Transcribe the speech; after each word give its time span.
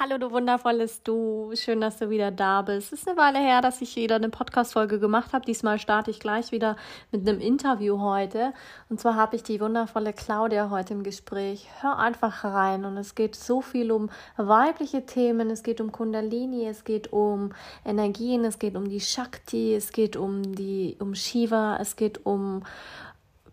Hallo, 0.00 0.18
du 0.18 0.32
wundervolles 0.32 1.04
Du. 1.04 1.52
Schön, 1.54 1.80
dass 1.80 1.98
du 1.98 2.10
wieder 2.10 2.32
da 2.32 2.62
bist. 2.62 2.92
Es 2.92 3.02
ist 3.02 3.08
eine 3.08 3.16
Weile 3.16 3.38
her, 3.38 3.60
dass 3.60 3.80
ich 3.80 3.94
wieder 3.94 4.16
eine 4.16 4.28
Podcast-Folge 4.28 4.98
gemacht 4.98 5.32
habe. 5.32 5.44
Diesmal 5.44 5.78
starte 5.78 6.10
ich 6.10 6.18
gleich 6.18 6.50
wieder 6.50 6.76
mit 7.12 7.28
einem 7.28 7.38
Interview 7.38 8.00
heute. 8.00 8.54
Und 8.88 8.98
zwar 8.98 9.14
habe 9.14 9.36
ich 9.36 9.44
die 9.44 9.60
wundervolle 9.60 10.12
Claudia 10.12 10.68
heute 10.68 10.94
im 10.94 11.04
Gespräch. 11.04 11.68
Hör 11.80 11.96
einfach 11.96 12.42
rein. 12.42 12.84
Und 12.84 12.96
es 12.96 13.14
geht 13.14 13.36
so 13.36 13.60
viel 13.60 13.92
um 13.92 14.10
weibliche 14.36 15.06
Themen. 15.06 15.48
Es 15.48 15.62
geht 15.62 15.80
um 15.80 15.92
Kundalini. 15.92 16.66
Es 16.66 16.82
geht 16.82 17.12
um 17.12 17.52
Energien. 17.84 18.44
Es 18.44 18.58
geht 18.58 18.74
um 18.74 18.88
die 18.88 19.00
Shakti. 19.00 19.76
Es 19.76 19.92
geht 19.92 20.16
um 20.16 20.56
die, 20.56 20.96
um 20.98 21.14
Shiva. 21.14 21.78
Es 21.80 21.94
geht 21.94 22.26
um, 22.26 22.64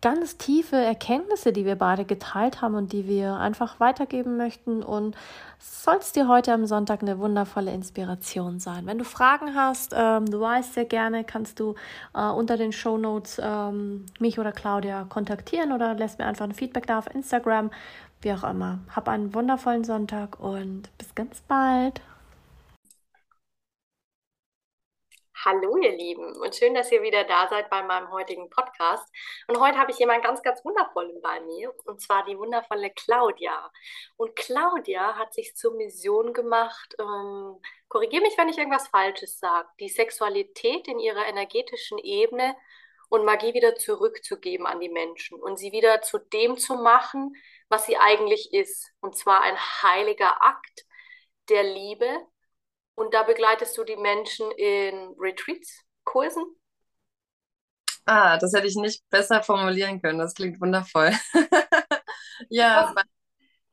ganz 0.02 0.38
tiefe 0.38 0.76
Erkenntnisse, 0.76 1.54
die 1.54 1.66
wir 1.66 1.76
beide 1.76 2.06
geteilt 2.06 2.62
haben 2.62 2.76
und 2.76 2.92
die 2.92 3.08
wir 3.08 3.36
einfach 3.36 3.80
weitergeben 3.80 4.36
möchten. 4.36 4.82
Und 4.84 5.16
soll 5.60 5.98
es 5.98 6.12
dir 6.12 6.28
heute 6.28 6.54
am 6.54 6.66
Sonntag 6.66 7.02
eine 7.02 7.20
wundervolle 7.20 7.72
Inspiration 7.72 8.60
sein. 8.60 8.88
Wenn 8.88 8.98
du 8.98 9.06
Fragen 9.06 9.56
hast, 9.56 9.94
ähm, 9.96 10.26
du 10.26 10.42
weißt 10.42 10.74
sehr 10.74 10.86
gerne, 10.86 11.24
kannst 11.24 11.60
du 11.60 11.76
äh, 12.16 12.28
unter 12.28 12.58
den 12.58 12.72
Show 12.72 12.98
Notes 12.98 13.40
ähm, 13.44 14.06
mich 14.20 14.40
oder 14.40 14.52
Claudia 14.52 15.06
kontaktieren 15.08 15.72
oder 15.72 15.94
lässt 15.94 16.18
mir 16.18 16.26
einfach 16.26 16.46
ein 16.46 16.54
Feedback 16.54 16.88
da 16.88 16.98
auf 16.98 17.14
Instagram, 17.14 17.70
wie 18.22 18.34
auch 18.34 18.44
immer. 18.44 18.80
Hab 18.96 19.08
einen 19.08 19.34
wundervollen 19.36 19.84
Sonntag 19.84 20.40
und 20.40 20.90
bis 20.98 21.14
ganz 21.14 21.42
bald. 21.42 22.02
Hallo 25.44 25.76
ihr 25.78 25.92
Lieben 25.92 26.36
und 26.40 26.56
schön, 26.56 26.76
dass 26.76 26.92
ihr 26.92 27.02
wieder 27.02 27.24
da 27.24 27.48
seid 27.50 27.68
bei 27.72 27.82
meinem 27.82 28.12
heutigen 28.12 28.52
Podcast. 28.52 29.04
Und 29.48 29.60
heute 29.60 29.80
habe 29.80 29.90
ich 29.90 29.98
jemanden 29.98 30.22
ganz, 30.22 30.44
ganz 30.44 30.64
wundervollen 30.64 31.20
bei 31.20 31.40
mir 31.40 31.74
und 31.86 32.00
zwar 32.00 32.24
die 32.26 32.38
wundervolle 32.38 32.92
Claudia. 32.92 33.72
Und 34.18 34.36
Claudia 34.36 35.16
hat 35.16 35.34
sich 35.34 35.56
zur 35.56 35.76
Mission 35.76 36.34
gemacht, 36.34 36.96
ähm, 37.00 37.60
korrigiere 37.88 38.22
mich, 38.22 38.38
wenn 38.38 38.50
ich 38.50 38.60
irgendwas 38.60 38.90
Falsches 38.90 39.40
sage, 39.40 39.68
die 39.80 39.90
Sexualität 39.90 40.88
in 40.88 41.00
ihrer 41.00 41.26
energetischen 41.26 41.98
Ebene 41.98 42.56
und 43.10 43.26
Magie 43.26 43.56
wieder 43.56 43.76
zurückzugeben 43.76 44.68
an 44.68 44.80
die 44.80 44.90
Menschen 44.90 45.42
und 45.42 45.58
sie 45.58 45.72
wieder 45.72 46.04
zu 46.04 46.20
dem 46.20 46.60
zu 46.60 46.76
machen, 46.76 47.34
was 47.68 47.88
sie 47.88 47.98
eigentlich 47.98 48.54
ist. 48.54 48.92
Und 49.02 49.18
zwar 49.18 49.42
ein 49.42 49.58
heiliger 49.58 50.44
Akt 50.44 50.86
der 51.50 51.64
Liebe 51.64 52.28
und 53.02 53.14
da 53.16 53.24
begleitest 53.24 53.76
du 53.78 53.84
die 53.84 53.98
Menschen 53.98 54.52
in 54.52 55.16
Retreats, 55.18 55.84
Kursen? 56.04 56.44
Ah, 58.06 58.38
das 58.38 58.54
hätte 58.54 58.68
ich 58.68 58.76
nicht 58.76 59.04
besser 59.10 59.42
formulieren 59.42 60.02
können. 60.02 60.20
Das 60.20 60.36
klingt 60.36 60.62
wundervoll. 60.62 61.12
ja. 62.50 62.94
Lass, 62.94 63.06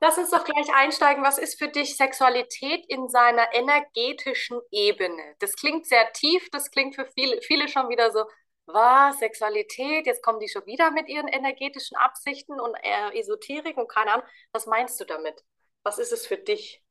lass 0.01 0.19
uns 0.19 0.31
doch 0.31 0.45
gleich 0.45 0.73
einsteigen. 0.75 1.23
Was 1.23 1.37
ist 1.37 1.59
für 1.59 1.69
dich 1.69 1.97
Sexualität 1.97 2.87
in 2.89 3.09
seiner 3.09 3.53
energetischen 3.53 4.61
Ebene? 4.71 5.35
Das 5.41 5.57
klingt 5.57 5.87
sehr 5.87 6.11
tief, 6.15 6.49
das 6.51 6.71
klingt 6.71 6.95
für 6.95 7.07
viele, 7.15 7.41
viele 7.43 7.69
schon 7.69 7.91
wieder 7.91 8.11
so, 8.11 8.25
was, 8.65 9.19
Sexualität, 9.19 10.07
jetzt 10.07 10.23
kommen 10.23 10.41
die 10.41 10.49
schon 10.49 10.65
wieder 10.67 10.91
mit 10.91 11.09
ihren 11.09 11.29
energetischen 11.29 11.97
Absichten 11.97 12.61
und 12.61 12.75
äh, 12.83 13.19
Esoterik 13.19 13.77
und 13.77 13.89
keine 13.89 14.13
Ahnung. 14.13 14.27
Was 14.53 14.67
meinst 14.67 14.99
du 15.01 15.05
damit? 15.05 15.43
Was 15.83 15.99
ist 15.99 16.13
es 16.13 16.27
für 16.27 16.39
dich? 16.39 16.83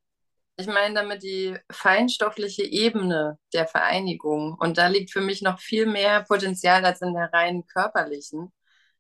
Ich 0.59 0.68
meine 0.68 0.95
damit 0.95 1.22
die 1.23 1.56
feinstoffliche 1.72 2.63
Ebene 2.63 3.38
der 3.53 3.68
Vereinigung. 3.68 4.56
Und 4.59 4.78
da 4.78 4.88
liegt 4.88 5.12
für 5.12 5.22
mich 5.22 5.41
noch 5.41 5.59
viel 5.59 5.85
mehr 5.85 6.23
Potenzial 6.23 6.84
als 6.84 7.01
in 7.01 7.13
der 7.13 7.31
rein 7.31 7.66
körperlichen. 7.68 8.51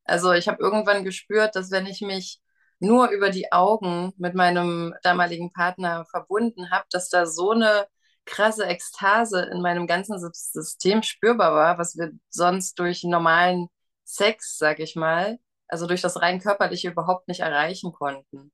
Also 0.05 0.33
ich 0.33 0.47
habe 0.47 0.61
irgendwann 0.61 1.03
gespürt, 1.03 1.55
dass 1.55 1.71
wenn 1.71 1.87
ich 1.87 2.01
mich 2.01 2.39
nur 2.79 3.09
über 3.09 3.29
die 3.31 3.51
Augen 3.51 4.13
mit 4.17 4.35
meinem 4.35 4.93
damaligen 5.03 5.51
Partner 5.51 6.05
verbunden 6.11 6.69
habe, 6.71 6.85
dass 6.91 7.09
da 7.09 7.25
so 7.25 7.51
eine 7.51 7.87
krasse 8.25 8.65
Ekstase 8.67 9.41
in 9.51 9.61
meinem 9.61 9.87
ganzen 9.87 10.19
System 10.19 11.01
spürbar 11.03 11.53
war, 11.55 11.77
was 11.79 11.97
wir 11.97 12.11
sonst 12.29 12.77
durch 12.79 13.03
normalen 13.03 13.67
Sex, 14.03 14.57
sag 14.57 14.79
ich 14.79 14.95
mal, 14.95 15.39
also 15.67 15.87
durch 15.87 16.01
das 16.01 16.21
rein 16.21 16.39
körperliche 16.39 16.89
überhaupt 16.89 17.27
nicht 17.27 17.39
erreichen 17.41 17.93
konnten. 17.93 18.51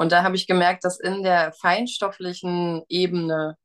Und 0.00 0.12
da 0.12 0.22
habe 0.22 0.34
ich 0.34 0.46
gemerkt, 0.46 0.84
dass 0.84 0.98
in 0.98 1.22
der 1.22 1.52
feinstofflichen 1.52 2.82
Ebene 2.88 3.58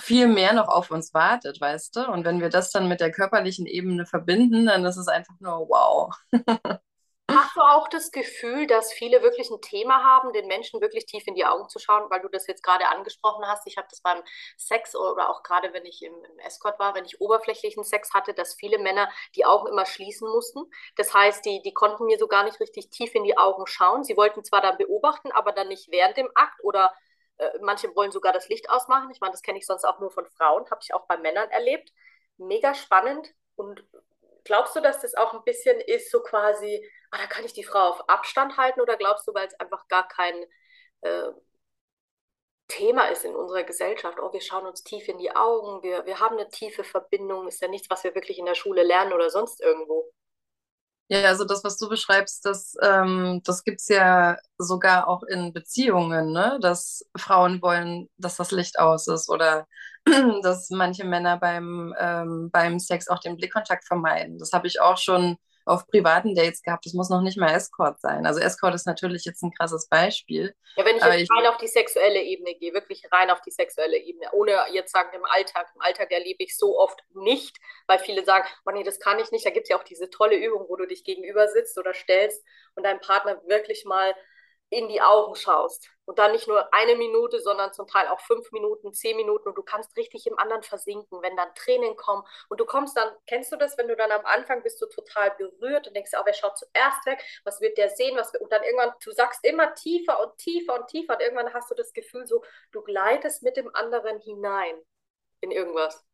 viel 0.00 0.28
mehr 0.28 0.54
noch 0.54 0.68
auf 0.68 0.90
uns 0.90 1.12
wartet, 1.12 1.60
weißt 1.60 1.96
du? 1.96 2.10
Und 2.10 2.24
wenn 2.24 2.40
wir 2.40 2.48
das 2.48 2.70
dann 2.70 2.88
mit 2.88 3.00
der 3.00 3.12
körperlichen 3.12 3.66
Ebene 3.66 4.06
verbinden, 4.06 4.64
dann 4.64 4.82
ist 4.86 4.96
es 4.96 5.08
einfach 5.08 5.34
nur 5.40 5.68
wow. 5.68 6.14
Hast 7.30 7.56
du 7.56 7.60
auch 7.62 7.88
das 7.88 8.10
Gefühl, 8.10 8.66
dass 8.66 8.92
viele 8.92 9.22
wirklich 9.22 9.48
ein 9.50 9.60
Thema 9.62 10.04
haben, 10.04 10.34
den 10.34 10.46
Menschen 10.46 10.82
wirklich 10.82 11.06
tief 11.06 11.26
in 11.26 11.34
die 11.34 11.46
Augen 11.46 11.70
zu 11.70 11.78
schauen, 11.78 12.10
weil 12.10 12.20
du 12.20 12.28
das 12.28 12.46
jetzt 12.46 12.62
gerade 12.62 12.86
angesprochen 12.88 13.46
hast? 13.46 13.66
Ich 13.66 13.78
habe 13.78 13.88
das 13.90 14.02
beim 14.02 14.22
Sex 14.58 14.94
oder 14.94 15.30
auch 15.30 15.42
gerade, 15.42 15.72
wenn 15.72 15.86
ich 15.86 16.02
im, 16.02 16.12
im, 16.12 16.38
Escort 16.40 16.78
war, 16.78 16.94
wenn 16.94 17.06
ich 17.06 17.22
oberflächlichen 17.22 17.82
Sex 17.82 18.12
hatte, 18.12 18.34
dass 18.34 18.54
viele 18.54 18.78
Männer 18.78 19.08
die 19.36 19.46
Augen 19.46 19.68
immer 19.68 19.86
schließen 19.86 20.28
mussten. 20.28 20.70
Das 20.96 21.14
heißt, 21.14 21.46
die, 21.46 21.62
die 21.62 21.72
konnten 21.72 22.04
mir 22.04 22.18
so 22.18 22.28
gar 22.28 22.44
nicht 22.44 22.60
richtig 22.60 22.90
tief 22.90 23.14
in 23.14 23.24
die 23.24 23.38
Augen 23.38 23.66
schauen. 23.66 24.04
Sie 24.04 24.18
wollten 24.18 24.44
zwar 24.44 24.60
dann 24.60 24.76
beobachten, 24.76 25.32
aber 25.32 25.52
dann 25.52 25.68
nicht 25.68 25.90
während 25.90 26.18
dem 26.18 26.30
Akt 26.34 26.62
oder 26.62 26.92
äh, 27.38 27.50
manche 27.62 27.94
wollen 27.96 28.12
sogar 28.12 28.34
das 28.34 28.50
Licht 28.50 28.68
ausmachen. 28.68 29.10
Ich 29.10 29.20
meine, 29.20 29.32
das 29.32 29.42
kenne 29.42 29.58
ich 29.58 29.66
sonst 29.66 29.84
auch 29.84 29.98
nur 29.98 30.10
von 30.10 30.26
Frauen, 30.26 30.70
habe 30.70 30.80
ich 30.82 30.92
auch 30.92 31.06
bei 31.06 31.16
Männern 31.16 31.48
erlebt. 31.50 31.90
Mega 32.36 32.74
spannend 32.74 33.32
und 33.56 33.82
glaubst 34.44 34.76
du, 34.76 34.80
dass 34.80 35.00
das 35.00 35.14
auch 35.14 35.34
ein 35.34 35.44
bisschen 35.44 35.80
ist, 35.80 36.10
so 36.10 36.22
quasi, 36.22 36.88
ah, 37.10 37.18
da 37.18 37.26
kann 37.26 37.44
ich 37.44 37.52
die 37.52 37.64
Frau 37.64 37.88
auf 37.88 38.08
Abstand 38.08 38.56
halten 38.56 38.80
oder 38.80 38.96
glaubst 38.96 39.26
du, 39.26 39.34
weil 39.34 39.46
es 39.46 39.58
einfach 39.60 39.86
gar 39.88 40.06
kein 40.08 40.34
äh, 41.02 41.30
Thema 42.68 43.08
ist 43.08 43.24
in 43.24 43.36
unserer 43.36 43.64
Gesellschaft, 43.64 44.18
oh, 44.20 44.32
wir 44.32 44.40
schauen 44.40 44.66
uns 44.66 44.82
tief 44.82 45.08
in 45.08 45.18
die 45.18 45.34
Augen, 45.34 45.82
wir, 45.82 46.06
wir 46.06 46.20
haben 46.20 46.38
eine 46.38 46.48
tiefe 46.48 46.82
Verbindung, 46.82 47.46
ist 47.46 47.60
ja 47.60 47.68
nichts, 47.68 47.90
was 47.90 48.04
wir 48.04 48.14
wirklich 48.14 48.38
in 48.38 48.46
der 48.46 48.54
Schule 48.54 48.82
lernen 48.82 49.12
oder 49.12 49.30
sonst 49.30 49.60
irgendwo. 49.60 50.10
Ja, 51.08 51.24
also 51.24 51.44
das, 51.44 51.62
was 51.62 51.76
du 51.76 51.90
beschreibst, 51.90 52.46
das, 52.46 52.74
ähm, 52.82 53.42
das 53.44 53.62
gibt 53.64 53.80
es 53.80 53.88
ja 53.88 54.38
sogar 54.56 55.06
auch 55.06 55.22
in 55.24 55.52
Beziehungen, 55.52 56.32
ne? 56.32 56.58
dass 56.62 57.04
Frauen 57.14 57.60
wollen, 57.60 58.08
dass 58.16 58.36
das 58.36 58.50
Licht 58.52 58.78
aus 58.78 59.06
ist 59.08 59.28
oder 59.28 59.66
dass 60.42 60.70
manche 60.70 61.04
Männer 61.04 61.38
beim, 61.38 61.94
ähm, 61.98 62.50
beim 62.50 62.78
Sex 62.78 63.08
auch 63.08 63.20
den 63.20 63.36
Blickkontakt 63.36 63.86
vermeiden. 63.86 64.38
Das 64.38 64.52
habe 64.52 64.66
ich 64.66 64.80
auch 64.80 64.98
schon 64.98 65.38
auf 65.66 65.86
privaten 65.86 66.34
Dates 66.34 66.62
gehabt. 66.62 66.84
Das 66.84 66.92
muss 66.92 67.08
noch 67.08 67.22
nicht 67.22 67.38
mal 67.38 67.54
Escort 67.54 68.00
sein. 68.00 68.26
Also 68.26 68.40
Escort 68.40 68.74
ist 68.74 68.86
natürlich 68.86 69.24
jetzt 69.24 69.42
ein 69.42 69.52
krasses 69.52 69.88
Beispiel. 69.88 70.54
Ja, 70.76 70.84
wenn 70.84 70.96
ich 70.96 71.02
jetzt 71.02 71.22
ich, 71.22 71.30
rein 71.30 71.46
auf 71.46 71.56
die 71.56 71.68
sexuelle 71.68 72.22
Ebene 72.22 72.54
gehe, 72.54 72.74
wirklich 72.74 73.02
rein 73.10 73.30
auf 73.30 73.40
die 73.40 73.50
sexuelle 73.50 73.96
Ebene, 73.96 74.28
ohne 74.32 74.52
jetzt 74.72 74.92
sagen 74.92 75.10
im 75.14 75.24
Alltag. 75.24 75.68
Im 75.74 75.80
Alltag 75.80 76.10
erlebe 76.12 76.44
ich 76.44 76.56
so 76.56 76.78
oft 76.78 77.00
nicht, 77.14 77.56
weil 77.86 77.98
viele 77.98 78.24
sagen, 78.24 78.46
oh 78.66 78.72
nee, 78.72 78.82
das 78.82 79.00
kann 79.00 79.18
ich 79.18 79.30
nicht. 79.30 79.46
Da 79.46 79.50
gibt 79.50 79.64
es 79.64 79.70
ja 79.70 79.78
auch 79.78 79.84
diese 79.84 80.10
tolle 80.10 80.36
Übung, 80.36 80.66
wo 80.68 80.76
du 80.76 80.86
dich 80.86 81.04
gegenüber 81.04 81.48
sitzt 81.48 81.78
oder 81.78 81.94
stellst 81.94 82.44
und 82.74 82.84
deinem 82.84 83.00
Partner 83.00 83.40
wirklich 83.46 83.84
mal 83.86 84.14
in 84.74 84.88
die 84.88 85.00
Augen 85.00 85.34
schaust. 85.34 85.88
Und 86.06 86.18
dann 86.18 86.32
nicht 86.32 86.48
nur 86.48 86.72
eine 86.74 86.96
Minute, 86.96 87.40
sondern 87.40 87.72
zum 87.72 87.86
Teil 87.86 88.08
auch 88.08 88.20
fünf 88.20 88.52
Minuten, 88.52 88.92
zehn 88.92 89.16
Minuten 89.16 89.48
und 89.48 89.56
du 89.56 89.62
kannst 89.62 89.96
richtig 89.96 90.26
im 90.26 90.38
anderen 90.38 90.62
versinken, 90.62 91.22
wenn 91.22 91.34
dann 91.36 91.54
Tränen 91.54 91.96
kommen 91.96 92.22
und 92.50 92.60
du 92.60 92.66
kommst 92.66 92.94
dann, 92.96 93.08
kennst 93.26 93.52
du 93.52 93.56
das, 93.56 93.78
wenn 93.78 93.88
du 93.88 93.96
dann 93.96 94.12
am 94.12 94.26
Anfang 94.26 94.62
bist 94.62 94.82
du 94.82 94.86
total 94.86 95.30
berührt 95.38 95.88
und 95.88 95.94
denkst, 95.94 96.10
oh, 96.18 96.22
wer 96.24 96.34
schaut 96.34 96.58
zuerst 96.58 97.06
weg, 97.06 97.24
was 97.44 97.60
wird 97.62 97.78
der 97.78 97.88
sehen, 97.88 98.18
was 98.18 98.32
wird, 98.34 98.42
und 98.42 98.52
dann 98.52 98.62
irgendwann, 98.64 98.92
du 99.02 99.12
sagst 99.12 99.44
immer 99.44 99.74
tiefer 99.74 100.22
und 100.22 100.36
tiefer 100.36 100.74
und 100.78 100.88
tiefer 100.88 101.14
und 101.14 101.22
irgendwann 101.22 101.54
hast 101.54 101.70
du 101.70 101.74
das 101.74 101.92
Gefühl 101.94 102.26
so, 102.26 102.42
du 102.72 102.82
gleitest 102.82 103.42
mit 103.42 103.56
dem 103.56 103.74
anderen 103.74 104.20
hinein 104.20 104.76
in 105.40 105.52
irgendwas. 105.52 106.04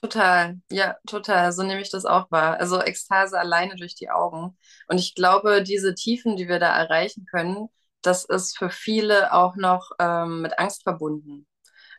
Total, 0.00 0.56
ja, 0.70 0.96
total. 1.06 1.52
So 1.52 1.62
nehme 1.62 1.80
ich 1.80 1.90
das 1.90 2.04
auch 2.04 2.30
wahr. 2.30 2.58
Also 2.60 2.80
Ekstase 2.82 3.38
alleine 3.38 3.76
durch 3.76 3.94
die 3.94 4.10
Augen. 4.10 4.58
Und 4.88 4.98
ich 4.98 5.14
glaube, 5.14 5.62
diese 5.62 5.94
Tiefen, 5.94 6.36
die 6.36 6.48
wir 6.48 6.58
da 6.58 6.76
erreichen 6.76 7.26
können, 7.30 7.68
das 8.06 8.24
ist 8.24 8.56
für 8.58 8.70
viele 8.70 9.32
auch 9.32 9.56
noch 9.56 9.90
ähm, 9.98 10.42
mit 10.42 10.58
Angst 10.58 10.82
verbunden. 10.82 11.46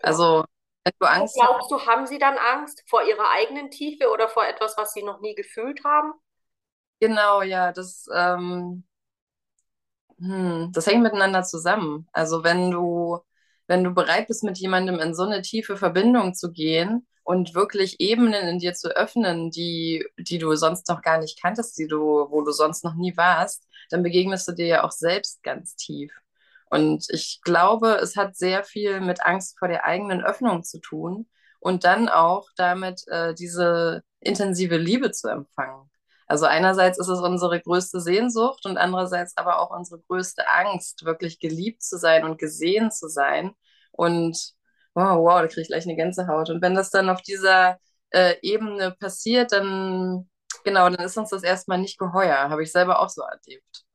Also, 0.01 0.45
wenn 0.83 0.94
du 1.00 1.07
Angst 1.07 1.36
Glaubst 1.36 1.71
du, 1.71 1.86
haben 1.86 2.07
sie 2.07 2.19
dann 2.19 2.38
Angst 2.38 2.83
vor 2.88 3.04
ihrer 3.04 3.30
eigenen 3.31 3.69
Tiefe 3.71 4.09
oder 4.12 4.30
vor 4.30 4.45
etwas, 4.45 4.77
was 4.77 4.94
sie 4.94 5.04
noch 5.04 5.19
nie 5.21 5.36
gefühlt 5.36 5.83
haben? 5.83 6.13
Genau, 7.00 7.42
ja, 7.44 7.71
das, 7.71 8.07
ähm, 8.13 8.83
hm, 10.19 10.71
das 10.74 10.88
hängt 10.88 11.04
miteinander 11.04 11.44
zusammen. 11.44 12.07
Also, 12.12 12.44
wenn 12.44 12.71
du, 12.71 13.19
wenn 13.68 13.83
du 13.83 13.92
bereit 13.94 14.27
bist, 14.27 14.44
mit 14.44 14.57
jemandem 14.57 15.00
in 15.00 15.13
so 15.13 15.24
eine 15.24 15.42
tiefe 15.42 15.77
Verbindung 15.77 16.33
zu 16.33 16.51
gehen 16.51 17.07
und 17.24 17.54
wirklich 17.54 18.00
Ebenen 18.00 18.48
in 18.48 18.59
dir 18.59 18.74
zu 18.74 18.89
öffnen, 18.95 19.51
die, 19.51 20.06
die 20.18 20.39
du 20.39 20.56
sonst 20.56 20.88
noch 20.89 21.01
gar 21.01 21.19
nicht 21.19 21.39
kanntest, 21.42 21.77
die 21.77 21.88
du, 21.88 22.00
wo 22.30 22.42
du 22.42 22.51
sonst 22.51 22.83
noch 22.83 22.95
nie 22.95 23.15
warst, 23.18 23.68
dann 23.89 24.03
begegnest 24.03 24.47
du 24.47 24.53
dir 24.53 24.67
ja 24.67 24.83
auch 24.83 24.91
selbst 24.91 25.43
ganz 25.43 25.75
tief. 25.75 26.11
Und 26.69 27.05
ich 27.09 27.39
glaube, 27.43 27.95
es 28.01 28.15
hat 28.15 28.35
sehr 28.35 28.63
viel 28.63 28.99
mit 29.01 29.23
Angst 29.23 29.57
vor 29.57 29.67
der 29.67 29.85
eigenen 29.85 30.23
Öffnung 30.23 30.63
zu 30.63 30.79
tun 30.79 31.27
und 31.59 31.83
dann 31.85 32.09
auch 32.09 32.49
damit, 32.57 33.07
äh, 33.07 33.33
diese 33.33 34.03
intensive 34.19 34.77
Liebe 34.77 35.11
zu 35.11 35.29
empfangen. 35.29 35.89
Also 36.27 36.45
einerseits 36.45 36.99
ist 36.99 37.07
es 37.07 37.19
unsere 37.21 37.61
größte 37.61 38.01
Sehnsucht 38.01 38.65
und 38.65 38.77
andererseits 38.77 39.37
aber 39.37 39.59
auch 39.61 39.71
unsere 39.71 40.01
größte 40.01 40.43
Angst, 40.49 41.05
wirklich 41.05 41.39
geliebt 41.39 41.81
zu 41.83 41.97
sein 41.97 42.25
und 42.25 42.37
gesehen 42.37 42.91
zu 42.91 43.07
sein. 43.07 43.53
Und 43.91 44.37
wow, 44.93 45.17
wow, 45.19 45.41
da 45.41 45.47
kriege 45.47 45.61
ich 45.61 45.67
gleich 45.69 45.85
eine 45.85 45.95
Gänsehaut. 45.95 46.49
Und 46.49 46.61
wenn 46.61 46.75
das 46.75 46.89
dann 46.89 47.09
auf 47.09 47.21
dieser 47.21 47.77
äh, 48.11 48.35
Ebene 48.41 48.91
passiert, 48.91 49.53
dann 49.53 50.29
genau, 50.67 50.89
dann 50.89 51.05
ist 51.05 51.17
uns 51.17 51.29
das 51.29 51.43
erstmal 51.43 51.77
nicht 51.77 51.97
geheuer. 51.97 52.49
Habe 52.49 52.61
ich 52.63 52.71
selber 52.71 52.99
auch 52.99 53.09
so 53.09 53.21
erlebt. 53.21 53.85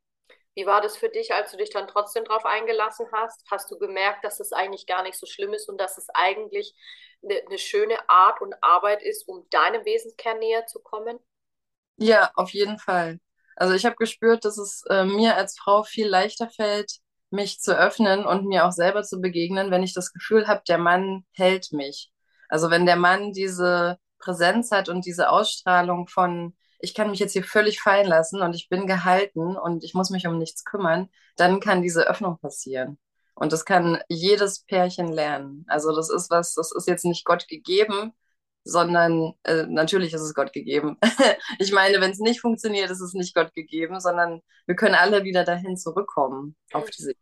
Wie 0.54 0.66
war 0.66 0.80
das 0.80 0.96
für 0.96 1.08
dich, 1.08 1.32
als 1.34 1.50
du 1.50 1.56
dich 1.58 1.70
dann 1.70 1.86
trotzdem 1.86 2.24
darauf 2.24 2.44
eingelassen 2.44 3.06
hast? 3.12 3.42
Hast 3.50 3.70
du 3.70 3.78
gemerkt, 3.78 4.24
dass 4.24 4.40
es 4.40 4.52
eigentlich 4.52 4.86
gar 4.86 5.02
nicht 5.02 5.18
so 5.18 5.26
schlimm 5.26 5.52
ist 5.52 5.68
und 5.68 5.78
dass 5.78 5.98
es 5.98 6.08
eigentlich 6.14 6.74
eine, 7.22 7.42
eine 7.46 7.58
schöne 7.58 7.96
Art 8.08 8.40
und 8.40 8.54
Arbeit 8.62 9.02
ist, 9.02 9.28
um 9.28 9.46
deinem 9.50 9.84
Wesenskern 9.84 10.38
näher 10.38 10.66
zu 10.66 10.80
kommen? 10.80 11.18
Ja, 11.96 12.30
auf 12.34 12.50
jeden 12.50 12.78
Fall. 12.78 13.18
Also 13.56 13.74
ich 13.74 13.84
habe 13.84 13.96
gespürt, 13.96 14.44
dass 14.44 14.58
es 14.58 14.82
äh, 14.88 15.04
mir 15.04 15.36
als 15.36 15.58
Frau 15.58 15.82
viel 15.84 16.08
leichter 16.08 16.48
fällt, 16.50 16.98
mich 17.30 17.60
zu 17.60 17.76
öffnen 17.76 18.26
und 18.26 18.46
mir 18.46 18.66
auch 18.66 18.72
selber 18.72 19.02
zu 19.02 19.20
begegnen, 19.20 19.70
wenn 19.70 19.82
ich 19.82 19.94
das 19.94 20.12
Gefühl 20.12 20.48
habe, 20.48 20.62
der 20.68 20.78
Mann 20.78 21.24
hält 21.32 21.72
mich. 21.72 22.10
Also 22.48 22.70
wenn 22.70 22.86
der 22.86 22.96
Mann 22.96 23.32
diese 23.32 23.98
Präsenz 24.22 24.70
hat 24.70 24.88
und 24.88 25.04
diese 25.04 25.28
Ausstrahlung 25.30 26.08
von, 26.08 26.54
ich 26.78 26.94
kann 26.94 27.10
mich 27.10 27.20
jetzt 27.20 27.32
hier 27.32 27.44
völlig 27.44 27.80
fallen 27.80 28.06
lassen 28.06 28.42
und 28.42 28.54
ich 28.54 28.68
bin 28.68 28.86
gehalten 28.86 29.56
und 29.56 29.84
ich 29.84 29.94
muss 29.94 30.10
mich 30.10 30.26
um 30.26 30.38
nichts 30.38 30.64
kümmern, 30.64 31.08
dann 31.36 31.60
kann 31.60 31.82
diese 31.82 32.08
Öffnung 32.08 32.38
passieren. 32.38 32.98
Und 33.34 33.52
das 33.52 33.64
kann 33.64 34.02
jedes 34.08 34.64
Pärchen 34.64 35.08
lernen. 35.08 35.64
Also 35.68 35.94
das 35.94 36.10
ist 36.10 36.30
was, 36.30 36.54
das 36.54 36.72
ist 36.72 36.86
jetzt 36.86 37.04
nicht 37.04 37.24
Gott 37.24 37.48
gegeben, 37.48 38.12
sondern 38.64 39.34
äh, 39.44 39.64
natürlich 39.68 40.12
ist 40.12 40.20
es 40.20 40.34
Gott 40.34 40.52
gegeben. 40.52 40.98
ich 41.58 41.72
meine, 41.72 42.00
wenn 42.00 42.12
es 42.12 42.20
nicht 42.20 42.40
funktioniert, 42.40 42.90
ist 42.90 43.00
es 43.00 43.14
nicht 43.14 43.34
Gott 43.34 43.52
gegeben, 43.54 44.00
sondern 44.00 44.42
wir 44.66 44.76
können 44.76 44.94
alle 44.94 45.24
wieder 45.24 45.44
dahin 45.44 45.76
zurückkommen 45.76 46.56
auf 46.72 46.90
diese. 46.90 47.14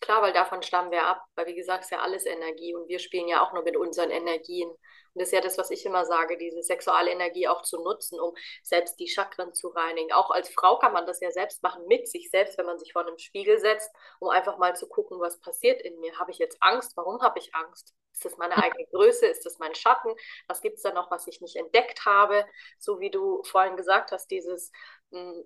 Klar, 0.00 0.22
weil 0.22 0.32
davon 0.32 0.62
stammen 0.62 0.90
wir 0.90 1.06
ab, 1.06 1.24
weil 1.34 1.46
wie 1.46 1.54
gesagt, 1.54 1.84
ist 1.84 1.90
ja 1.90 2.00
alles 2.00 2.26
Energie 2.26 2.74
und 2.74 2.88
wir 2.88 2.98
spielen 2.98 3.28
ja 3.28 3.42
auch 3.42 3.52
nur 3.52 3.64
mit 3.64 3.76
unseren 3.76 4.10
Energien. 4.10 4.70
Und 5.16 5.22
das 5.22 5.28
ist 5.28 5.32
ja 5.32 5.40
das, 5.40 5.56
was 5.56 5.70
ich 5.70 5.86
immer 5.86 6.04
sage, 6.04 6.36
diese 6.36 6.62
sexuelle 6.62 7.10
Energie 7.10 7.48
auch 7.48 7.62
zu 7.62 7.82
nutzen, 7.82 8.20
um 8.20 8.34
selbst 8.62 9.00
die 9.00 9.08
Chakren 9.08 9.54
zu 9.54 9.68
reinigen. 9.68 10.12
Auch 10.12 10.30
als 10.30 10.50
Frau 10.50 10.78
kann 10.78 10.92
man 10.92 11.06
das 11.06 11.20
ja 11.20 11.30
selbst 11.30 11.62
machen, 11.62 11.86
mit 11.86 12.06
sich 12.06 12.28
selbst, 12.30 12.58
wenn 12.58 12.66
man 12.66 12.78
sich 12.78 12.92
vor 12.92 13.00
einem 13.00 13.16
Spiegel 13.16 13.58
setzt, 13.58 13.90
um 14.20 14.28
einfach 14.28 14.58
mal 14.58 14.76
zu 14.76 14.86
gucken, 14.86 15.18
was 15.18 15.40
passiert 15.40 15.80
in 15.80 15.98
mir. 16.00 16.18
Habe 16.18 16.32
ich 16.32 16.38
jetzt 16.38 16.58
Angst? 16.60 16.98
Warum 16.98 17.22
habe 17.22 17.38
ich 17.38 17.54
Angst? 17.54 17.94
Ist 18.12 18.26
das 18.26 18.36
meine 18.36 18.62
eigene 18.62 18.86
Größe? 18.92 19.24
Ist 19.24 19.46
das 19.46 19.58
mein 19.58 19.74
Schatten? 19.74 20.14
Was 20.48 20.60
gibt 20.60 20.76
es 20.76 20.82
da 20.82 20.92
noch, 20.92 21.10
was 21.10 21.26
ich 21.26 21.40
nicht 21.40 21.56
entdeckt 21.56 22.04
habe? 22.04 22.44
So 22.78 23.00
wie 23.00 23.10
du 23.10 23.42
vorhin 23.44 23.76
gesagt 23.76 24.12
hast, 24.12 24.30
dieses 24.30 24.70
mh, 25.12 25.32
hm, 25.32 25.44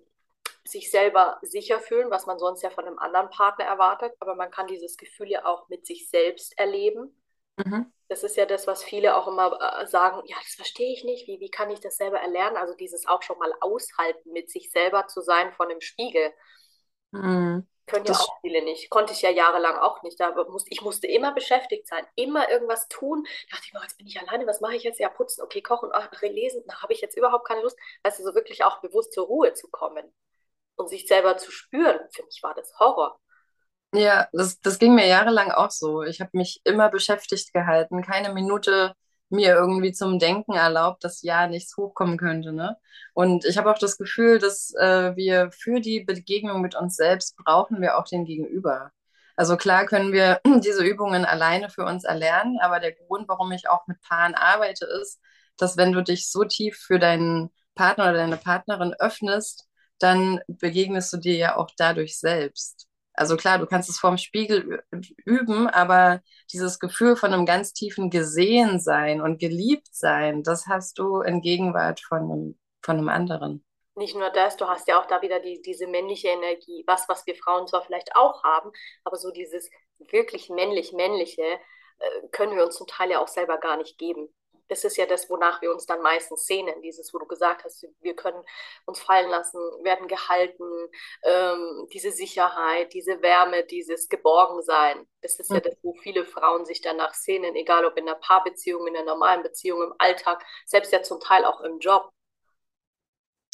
sich 0.65 0.91
selber 0.91 1.39
sicher 1.43 1.81
fühlen, 1.81 2.11
was 2.11 2.27
man 2.27 2.39
sonst 2.39 2.63
ja 2.63 2.71
von 2.71 2.87
einem 2.87 2.99
anderen 2.99 3.31
Partner 3.31 3.65
erwartet, 3.65 4.15
aber 4.21 4.35
man 4.35 4.51
kann 4.51 4.67
dieses 4.67 4.97
Gefühl 4.97 5.29
ja 5.29 5.45
auch 5.45 5.69
mit 5.69 5.87
sich 5.87 6.09
selbst 6.09 6.59
erleben. 6.59 7.20
Mhm. 7.65 7.93
Das 8.09 8.25
ist 8.25 8.37
ja 8.37 8.45
das, 8.45 8.67
was 8.67 8.83
viele 8.83 9.17
auch 9.17 9.29
immer 9.29 9.81
äh, 9.81 9.87
sagen, 9.87 10.23
ja, 10.27 10.37
das 10.43 10.55
verstehe 10.55 10.93
ich 10.93 11.05
nicht, 11.05 11.29
wie, 11.29 11.39
wie 11.41 11.51
kann 11.51 11.71
ich 11.71 11.81
das 11.81 11.97
selber 11.97 12.19
erlernen? 12.19 12.57
Also 12.57 12.75
dieses 12.75 13.07
auch 13.07 13.23
schon 13.23 13.39
mal 13.39 13.53
aushalten, 13.61 14.33
mit 14.33 14.51
sich 14.51 14.71
selber 14.71 15.07
zu 15.07 15.21
sein 15.21 15.53
von 15.53 15.69
dem 15.69 15.81
Spiegel. 15.81 16.33
Mhm. 17.13 17.67
Können 17.87 18.05
ja 18.05 18.13
auch 18.13 18.41
viele 18.41 18.63
nicht. 18.63 18.89
Konnte 18.89 19.13
ich 19.13 19.23
ja 19.23 19.31
jahrelang 19.31 19.77
auch 19.77 20.03
nicht. 20.03 20.19
Da 20.21 20.33
muss, 20.45 20.65
ich 20.69 20.81
musste 20.81 21.09
immer 21.09 21.33
beschäftigt 21.33 21.89
sein, 21.89 22.07
immer 22.15 22.49
irgendwas 22.49 22.87
tun. 22.89 23.25
Da 23.51 23.57
dachte 23.57 23.67
ich 23.67 23.73
mir, 23.73 23.83
jetzt 23.83 23.99
bin 23.99 24.07
ich 24.07 24.21
alleine, 24.21 24.47
was 24.47 24.61
mache 24.61 24.77
ich 24.77 24.85
jetzt? 24.85 25.01
Ja, 25.01 25.09
putzen, 25.09 25.43
okay, 25.43 25.61
kochen, 25.61 25.91
ach, 25.93 26.11
lesen, 26.23 26.63
da 26.69 26.83
habe 26.83 26.93
ich 26.93 27.01
jetzt 27.01 27.17
überhaupt 27.17 27.47
keine 27.47 27.63
Lust. 27.63 27.77
Also 28.03 28.23
so 28.23 28.35
wirklich 28.35 28.63
auch 28.65 28.81
bewusst 28.81 29.13
zur 29.13 29.27
Ruhe 29.27 29.55
zu 29.55 29.69
kommen 29.71 30.13
und 30.77 30.89
sich 30.89 31.07
selber 31.07 31.37
zu 31.37 31.51
spüren. 31.51 31.99
Für 32.13 32.25
mich 32.25 32.41
war 32.43 32.55
das 32.55 32.73
Horror. 32.79 33.21
Ja, 33.93 34.29
das, 34.33 34.61
das 34.61 34.79
ging 34.79 34.95
mir 34.95 35.07
jahrelang 35.09 35.51
auch 35.51 35.71
so. 35.71 36.03
Ich 36.03 36.21
habe 36.21 36.31
mich 36.35 36.61
immer 36.65 36.91
beschäftigt 36.91 37.53
gehalten, 37.53 38.03
keine 38.03 38.33
Minute 38.33 38.95
mir 39.31 39.55
irgendwie 39.55 39.93
zum 39.93 40.19
Denken 40.19 40.53
erlaubt, 40.55 41.05
dass 41.05 41.23
ja 41.23 41.47
nichts 41.49 41.77
hochkommen 41.77 42.17
könnte. 42.19 42.53
Ne? 42.53 42.77
Und 43.15 43.45
ich 43.45 43.59
habe 43.59 43.71
auch 43.71 43.79
das 43.79 43.97
Gefühl, 43.99 44.39
dass 44.39 44.73
äh, 44.75 45.15
wir 45.17 45.51
für 45.53 45.81
die 45.81 46.01
Begegnung 46.05 46.61
mit 46.61 46.75
uns 46.77 46.97
selbst 46.97 47.37
brauchen 47.37 47.81
wir 47.81 47.99
auch 47.99 48.05
den 48.05 48.25
Gegenüber. 48.25 48.93
Also 49.37 49.57
klar 49.57 49.87
können 49.87 50.13
wir 50.13 50.41
diese 50.65 50.85
Übungen 50.85 51.25
alleine 51.25 51.71
für 51.71 51.85
uns 51.85 52.05
erlernen, 52.05 52.59
aber 52.61 52.81
der 52.81 52.93
Grund, 52.93 53.29
warum 53.29 53.51
ich 53.53 53.69
auch 53.69 53.87
mit 53.87 54.01
Paaren 54.03 54.35
arbeite, 54.35 54.85
ist, 55.03 55.21
dass 55.57 55.77
wenn 55.77 55.93
du 55.93 56.03
dich 56.03 56.31
so 56.31 56.45
tief 56.45 56.77
für 56.79 56.99
deinen 56.99 57.51
Partner 57.75 58.05
oder 58.05 58.15
deine 58.19 58.37
Partnerin 58.37 58.95
öffnest, 58.99 59.67
dann 59.99 60.41
begegnest 60.49 61.13
du 61.13 61.17
dir 61.19 61.37
ja 61.37 61.57
auch 61.57 61.71
dadurch 61.77 62.19
selbst. 62.19 62.90
Also 63.15 63.37
klar, 63.37 63.59
du 63.59 63.67
kannst 63.67 63.91
es 63.91 63.99
vorm 63.99 64.19
Spiegel 64.19 64.83
üben, 65.25 65.69
aber 65.69 66.21
dieses 66.53 66.79
Gefühl 66.79 67.17
von 67.17 67.33
einem 67.33 67.47
ganz 67.47 67.73
tiefen 67.73 68.11
Gesehensein 68.11 69.21
und 69.21 69.39
Geliebtsein, 69.39 70.43
das 70.43 70.67
hast 70.67 70.99
du 70.99 71.21
in 71.21 71.43
Gegenwart 71.43 72.01
von 72.01 72.23
einem, 72.23 72.59
von 72.83 72.99
einem 72.99 73.09
anderen. 73.09 73.65
Nicht 73.97 74.17
nur 74.17 74.31
das, 74.31 74.57
du 74.57 74.67
hast 74.67 74.89
ja 74.89 75.01
auch 75.01 75.07
da 75.07 75.21
wieder 75.21 75.41
die, 75.41 75.61
diese 75.61 75.87
männliche 75.87 76.29
Energie, 76.29 76.85
was, 76.87 77.09
was 77.09 77.27
wir 77.27 77.35
Frauen 77.35 77.67
zwar 77.67 77.83
vielleicht 77.83 78.15
auch 78.17 78.43
haben, 78.45 78.71
aber 79.05 79.17
so 79.17 79.31
dieses 79.31 79.69
wirklich 79.99 80.49
männlich-männliche 80.49 81.43
äh, 81.43 82.29
können 82.31 82.57
wir 82.57 82.65
uns 82.65 82.77
zum 82.77 82.87
Teil 82.87 83.11
ja 83.11 83.21
auch 83.21 83.29
selber 83.29 83.59
gar 83.59 83.77
nicht 83.77 83.99
geben 83.99 84.29
das 84.71 84.85
ist 84.85 84.97
ja 84.97 85.05
das, 85.05 85.29
wonach 85.29 85.61
wir 85.63 85.73
uns 85.73 85.85
dann 85.85 86.01
meistens 86.01 86.47
sehnen, 86.47 86.81
dieses, 86.81 87.13
wo 87.13 87.19
du 87.19 87.27
gesagt 87.27 87.65
hast, 87.65 87.85
wir 88.01 88.15
können 88.15 88.43
uns 88.87 89.01
fallen 89.01 89.29
lassen, 89.29 89.59
werden 89.83 90.07
gehalten, 90.07 90.65
ähm, 91.25 91.89
diese 91.93 92.13
Sicherheit, 92.13 92.95
diese 92.95 93.21
Wärme, 93.21 93.65
dieses 93.65 94.09
Geborgensein. 94.09 95.07
Das 95.23 95.41
ist 95.41 95.51
ja 95.51 95.57
mhm. 95.57 95.63
das, 95.63 95.77
wo 95.83 95.95
viele 95.95 96.25
Frauen 96.25 96.65
sich 96.65 96.81
danach 96.81 97.15
sehnen, 97.15 97.57
egal 97.57 97.85
ob 97.85 97.97
in 97.97 98.09
einer 98.09 98.19
Paarbeziehung, 98.19 98.87
in 98.87 98.97
einer 98.97 99.07
normalen 99.07 99.43
Beziehung, 99.43 99.83
im 99.83 99.95
Alltag, 99.99 100.45
selbst 100.67 100.93
ja 100.93 101.03
zum 101.03 101.19
Teil 101.19 101.45
auch 101.45 101.61
im 101.63 101.81
Job. 101.81 102.13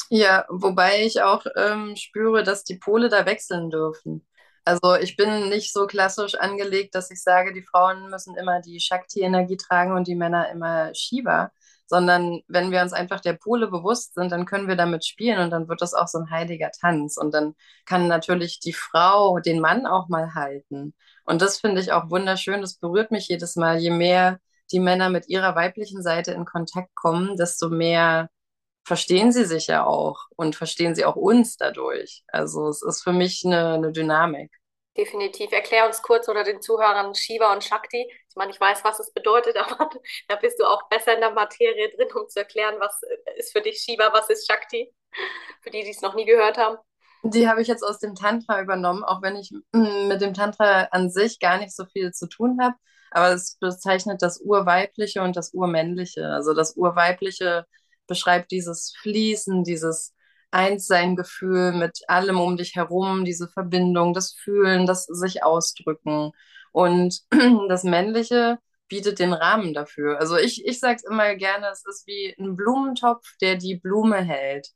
Ja, 0.09 0.45
wobei 0.49 1.03
ich 1.03 1.21
auch 1.23 1.45
ähm, 1.55 1.95
spüre, 1.95 2.43
dass 2.43 2.63
die 2.63 2.77
Pole 2.77 3.09
da 3.09 3.25
wechseln 3.25 3.71
dürfen. 3.71 4.26
Also 4.67 4.95
ich 4.95 5.15
bin 5.15 5.47
nicht 5.49 5.71
so 5.73 5.87
klassisch 5.87 6.35
angelegt, 6.35 6.93
dass 6.93 7.09
ich 7.09 7.23
sage, 7.23 7.53
die 7.53 7.61
Frauen 7.63 8.09
müssen 8.09 8.35
immer 8.35 8.59
die 8.61 8.79
Shakti-Energie 8.81 9.55
tragen 9.57 9.93
und 9.93 10.07
die 10.07 10.15
Männer 10.15 10.49
immer 10.51 10.93
Shiva, 10.93 11.51
sondern 11.85 12.41
wenn 12.49 12.71
wir 12.71 12.81
uns 12.81 12.91
einfach 12.91 13.21
der 13.21 13.33
Pole 13.33 13.67
bewusst 13.67 14.15
sind, 14.15 14.29
dann 14.31 14.45
können 14.45 14.67
wir 14.67 14.75
damit 14.75 15.05
spielen 15.05 15.39
und 15.39 15.51
dann 15.51 15.69
wird 15.69 15.81
das 15.81 15.93
auch 15.93 16.07
so 16.09 16.17
ein 16.19 16.29
heiliger 16.31 16.71
Tanz 16.71 17.15
und 17.17 17.33
dann 17.33 17.55
kann 17.85 18.07
natürlich 18.07 18.59
die 18.59 18.73
Frau 18.73 19.39
den 19.39 19.61
Mann 19.61 19.85
auch 19.85 20.09
mal 20.09 20.33
halten. 20.35 20.93
Und 21.23 21.41
das 21.41 21.59
finde 21.59 21.79
ich 21.81 21.93
auch 21.93 22.09
wunderschön, 22.09 22.59
das 22.61 22.75
berührt 22.75 23.11
mich 23.11 23.29
jedes 23.29 23.55
Mal. 23.55 23.77
Je 23.79 23.91
mehr 23.91 24.39
die 24.71 24.79
Männer 24.81 25.09
mit 25.09 25.29
ihrer 25.29 25.55
weiblichen 25.55 26.01
Seite 26.03 26.31
in 26.33 26.43
Kontakt 26.45 26.93
kommen, 26.95 27.37
desto 27.37 27.69
mehr 27.69 28.29
verstehen 28.85 29.31
sie 29.33 29.45
sich 29.45 29.67
ja 29.67 29.85
auch 29.85 30.27
und 30.37 30.55
verstehen 30.55 30.95
sie 30.95 31.05
auch 31.05 31.15
uns 31.15 31.57
dadurch. 31.57 32.23
Also 32.29 32.69
es 32.69 32.81
ist 32.81 33.03
für 33.03 33.13
mich 33.13 33.43
eine, 33.45 33.73
eine 33.75 33.91
Dynamik. 33.91 34.56
Definitiv. 34.97 35.51
Erklär 35.51 35.85
uns 35.85 36.01
kurz 36.01 36.27
oder 36.27 36.43
den 36.43 36.59
Zuhörern 36.59 37.13
Shiva 37.13 37.53
und 37.53 37.63
Shakti. 37.63 38.11
Ich 38.29 38.35
meine, 38.35 38.51
ich 38.51 38.59
weiß, 38.59 38.83
was 38.83 38.99
es 38.99 39.13
bedeutet, 39.13 39.55
aber 39.57 39.89
da 40.27 40.35
bist 40.35 40.59
du 40.59 40.65
auch 40.65 40.89
besser 40.89 41.13
in 41.13 41.19
der 41.19 41.31
Materie 41.31 41.89
drin, 41.95 42.07
um 42.15 42.27
zu 42.27 42.39
erklären, 42.39 42.75
was 42.79 43.01
ist 43.37 43.51
für 43.51 43.61
dich 43.61 43.79
Shiva, 43.79 44.11
was 44.11 44.29
ist 44.29 44.47
Shakti. 44.47 44.91
Für 45.61 45.69
die, 45.69 45.83
die 45.83 45.91
es 45.91 46.01
noch 46.01 46.15
nie 46.15 46.25
gehört 46.25 46.57
haben. 46.57 46.77
Die 47.23 47.47
habe 47.47 47.61
ich 47.61 47.67
jetzt 47.67 47.83
aus 47.83 47.99
dem 47.99 48.15
Tantra 48.15 48.61
übernommen, 48.61 49.03
auch 49.03 49.21
wenn 49.21 49.35
ich 49.35 49.51
mm, 49.71 50.07
mit 50.07 50.21
dem 50.21 50.33
Tantra 50.33 50.83
an 50.91 51.09
sich 51.09 51.39
gar 51.39 51.57
nicht 51.57 51.75
so 51.75 51.85
viel 51.85 52.11
zu 52.11 52.27
tun 52.27 52.59
habe. 52.61 52.75
Aber 53.11 53.33
es 53.33 53.57
bezeichnet 53.59 54.21
das 54.21 54.39
Urweibliche 54.41 55.21
und 55.21 55.35
das 55.35 55.53
Urmännliche. 55.53 56.27
Also 56.27 56.53
das 56.53 56.75
Urweibliche 56.75 57.65
beschreibt 58.05 58.51
dieses 58.51 58.93
Fließen, 59.01 59.63
dieses 59.63 60.13
Einssein-Gefühl 60.51 61.73
mit 61.73 61.99
allem 62.07 62.39
um 62.39 62.57
dich 62.57 62.75
herum, 62.75 63.25
diese 63.25 63.47
Verbindung, 63.47 64.13
das 64.13 64.33
Fühlen, 64.33 64.85
das 64.85 65.05
sich 65.05 65.43
ausdrücken. 65.43 66.31
Und 66.71 67.21
das 67.69 67.83
Männliche 67.83 68.59
bietet 68.87 69.19
den 69.19 69.33
Rahmen 69.33 69.73
dafür. 69.73 70.19
Also 70.19 70.37
ich, 70.37 70.65
ich 70.65 70.79
sage 70.79 70.95
es 70.95 71.03
immer 71.03 71.35
gerne, 71.35 71.67
es 71.71 71.85
ist 71.85 72.07
wie 72.07 72.35
ein 72.39 72.55
Blumentopf, 72.55 73.25
der 73.41 73.55
die 73.55 73.75
Blume 73.75 74.17
hält. 74.17 74.69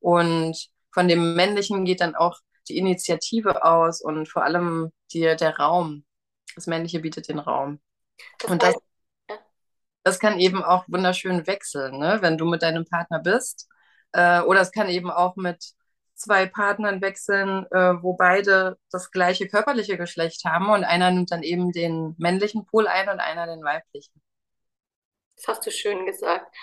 Und 0.00 0.68
von 0.92 1.08
dem 1.08 1.34
Männlichen 1.34 1.84
geht 1.84 2.00
dann 2.00 2.14
auch 2.14 2.38
die 2.68 2.78
Initiative 2.78 3.64
aus 3.64 4.00
und 4.00 4.28
vor 4.28 4.44
allem 4.44 4.92
die, 5.12 5.20
der 5.20 5.56
Raum. 5.56 6.04
Das 6.54 6.66
Männliche 6.66 7.00
bietet 7.00 7.28
den 7.28 7.38
Raum. 7.38 7.80
Das 8.38 8.50
und 8.50 8.62
das, 8.62 8.74
das 10.04 10.18
kann 10.18 10.38
eben 10.38 10.62
auch 10.62 10.84
wunderschön 10.88 11.46
wechseln, 11.46 11.98
ne? 11.98 12.18
wenn 12.22 12.38
du 12.38 12.44
mit 12.46 12.62
deinem 12.62 12.84
Partner 12.84 13.18
bist. 13.18 13.68
Äh, 14.12 14.40
oder 14.42 14.60
es 14.60 14.72
kann 14.72 14.88
eben 14.88 15.10
auch 15.10 15.36
mit 15.36 15.74
zwei 16.14 16.46
Partnern 16.46 17.02
wechseln, 17.02 17.66
äh, 17.70 18.02
wo 18.02 18.14
beide 18.14 18.78
das 18.90 19.10
gleiche 19.10 19.46
körperliche 19.48 19.98
Geschlecht 19.98 20.44
haben 20.44 20.70
und 20.70 20.84
einer 20.84 21.10
nimmt 21.10 21.30
dann 21.30 21.42
eben 21.42 21.72
den 21.72 22.14
männlichen 22.18 22.66
Pol 22.66 22.86
ein 22.86 23.08
und 23.08 23.20
einer 23.20 23.46
den 23.46 23.62
weiblichen. 23.62 24.20
Das 25.36 25.48
hast 25.48 25.66
du 25.66 25.70
schön 25.70 26.06
gesagt. 26.06 26.54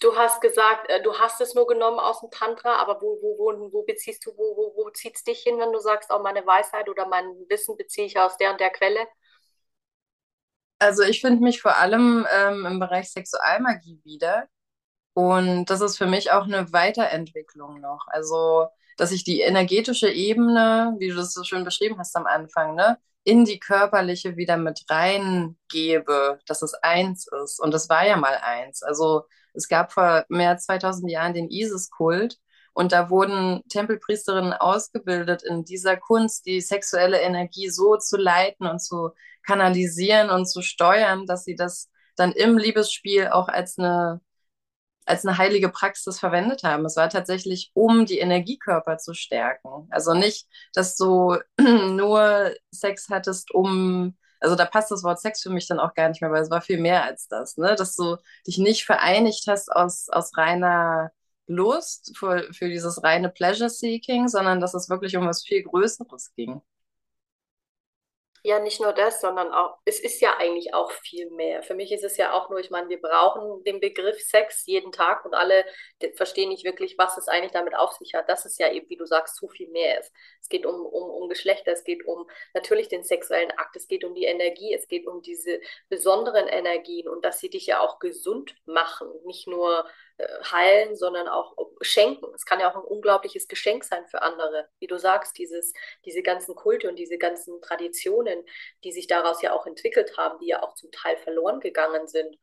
Du 0.00 0.16
hast 0.16 0.40
gesagt, 0.40 0.90
äh, 0.90 1.02
du 1.02 1.18
hast 1.18 1.40
es 1.40 1.54
nur 1.54 1.66
genommen 1.66 1.98
aus 1.98 2.20
dem 2.20 2.30
Tantra, 2.30 2.76
aber 2.76 3.00
wo, 3.00 3.18
wo, 3.22 3.38
wo, 3.38 3.72
wo 3.72 3.82
beziehst 3.84 4.26
du, 4.26 4.32
wo, 4.36 4.56
wo, 4.56 4.74
wo 4.76 4.90
zieht 4.90 5.16
es 5.16 5.24
dich 5.24 5.40
hin, 5.42 5.58
wenn 5.58 5.72
du 5.72 5.78
sagst, 5.78 6.10
auch 6.10 6.22
meine 6.22 6.46
Weisheit 6.46 6.88
oder 6.88 7.06
mein 7.06 7.24
Wissen 7.48 7.76
beziehe 7.76 8.06
ich 8.06 8.18
aus 8.18 8.36
der 8.36 8.50
und 8.50 8.60
der 8.60 8.70
Quelle? 8.70 9.06
Also 10.78 11.02
ich 11.02 11.20
finde 11.20 11.42
mich 11.42 11.62
vor 11.62 11.76
allem 11.76 12.26
ähm, 12.30 12.66
im 12.66 12.80
Bereich 12.80 13.10
Sexualmagie 13.10 14.00
wieder. 14.04 14.48
Und 15.14 15.66
das 15.66 15.80
ist 15.80 15.96
für 15.96 16.06
mich 16.06 16.32
auch 16.32 16.44
eine 16.44 16.72
Weiterentwicklung 16.72 17.80
noch. 17.80 18.06
Also, 18.08 18.66
dass 18.96 19.12
ich 19.12 19.24
die 19.24 19.40
energetische 19.40 20.10
Ebene, 20.10 20.94
wie 20.98 21.08
du 21.08 21.16
das 21.16 21.32
so 21.32 21.44
schön 21.44 21.64
beschrieben 21.64 21.98
hast 21.98 22.16
am 22.16 22.26
Anfang, 22.26 22.74
ne, 22.74 22.98
in 23.24 23.44
die 23.44 23.58
körperliche 23.58 24.36
wieder 24.36 24.56
mit 24.56 24.84
reingebe, 24.90 26.38
dass 26.46 26.62
es 26.62 26.74
eins 26.74 27.26
ist. 27.44 27.60
Und 27.60 27.72
das 27.72 27.88
war 27.88 28.06
ja 28.06 28.16
mal 28.16 28.36
eins. 28.42 28.82
Also 28.82 29.24
es 29.54 29.68
gab 29.68 29.92
vor 29.92 30.24
mehr 30.28 30.50
als 30.50 30.66
2000 30.66 31.10
Jahren 31.10 31.34
den 31.34 31.50
Isis-Kult 31.50 32.38
und 32.74 32.92
da 32.92 33.08
wurden 33.08 33.62
Tempelpriesterinnen 33.68 34.52
ausgebildet 34.52 35.42
in 35.44 35.64
dieser 35.64 35.96
Kunst, 35.96 36.44
die 36.44 36.60
sexuelle 36.60 37.20
Energie 37.20 37.70
so 37.70 37.96
zu 37.96 38.16
leiten 38.16 38.66
und 38.66 38.80
zu 38.80 39.10
kanalisieren 39.46 40.28
und 40.30 40.46
zu 40.46 40.60
steuern, 40.60 41.24
dass 41.26 41.44
sie 41.44 41.54
das 41.54 41.88
dann 42.16 42.32
im 42.32 42.58
Liebesspiel 42.58 43.28
auch 43.28 43.48
als 43.48 43.78
eine 43.78 44.20
als 45.04 45.24
eine 45.26 45.38
heilige 45.38 45.68
Praxis 45.68 46.18
verwendet 46.18 46.62
haben. 46.64 46.84
Es 46.84 46.96
war 46.96 47.08
tatsächlich, 47.08 47.70
um 47.74 48.06
die 48.06 48.18
Energiekörper 48.18 48.98
zu 48.98 49.14
stärken. 49.14 49.86
Also 49.90 50.14
nicht, 50.14 50.46
dass 50.72 50.96
du 50.96 51.36
nur 51.60 52.52
Sex 52.70 53.08
hattest, 53.10 53.52
um, 53.52 54.16
also 54.40 54.56
da 54.56 54.64
passt 54.64 54.90
das 54.90 55.02
Wort 55.02 55.20
Sex 55.20 55.42
für 55.42 55.50
mich 55.50 55.66
dann 55.66 55.80
auch 55.80 55.94
gar 55.94 56.08
nicht 56.08 56.22
mehr, 56.22 56.30
weil 56.30 56.42
es 56.42 56.50
war 56.50 56.60
viel 56.60 56.80
mehr 56.80 57.04
als 57.04 57.28
das, 57.28 57.56
ne? 57.56 57.74
Dass 57.76 57.96
du 57.96 58.16
dich 58.46 58.58
nicht 58.58 58.84
vereinigt 58.84 59.44
hast 59.46 59.70
aus, 59.70 60.08
aus 60.08 60.36
reiner 60.36 61.10
Lust 61.46 62.16
für, 62.16 62.52
für 62.52 62.68
dieses 62.68 63.02
reine 63.02 63.28
Pleasure-Seeking, 63.28 64.28
sondern 64.28 64.60
dass 64.60 64.74
es 64.74 64.88
wirklich 64.88 65.16
um 65.16 65.26
was 65.26 65.44
viel 65.44 65.62
Größeres 65.62 66.32
ging. 66.34 66.62
Ja, 68.46 68.58
nicht 68.58 68.78
nur 68.78 68.92
das, 68.92 69.22
sondern 69.22 69.50
auch, 69.54 69.78
es 69.86 69.98
ist 70.00 70.20
ja 70.20 70.36
eigentlich 70.36 70.74
auch 70.74 70.90
viel 70.92 71.30
mehr. 71.30 71.62
Für 71.62 71.74
mich 71.74 71.90
ist 71.92 72.04
es 72.04 72.18
ja 72.18 72.34
auch 72.34 72.50
nur, 72.50 72.60
ich 72.60 72.68
meine, 72.70 72.90
wir 72.90 73.00
brauchen 73.00 73.64
den 73.64 73.80
Begriff 73.80 74.20
Sex 74.20 74.66
jeden 74.66 74.92
Tag 74.92 75.24
und 75.24 75.32
alle 75.32 75.64
verstehen 76.14 76.50
nicht 76.50 76.62
wirklich, 76.62 76.98
was 76.98 77.16
es 77.16 77.26
eigentlich 77.26 77.52
damit 77.52 77.74
auf 77.74 77.92
sich 77.92 78.12
hat. 78.12 78.28
Das 78.28 78.44
ist 78.44 78.58
ja 78.58 78.70
eben, 78.70 78.86
wie 78.90 78.98
du 78.98 79.06
sagst, 79.06 79.36
zu 79.36 79.48
viel 79.48 79.70
mehr 79.70 79.98
ist. 79.98 80.12
Es 80.42 80.50
geht 80.50 80.66
um, 80.66 80.74
um, 80.74 81.10
um 81.22 81.28
Geschlechter, 81.30 81.72
es 81.72 81.84
geht 81.84 82.04
um 82.06 82.28
natürlich 82.52 82.88
den 82.88 83.02
sexuellen 83.02 83.50
Akt, 83.52 83.76
es 83.76 83.88
geht 83.88 84.04
um 84.04 84.14
die 84.14 84.24
Energie, 84.26 84.74
es 84.74 84.88
geht 84.88 85.06
um 85.06 85.22
diese 85.22 85.58
besonderen 85.88 86.46
Energien 86.46 87.08
und 87.08 87.24
dass 87.24 87.40
sie 87.40 87.48
dich 87.48 87.64
ja 87.64 87.80
auch 87.80 87.98
gesund 87.98 88.54
machen, 88.66 89.08
nicht 89.24 89.46
nur 89.48 89.86
heilen, 90.50 90.96
sondern 90.96 91.28
auch 91.28 91.56
schenken. 91.80 92.26
Es 92.34 92.44
kann 92.44 92.60
ja 92.60 92.70
auch 92.70 92.76
ein 92.76 92.84
unglaubliches 92.84 93.48
Geschenk 93.48 93.84
sein 93.84 94.06
für 94.06 94.22
andere. 94.22 94.68
Wie 94.78 94.86
du 94.86 94.98
sagst, 94.98 95.36
dieses, 95.38 95.72
diese 96.04 96.22
ganzen 96.22 96.54
Kulte 96.54 96.88
und 96.88 96.96
diese 96.96 97.18
ganzen 97.18 97.60
Traditionen, 97.60 98.44
die 98.84 98.92
sich 98.92 99.06
daraus 99.06 99.42
ja 99.42 99.52
auch 99.52 99.66
entwickelt 99.66 100.16
haben, 100.16 100.38
die 100.38 100.46
ja 100.46 100.62
auch 100.62 100.74
zum 100.74 100.90
Teil 100.92 101.16
verloren 101.16 101.60
gegangen 101.60 102.06
sind. 102.06 102.36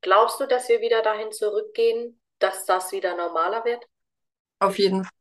Glaubst 0.00 0.40
du, 0.40 0.46
dass 0.46 0.68
wir 0.68 0.80
wieder 0.80 1.02
dahin 1.02 1.30
zurückgehen, 1.30 2.20
dass 2.38 2.64
das 2.64 2.90
wieder 2.92 3.16
normaler 3.16 3.64
wird? 3.64 3.84
Auf 4.58 4.78
jeden 4.78 5.04
Fall. 5.04 5.12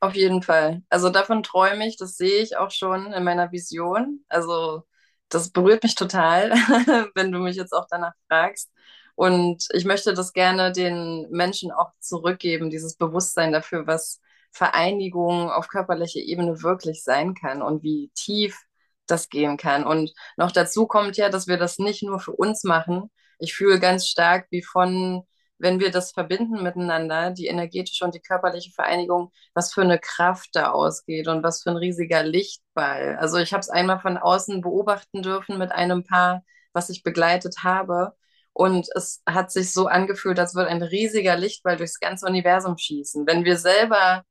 Auf 0.00 0.14
jeden 0.14 0.42
Fall. 0.42 0.82
Also 0.90 1.08
davon 1.08 1.42
träume 1.42 1.88
ich, 1.88 1.96
das 1.96 2.16
sehe 2.16 2.42
ich 2.42 2.58
auch 2.58 2.70
schon 2.70 3.12
in 3.12 3.24
meiner 3.24 3.52
Vision. 3.52 4.24
Also 4.28 4.82
das 5.30 5.50
berührt 5.50 5.82
mich 5.82 5.94
total, 5.94 6.50
wenn 7.14 7.32
du 7.32 7.38
mich 7.38 7.56
jetzt 7.56 7.72
auch 7.72 7.86
danach 7.88 8.12
fragst. 8.28 8.70
Und 9.14 9.68
ich 9.72 9.84
möchte 9.84 10.14
das 10.14 10.32
gerne 10.32 10.72
den 10.72 11.28
Menschen 11.30 11.70
auch 11.70 11.92
zurückgeben, 12.00 12.70
dieses 12.70 12.96
Bewusstsein 12.96 13.52
dafür, 13.52 13.86
was 13.86 14.20
Vereinigung 14.50 15.50
auf 15.50 15.68
körperlicher 15.68 16.20
Ebene 16.20 16.62
wirklich 16.62 17.02
sein 17.04 17.34
kann 17.34 17.62
und 17.62 17.82
wie 17.82 18.10
tief 18.14 18.58
das 19.06 19.28
gehen 19.28 19.56
kann. 19.56 19.84
Und 19.84 20.12
noch 20.36 20.52
dazu 20.52 20.86
kommt 20.86 21.16
ja, 21.16 21.28
dass 21.28 21.46
wir 21.46 21.58
das 21.58 21.78
nicht 21.78 22.02
nur 22.02 22.20
für 22.20 22.32
uns 22.32 22.64
machen. 22.64 23.10
Ich 23.38 23.54
fühle 23.54 23.80
ganz 23.80 24.06
stark, 24.06 24.46
wie 24.50 24.62
von, 24.62 25.24
wenn 25.58 25.80
wir 25.80 25.90
das 25.90 26.12
verbinden 26.12 26.62
miteinander, 26.62 27.30
die 27.30 27.46
energetische 27.46 28.04
und 28.04 28.14
die 28.14 28.20
körperliche 28.20 28.70
Vereinigung, 28.72 29.32
was 29.54 29.72
für 29.72 29.82
eine 29.82 29.98
Kraft 29.98 30.50
da 30.54 30.70
ausgeht 30.70 31.28
und 31.28 31.42
was 31.42 31.62
für 31.62 31.70
ein 31.70 31.76
riesiger 31.76 32.22
Lichtball. 32.22 33.16
Also 33.20 33.38
ich 33.38 33.52
habe 33.52 33.60
es 33.60 33.68
einmal 33.70 34.00
von 34.00 34.16
außen 34.16 34.60
beobachten 34.60 35.22
dürfen 35.22 35.58
mit 35.58 35.72
einem 35.72 36.04
Paar, 36.04 36.44
was 36.72 36.90
ich 36.90 37.02
begleitet 37.02 37.58
habe. 37.64 38.14
Und 38.54 38.88
es 38.94 39.22
hat 39.26 39.52
sich 39.52 39.72
so 39.72 39.88
angefühlt, 39.88 40.38
als 40.38 40.54
würde 40.54 40.70
ein 40.70 40.82
riesiger 40.82 41.36
Lichtball 41.36 41.76
durchs 41.76 42.00
ganze 42.00 42.26
Universum 42.26 42.78
schießen. 42.78 43.26
Wenn 43.26 43.44
wir 43.44 43.58
selber 43.58 44.24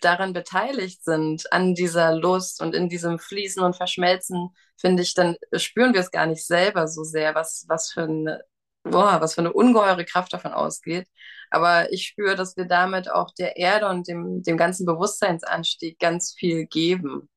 daran 0.00 0.32
beteiligt 0.32 1.04
sind, 1.04 1.52
an 1.52 1.74
dieser 1.74 2.14
Lust 2.14 2.62
und 2.62 2.74
in 2.74 2.88
diesem 2.88 3.18
Fließen 3.18 3.62
und 3.62 3.76
Verschmelzen, 3.76 4.50
finde 4.76 5.02
ich, 5.02 5.14
dann 5.14 5.36
spüren 5.54 5.92
wir 5.94 6.00
es 6.00 6.10
gar 6.10 6.26
nicht 6.26 6.46
selber 6.46 6.88
so 6.88 7.02
sehr, 7.04 7.34
was, 7.34 7.66
was 7.68 7.90
für 7.92 8.04
eine, 8.04 8.42
boah, 8.84 9.20
was 9.20 9.34
für 9.34 9.42
eine 9.42 9.52
ungeheure 9.52 10.04
Kraft 10.04 10.32
davon 10.32 10.52
ausgeht. 10.52 11.06
Aber 11.50 11.92
ich 11.92 12.06
spüre, 12.06 12.36
dass 12.36 12.56
wir 12.56 12.66
damit 12.66 13.10
auch 13.10 13.32
der 13.34 13.56
Erde 13.56 13.88
und 13.88 14.08
dem, 14.08 14.42
dem 14.42 14.56
ganzen 14.56 14.86
Bewusstseinsanstieg 14.86 15.98
ganz 15.98 16.34
viel 16.38 16.66
geben. 16.66 17.28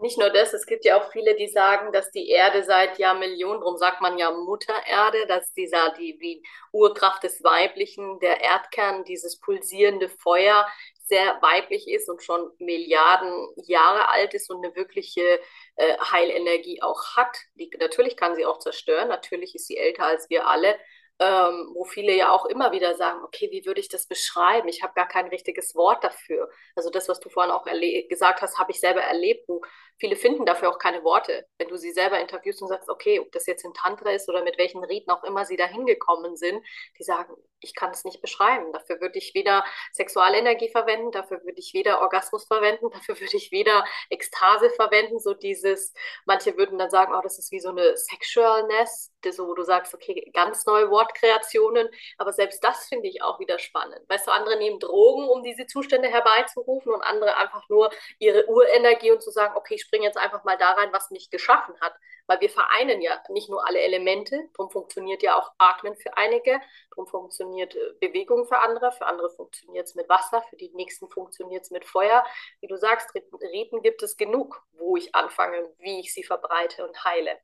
Nicht 0.00 0.18
nur 0.18 0.30
das, 0.30 0.54
es 0.54 0.64
gibt 0.64 0.86
ja 0.86 0.98
auch 0.98 1.12
viele, 1.12 1.34
die 1.34 1.48
sagen, 1.48 1.92
dass 1.92 2.10
die 2.10 2.28
Erde 2.30 2.64
seit 2.64 2.98
Jahrmillionen, 2.98 3.60
darum 3.60 3.76
sagt 3.76 4.00
man 4.00 4.16
ja 4.16 4.30
Mutter 4.30 4.74
Erde, 4.86 5.26
dass 5.26 5.52
dieser, 5.52 5.90
die, 5.98 6.18
die 6.18 6.42
Urkraft 6.72 7.22
des 7.22 7.44
Weiblichen, 7.44 8.18
der 8.20 8.40
Erdkern, 8.40 9.04
dieses 9.04 9.38
pulsierende 9.38 10.08
Feuer 10.08 10.66
sehr 11.10 11.42
weiblich 11.42 11.86
ist 11.88 12.08
und 12.08 12.22
schon 12.22 12.50
Milliarden 12.58 13.48
Jahre 13.66 14.08
alt 14.08 14.32
ist 14.32 14.48
und 14.48 14.64
eine 14.64 14.74
wirkliche 14.74 15.40
äh, 15.76 15.98
Heilenergie 15.98 16.80
auch 16.80 17.16
hat. 17.16 17.36
Die, 17.56 17.70
natürlich 17.78 18.16
kann 18.16 18.36
sie 18.36 18.46
auch 18.46 18.58
zerstören, 18.58 19.08
natürlich 19.08 19.54
ist 19.54 19.66
sie 19.66 19.76
älter 19.76 20.04
als 20.04 20.30
wir 20.30 20.46
alle, 20.46 20.78
ähm, 21.20 21.70
wo 21.74 21.84
viele 21.84 22.16
ja 22.16 22.32
auch 22.32 22.46
immer 22.46 22.72
wieder 22.72 22.94
sagen, 22.94 23.22
okay, 23.22 23.50
wie 23.50 23.66
würde 23.66 23.80
ich 23.80 23.88
das 23.88 24.06
beschreiben? 24.06 24.68
Ich 24.68 24.82
habe 24.82 24.94
gar 24.94 25.06
kein 25.06 25.28
richtiges 25.28 25.74
Wort 25.74 26.02
dafür. 26.02 26.48
Also 26.74 26.88
das, 26.88 27.10
was 27.10 27.20
du 27.20 27.28
vorhin 27.28 27.52
auch 27.52 27.66
gesagt 28.08 28.40
hast, 28.40 28.58
habe 28.58 28.72
ich 28.72 28.80
selber 28.80 29.02
erlebt, 29.02 29.46
wo 29.46 29.60
viele 29.98 30.16
finden 30.16 30.46
dafür 30.46 30.70
auch 30.70 30.78
keine 30.78 31.04
Worte. 31.04 31.46
Wenn 31.58 31.68
du 31.68 31.76
sie 31.76 31.92
selber 31.92 32.18
interviewst 32.20 32.62
und 32.62 32.68
sagst, 32.68 32.88
okay, 32.88 33.20
ob 33.20 33.30
das 33.32 33.46
jetzt 33.46 33.64
in 33.66 33.74
Tantra 33.74 34.10
ist 34.12 34.30
oder 34.30 34.42
mit 34.42 34.56
welchen 34.56 34.82
Riten 34.82 35.10
auch 35.10 35.22
immer 35.24 35.44
sie 35.44 35.58
da 35.58 35.66
hingekommen 35.66 36.36
sind, 36.36 36.64
die 36.98 37.04
sagen, 37.04 37.34
ich 37.60 37.74
kann 37.74 37.90
es 37.90 38.04
nicht 38.04 38.20
beschreiben. 38.20 38.72
Dafür 38.72 39.00
würde 39.00 39.18
ich 39.18 39.34
weder 39.34 39.64
Sexualenergie 39.92 40.68
verwenden, 40.68 41.12
dafür 41.12 41.42
würde 41.44 41.58
ich 41.58 41.74
weder 41.74 42.00
Orgasmus 42.00 42.46
verwenden, 42.46 42.90
dafür 42.92 43.18
würde 43.20 43.36
ich 43.36 43.52
weder 43.52 43.84
Ekstase 44.08 44.70
verwenden. 44.70 45.18
So 45.18 45.34
dieses, 45.34 45.94
manche 46.24 46.56
würden 46.56 46.78
dann 46.78 46.90
sagen, 46.90 47.12
oh, 47.14 47.20
das 47.22 47.38
ist 47.38 47.52
wie 47.52 47.60
so 47.60 47.70
eine 47.70 47.96
Sexualness, 47.96 49.12
so 49.30 49.46
wo 49.46 49.54
du 49.54 49.62
sagst, 49.62 49.94
okay, 49.94 50.30
ganz 50.32 50.66
neue 50.66 50.90
Wortkreationen. 50.90 51.88
Aber 52.18 52.32
selbst 52.32 52.62
das 52.64 52.86
finde 52.86 53.08
ich 53.08 53.22
auch 53.22 53.38
wieder 53.38 53.58
spannend. 53.58 54.00
Weißt 54.08 54.26
du, 54.26 54.30
andere 54.30 54.58
nehmen 54.58 54.80
Drogen, 54.80 55.28
um 55.28 55.42
diese 55.42 55.66
Zustände 55.66 56.08
herbeizurufen 56.08 56.92
und 56.92 57.02
andere 57.02 57.36
einfach 57.36 57.68
nur 57.68 57.90
ihre 58.18 58.46
Urenergie 58.48 59.10
und 59.10 59.22
zu 59.22 59.30
sagen, 59.30 59.56
okay, 59.56 59.74
ich 59.74 59.82
springe 59.82 60.06
jetzt 60.06 60.18
einfach 60.18 60.44
mal 60.44 60.56
da 60.56 60.72
rein, 60.72 60.92
was 60.92 61.10
mich 61.10 61.30
geschaffen 61.30 61.74
hat. 61.80 61.94
Weil 62.30 62.40
wir 62.42 62.50
vereinen 62.50 63.00
ja 63.00 63.20
nicht 63.28 63.50
nur 63.50 63.66
alle 63.66 63.80
Elemente, 63.80 64.48
darum 64.56 64.70
funktioniert 64.70 65.20
ja 65.20 65.36
auch 65.36 65.50
Atmen 65.58 65.96
für 65.96 66.16
einige, 66.16 66.60
darum 66.90 67.08
funktioniert 67.08 67.74
äh, 67.74 67.92
Bewegung 68.00 68.46
für 68.46 68.60
andere, 68.60 68.92
für 68.92 69.04
andere 69.06 69.30
funktioniert 69.30 69.88
es 69.88 69.96
mit 69.96 70.08
Wasser, 70.08 70.40
für 70.48 70.54
die 70.54 70.70
nächsten 70.74 71.08
funktioniert 71.08 71.64
es 71.64 71.72
mit 71.72 71.84
Feuer. 71.84 72.24
Wie 72.60 72.68
du 72.68 72.76
sagst, 72.76 73.12
Riten 73.52 73.82
gibt 73.82 74.04
es 74.04 74.16
genug, 74.16 74.62
wo 74.74 74.96
ich 74.96 75.12
anfange, 75.12 75.74
wie 75.78 75.98
ich 75.98 76.14
sie 76.14 76.22
verbreite 76.22 76.86
und 76.86 77.04
heile. 77.04 77.36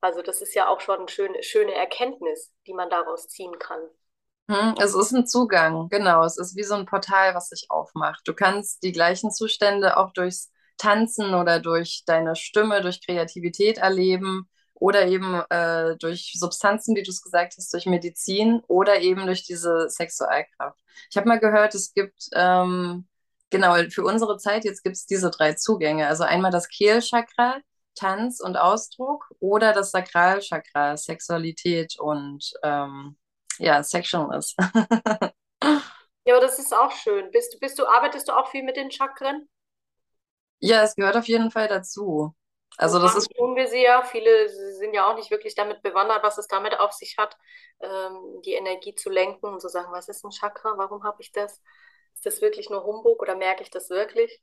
Also 0.00 0.22
das 0.22 0.40
ist 0.40 0.54
ja 0.54 0.68
auch 0.68 0.80
schon 0.80 1.00
eine 1.00 1.08
schöne, 1.08 1.42
schöne 1.42 1.74
Erkenntnis, 1.74 2.54
die 2.68 2.74
man 2.74 2.90
daraus 2.90 3.26
ziehen 3.26 3.58
kann. 3.58 3.80
Hm, 4.48 4.76
es 4.80 4.94
ist 4.94 5.10
ein 5.10 5.26
Zugang, 5.26 5.88
genau. 5.88 6.22
Es 6.22 6.38
ist 6.38 6.54
wie 6.54 6.62
so 6.62 6.74
ein 6.74 6.86
Portal, 6.86 7.34
was 7.34 7.48
sich 7.48 7.66
aufmacht. 7.70 8.22
Du 8.28 8.34
kannst 8.34 8.84
die 8.84 8.92
gleichen 8.92 9.32
Zustände 9.32 9.96
auch 9.96 10.12
durchs 10.12 10.51
Tanzen 10.82 11.34
oder 11.34 11.60
durch 11.60 12.02
deine 12.06 12.34
Stimme, 12.34 12.80
durch 12.80 13.06
Kreativität 13.06 13.78
erleben 13.78 14.48
oder 14.74 15.06
eben 15.06 15.40
äh, 15.48 15.96
durch 15.98 16.32
Substanzen, 16.36 16.96
wie 16.96 17.04
du 17.04 17.10
es 17.10 17.22
gesagt 17.22 17.54
hast, 17.56 17.72
durch 17.72 17.86
Medizin 17.86 18.62
oder 18.66 19.00
eben 19.00 19.26
durch 19.26 19.44
diese 19.44 19.88
Sexualkraft. 19.88 20.80
Ich 21.08 21.16
habe 21.16 21.28
mal 21.28 21.38
gehört, 21.38 21.76
es 21.76 21.94
gibt, 21.94 22.28
ähm, 22.34 23.06
genau, 23.50 23.76
für 23.90 24.02
unsere 24.02 24.38
Zeit 24.38 24.64
jetzt 24.64 24.82
gibt 24.82 24.96
es 24.96 25.06
diese 25.06 25.30
drei 25.30 25.54
Zugänge. 25.54 26.08
Also 26.08 26.24
einmal 26.24 26.50
das 26.50 26.68
Kehlchakra, 26.68 27.60
Tanz 27.94 28.40
und 28.40 28.56
Ausdruck 28.56 29.30
oder 29.38 29.72
das 29.72 29.92
Sakralchakra, 29.92 30.96
Sexualität 30.96 31.96
und 32.00 32.52
ähm, 32.64 33.16
ja, 33.58 33.84
Sexual 33.84 34.36
ist. 34.36 34.56
ja, 35.62 36.34
aber 36.34 36.40
das 36.40 36.58
ist 36.58 36.74
auch 36.74 36.90
schön. 36.90 37.30
Bist, 37.30 37.60
bist 37.60 37.78
du, 37.78 37.86
arbeitest 37.86 38.28
du 38.28 38.32
auch 38.32 38.48
viel 38.50 38.64
mit 38.64 38.76
den 38.76 38.90
Chakren? 38.90 39.48
Ja, 40.64 40.82
es 40.84 40.94
gehört 40.94 41.16
auf 41.16 41.26
jeden 41.26 41.50
Fall 41.50 41.66
dazu. 41.66 42.34
Also 42.78 43.00
das 43.00 43.16
ist 43.16 43.30
tun 43.36 43.56
wir 43.56 43.66
sie 43.66 43.82
ja. 43.82 44.02
Viele 44.02 44.48
sind 44.48 44.94
ja 44.94 45.10
auch 45.10 45.16
nicht 45.16 45.30
wirklich 45.30 45.54
damit 45.54 45.82
bewandert, 45.82 46.22
was 46.22 46.38
es 46.38 46.46
damit 46.46 46.78
auf 46.78 46.92
sich 46.92 47.16
hat, 47.18 47.36
ähm, 47.80 48.40
die 48.44 48.54
Energie 48.54 48.94
zu 48.94 49.10
lenken 49.10 49.46
und 49.46 49.60
zu 49.60 49.68
sagen, 49.68 49.92
was 49.92 50.08
ist 50.08 50.24
ein 50.24 50.30
Chakra, 50.30 50.74
warum 50.78 51.02
habe 51.02 51.20
ich 51.20 51.32
das? 51.32 51.60
Ist 52.14 52.24
das 52.26 52.40
wirklich 52.40 52.70
nur 52.70 52.84
Humbug 52.84 53.20
oder 53.20 53.34
merke 53.36 53.62
ich 53.62 53.70
das 53.70 53.90
wirklich? 53.90 54.40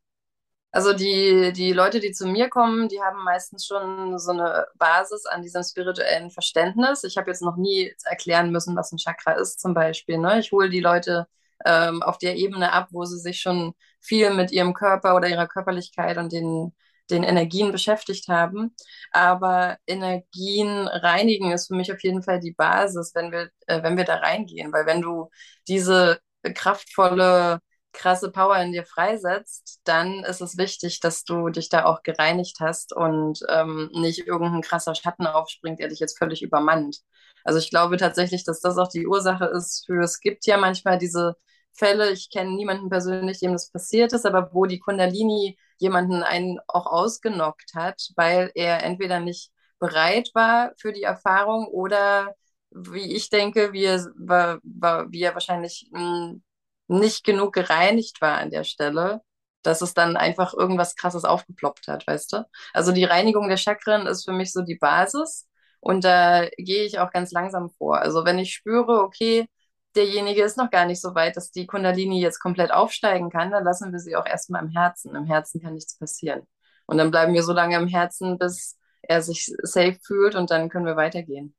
Also 0.71 0.93
die, 0.93 1.51
die 1.53 1.73
Leute, 1.73 1.99
die 1.99 2.11
zu 2.11 2.27
mir 2.27 2.49
kommen, 2.49 2.89
die 2.89 3.01
haben 3.01 3.23
meistens 3.23 3.65
schon 3.65 4.19
so 4.19 4.31
eine 4.31 4.67
Basis 4.75 5.25
an 5.25 5.41
diesem 5.41 5.63
spirituellen 5.63 6.29
Verständnis. 6.29 7.03
Ich 7.03 7.17
habe 7.17 7.31
jetzt 7.31 7.41
noch 7.41 7.55
nie 7.55 7.91
erklären 8.03 8.51
müssen, 8.51 8.75
was 8.75 8.91
ein 8.91 8.97
Chakra 8.99 9.31
ist 9.33 9.59
zum 9.59 9.73
Beispiel. 9.73 10.19
Ne? 10.19 10.39
Ich 10.39 10.51
hole 10.51 10.69
die 10.69 10.81
Leute 10.81 11.27
ähm, 11.65 12.03
auf 12.03 12.19
der 12.19 12.35
Ebene 12.35 12.71
ab, 12.71 12.89
wo 12.91 13.05
sie 13.05 13.17
sich 13.17 13.39
schon 13.41 13.73
viel 14.01 14.33
mit 14.33 14.51
ihrem 14.51 14.73
Körper 14.73 15.15
oder 15.15 15.27
ihrer 15.29 15.47
Körperlichkeit 15.47 16.17
und 16.17 16.31
den, 16.31 16.75
den 17.09 17.23
Energien 17.23 17.71
beschäftigt 17.71 18.27
haben. 18.27 18.75
Aber 19.11 19.77
Energien 19.87 20.87
reinigen 20.87 21.51
ist 21.51 21.67
für 21.67 21.75
mich 21.75 21.91
auf 21.91 22.01
jeden 22.03 22.23
Fall 22.23 22.39
die 22.39 22.53
Basis, 22.53 23.13
wenn 23.15 23.31
wir, 23.31 23.49
äh, 23.67 23.83
wenn 23.83 23.97
wir 23.97 24.05
da 24.05 24.15
reingehen. 24.15 24.71
Weil 24.73 24.85
wenn 24.85 25.01
du 25.01 25.29
diese 25.67 26.19
kraftvolle 26.55 27.59
krasse 27.91 28.31
Power 28.31 28.57
in 28.57 28.71
dir 28.71 28.85
freisetzt, 28.85 29.81
dann 29.83 30.23
ist 30.23 30.41
es 30.41 30.57
wichtig, 30.57 30.99
dass 30.99 31.23
du 31.23 31.49
dich 31.49 31.69
da 31.69 31.85
auch 31.85 32.03
gereinigt 32.03 32.57
hast 32.59 32.93
und 32.95 33.39
ähm, 33.49 33.89
nicht 33.93 34.27
irgendein 34.27 34.61
krasser 34.61 34.95
Schatten 34.95 35.25
aufspringt, 35.27 35.79
der 35.79 35.89
dich 35.89 35.99
jetzt 35.99 36.17
völlig 36.17 36.41
übermannt. 36.41 36.99
Also 37.43 37.59
ich 37.59 37.69
glaube 37.69 37.97
tatsächlich, 37.97 38.43
dass 38.43 38.61
das 38.61 38.77
auch 38.77 38.89
die 38.89 39.07
Ursache 39.07 39.45
ist 39.45 39.85
für, 39.85 40.03
es 40.03 40.19
gibt 40.19 40.45
ja 40.45 40.57
manchmal 40.57 40.97
diese 40.97 41.35
Fälle, 41.79 42.11
ich 42.11 42.29
kenne 42.29 42.51
niemanden 42.51 42.89
persönlich, 42.89 43.39
dem 43.39 43.53
das 43.53 43.71
passiert 43.71 44.13
ist, 44.13 44.25
aber 44.25 44.53
wo 44.53 44.65
die 44.65 44.79
Kundalini 44.79 45.57
jemanden 45.77 46.23
einen 46.23 46.59
auch 46.67 46.85
ausgenockt 46.87 47.73
hat, 47.75 48.01
weil 48.15 48.51
er 48.55 48.83
entweder 48.83 49.19
nicht 49.19 49.51
bereit 49.79 50.29
war 50.33 50.73
für 50.77 50.91
die 50.93 51.03
Erfahrung 51.03 51.67
oder 51.67 52.35
wie 52.71 53.15
ich 53.15 53.29
denke, 53.29 53.73
wie 53.73 53.85
er, 53.85 53.99
wie 54.13 55.21
er 55.23 55.33
wahrscheinlich 55.33 55.89
hm, 55.93 56.43
nicht 56.87 57.23
genug 57.23 57.53
gereinigt 57.53 58.21
war 58.21 58.37
an 58.37 58.51
der 58.51 58.63
Stelle, 58.63 59.21
dass 59.63 59.81
es 59.81 59.93
dann 59.93 60.17
einfach 60.17 60.53
irgendwas 60.53 60.95
Krasses 60.95 61.25
aufgeploppt 61.25 61.87
hat, 61.87 62.07
weißt 62.07 62.33
du? 62.33 62.45
Also 62.73 62.91
die 62.91 63.03
Reinigung 63.05 63.49
der 63.49 63.57
Chakren 63.57 64.07
ist 64.07 64.25
für 64.25 64.31
mich 64.33 64.51
so 64.53 64.61
die 64.61 64.75
Basis 64.77 65.47
und 65.79 66.03
da 66.03 66.47
gehe 66.57 66.83
ich 66.85 66.99
auch 66.99 67.11
ganz 67.11 67.31
langsam 67.31 67.69
vor. 67.71 67.99
Also 67.99 68.25
wenn 68.25 68.39
ich 68.39 68.53
spüre, 68.53 69.01
okay, 69.03 69.47
derjenige 69.95 70.43
ist 70.43 70.57
noch 70.57 70.69
gar 70.69 70.85
nicht 70.85 71.01
so 71.01 71.15
weit, 71.15 71.37
dass 71.37 71.51
die 71.51 71.65
Kundalini 71.67 72.21
jetzt 72.21 72.39
komplett 72.39 72.71
aufsteigen 72.71 73.29
kann, 73.29 73.51
dann 73.51 73.63
lassen 73.63 73.91
wir 73.91 73.99
sie 73.99 74.15
auch 74.15 74.25
erstmal 74.25 74.63
im 74.63 74.69
Herzen. 74.69 75.15
Im 75.15 75.25
Herzen 75.25 75.61
kann 75.61 75.73
nichts 75.73 75.97
passieren. 75.97 76.47
Und 76.85 76.97
dann 76.97 77.11
bleiben 77.11 77.33
wir 77.33 77.43
so 77.43 77.53
lange 77.53 77.77
im 77.77 77.87
Herzen, 77.87 78.37
bis 78.37 78.77
er 79.01 79.21
sich 79.21 79.53
safe 79.63 79.97
fühlt 80.03 80.35
und 80.35 80.51
dann 80.51 80.69
können 80.69 80.85
wir 80.85 80.95
weitergehen. 80.95 81.55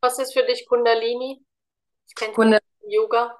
Was 0.00 0.18
ist 0.18 0.32
für 0.32 0.44
dich 0.44 0.66
Kundalini? 0.68 1.44
Ich 2.06 2.14
kenne 2.14 2.32
Kundalini 2.32 2.62
Yoga. 2.88 3.36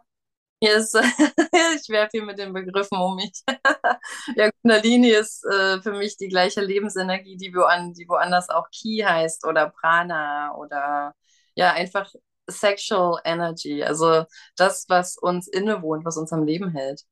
Ist, 0.60 0.94
ich 1.76 1.88
werfe 1.88 2.10
hier 2.12 2.24
mit 2.24 2.38
den 2.38 2.52
Begriffen 2.52 2.98
um 2.98 3.14
mich. 3.14 3.42
ja, 4.36 4.50
Kundalini 4.60 5.10
ist 5.10 5.44
äh, 5.44 5.80
für 5.80 5.92
mich 5.92 6.16
die 6.16 6.28
gleiche 6.28 6.60
Lebensenergie, 6.60 7.36
die, 7.36 7.54
wo 7.54 7.62
an, 7.62 7.94
die 7.94 8.08
woanders 8.08 8.48
auch 8.48 8.68
Ki 8.70 9.04
heißt 9.06 9.46
oder 9.46 9.70
Prana 9.70 10.54
oder 10.56 11.14
ja, 11.54 11.72
einfach 11.72 12.12
Sexual 12.48 13.20
Energy. 13.24 13.82
Also 13.82 14.24
das, 14.56 14.86
was 14.88 15.16
uns 15.16 15.48
innewohnt, 15.48 16.04
was 16.04 16.16
uns 16.16 16.32
am 16.32 16.44
Leben 16.44 16.70
hält. 16.70 17.04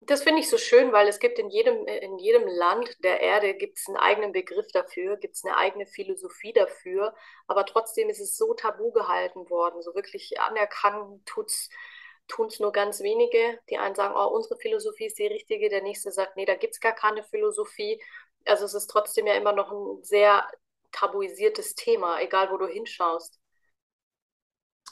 Das 0.00 0.22
finde 0.22 0.40
ich 0.40 0.48
so 0.48 0.56
schön, 0.56 0.92
weil 0.92 1.08
es 1.08 1.18
gibt 1.18 1.38
in 1.40 1.50
jedem, 1.50 1.84
in 1.86 2.18
jedem 2.18 2.46
Land 2.46 2.96
der 3.02 3.20
Erde 3.20 3.54
gibt 3.54 3.78
es 3.78 3.88
einen 3.88 3.96
eigenen 3.96 4.30
Begriff 4.30 4.66
dafür, 4.72 5.16
gibt 5.16 5.34
es 5.34 5.44
eine 5.44 5.56
eigene 5.56 5.84
Philosophie 5.86 6.52
dafür, 6.52 7.12
aber 7.48 7.66
trotzdem 7.66 8.08
ist 8.08 8.20
es 8.20 8.36
so 8.36 8.54
tabu 8.54 8.92
gehalten 8.92 9.50
worden. 9.50 9.82
So 9.82 9.96
wirklich 9.96 10.38
anerkannt 10.40 11.26
tun 11.26 12.46
es 12.46 12.60
nur 12.60 12.70
ganz 12.70 13.00
wenige. 13.00 13.58
Die 13.68 13.78
einen 13.78 13.96
sagen, 13.96 14.14
oh, 14.16 14.28
unsere 14.28 14.56
Philosophie 14.58 15.06
ist 15.06 15.18
die 15.18 15.26
richtige, 15.26 15.68
der 15.70 15.82
nächste 15.82 16.12
sagt, 16.12 16.36
nee, 16.36 16.44
da 16.44 16.54
gibt 16.54 16.74
es 16.74 16.80
gar 16.80 16.94
keine 16.94 17.24
Philosophie. 17.24 18.00
Also 18.44 18.64
es 18.64 18.74
ist 18.74 18.86
trotzdem 18.86 19.26
ja 19.26 19.34
immer 19.34 19.52
noch 19.52 19.72
ein 19.72 20.04
sehr 20.04 20.46
tabuisiertes 20.92 21.74
Thema, 21.74 22.20
egal 22.20 22.50
wo 22.52 22.58
du 22.58 22.66
hinschaust. 22.66 23.40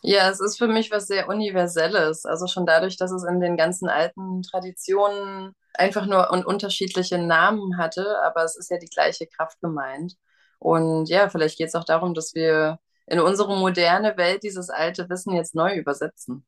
Ja, 0.07 0.29
es 0.29 0.39
ist 0.39 0.59
für 0.59 0.69
mich 0.69 0.91
was 0.91 1.07
sehr 1.07 1.29
Universelles. 1.29 2.27
Also 2.27 2.47
schon 2.47 2.67
dadurch, 2.67 2.99
dass 2.99 3.11
es 3.11 3.25
in 3.25 3.41
den 3.41 3.57
ganzen 3.57 3.89
alten 3.89 4.43
Traditionen 4.43 5.55
einfach 5.73 6.05
nur 6.05 6.31
un 6.31 6.45
unterschiedliche 6.45 7.17
Namen 7.17 7.79
hatte, 7.79 8.21
aber 8.23 8.45
es 8.45 8.55
ist 8.55 8.71
ja 8.71 8.77
die 8.79 8.91
gleiche 8.91 9.27
Kraft 9.27 9.61
gemeint. 9.63 10.15
Und 10.59 11.09
ja, 11.09 11.31
vielleicht 11.31 11.57
geht 11.57 11.69
es 11.69 11.75
auch 11.75 11.85
darum, 11.85 12.13
dass 12.13 12.35
wir 12.35 12.79
in 13.07 13.19
unsere 13.19 13.57
moderne 13.57 14.19
Welt 14.19 14.43
dieses 14.43 14.69
alte 14.69 15.09
Wissen 15.09 15.33
jetzt 15.35 15.55
neu 15.55 15.75
übersetzen. 15.75 16.47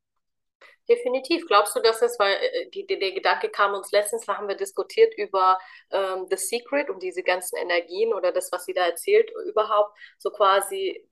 Definitiv. 0.86 1.46
Glaubst 1.46 1.74
du, 1.74 1.80
dass 1.80 2.02
es, 2.02 2.18
weil 2.18 2.34
äh, 2.34 2.70
die, 2.70 2.86
der 2.86 3.12
Gedanke 3.12 3.48
kam 3.48 3.72
uns 3.72 3.90
letztens, 3.90 4.26
da 4.26 4.36
haben 4.36 4.48
wir 4.48 4.56
diskutiert 4.56 5.14
über 5.16 5.58
ähm, 5.90 6.26
The 6.28 6.36
Secret 6.36 6.90
und 6.90 7.02
diese 7.02 7.22
ganzen 7.22 7.56
Energien 7.56 8.12
oder 8.12 8.32
das, 8.32 8.52
was 8.52 8.66
sie 8.66 8.74
da 8.74 8.86
erzählt, 8.86 9.30
überhaupt 9.46 9.96
so 10.18 10.30
quasi 10.30 11.08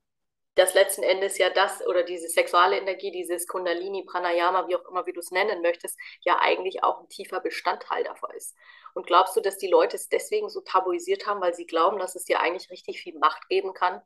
das 0.55 0.73
letzten 0.73 1.03
Endes 1.03 1.37
ja 1.37 1.49
das 1.49 1.85
oder 1.85 2.03
diese 2.03 2.27
sexuelle 2.29 2.77
Energie, 2.77 3.11
dieses 3.11 3.47
Kundalini, 3.47 4.03
Pranayama, 4.03 4.67
wie 4.67 4.75
auch 4.75 4.87
immer, 4.89 5.05
wie 5.05 5.13
du 5.13 5.19
es 5.19 5.31
nennen 5.31 5.61
möchtest, 5.61 5.97
ja 6.21 6.39
eigentlich 6.39 6.83
auch 6.83 7.01
ein 7.01 7.09
tiefer 7.09 7.41
Bestandteil 7.41 8.03
davon 8.03 8.31
ist. 8.35 8.55
Und 8.93 9.05
glaubst 9.05 9.35
du, 9.35 9.41
dass 9.41 9.57
die 9.57 9.67
Leute 9.67 9.97
es 9.97 10.07
deswegen 10.09 10.49
so 10.49 10.61
tabuisiert 10.61 11.27
haben, 11.27 11.41
weil 11.41 11.53
sie 11.53 11.65
glauben, 11.65 11.99
dass 11.99 12.15
es 12.15 12.23
dir 12.23 12.39
eigentlich 12.39 12.69
richtig 12.69 13.01
viel 13.01 13.17
Macht 13.19 13.47
geben 13.49 13.73
kann? 13.73 14.01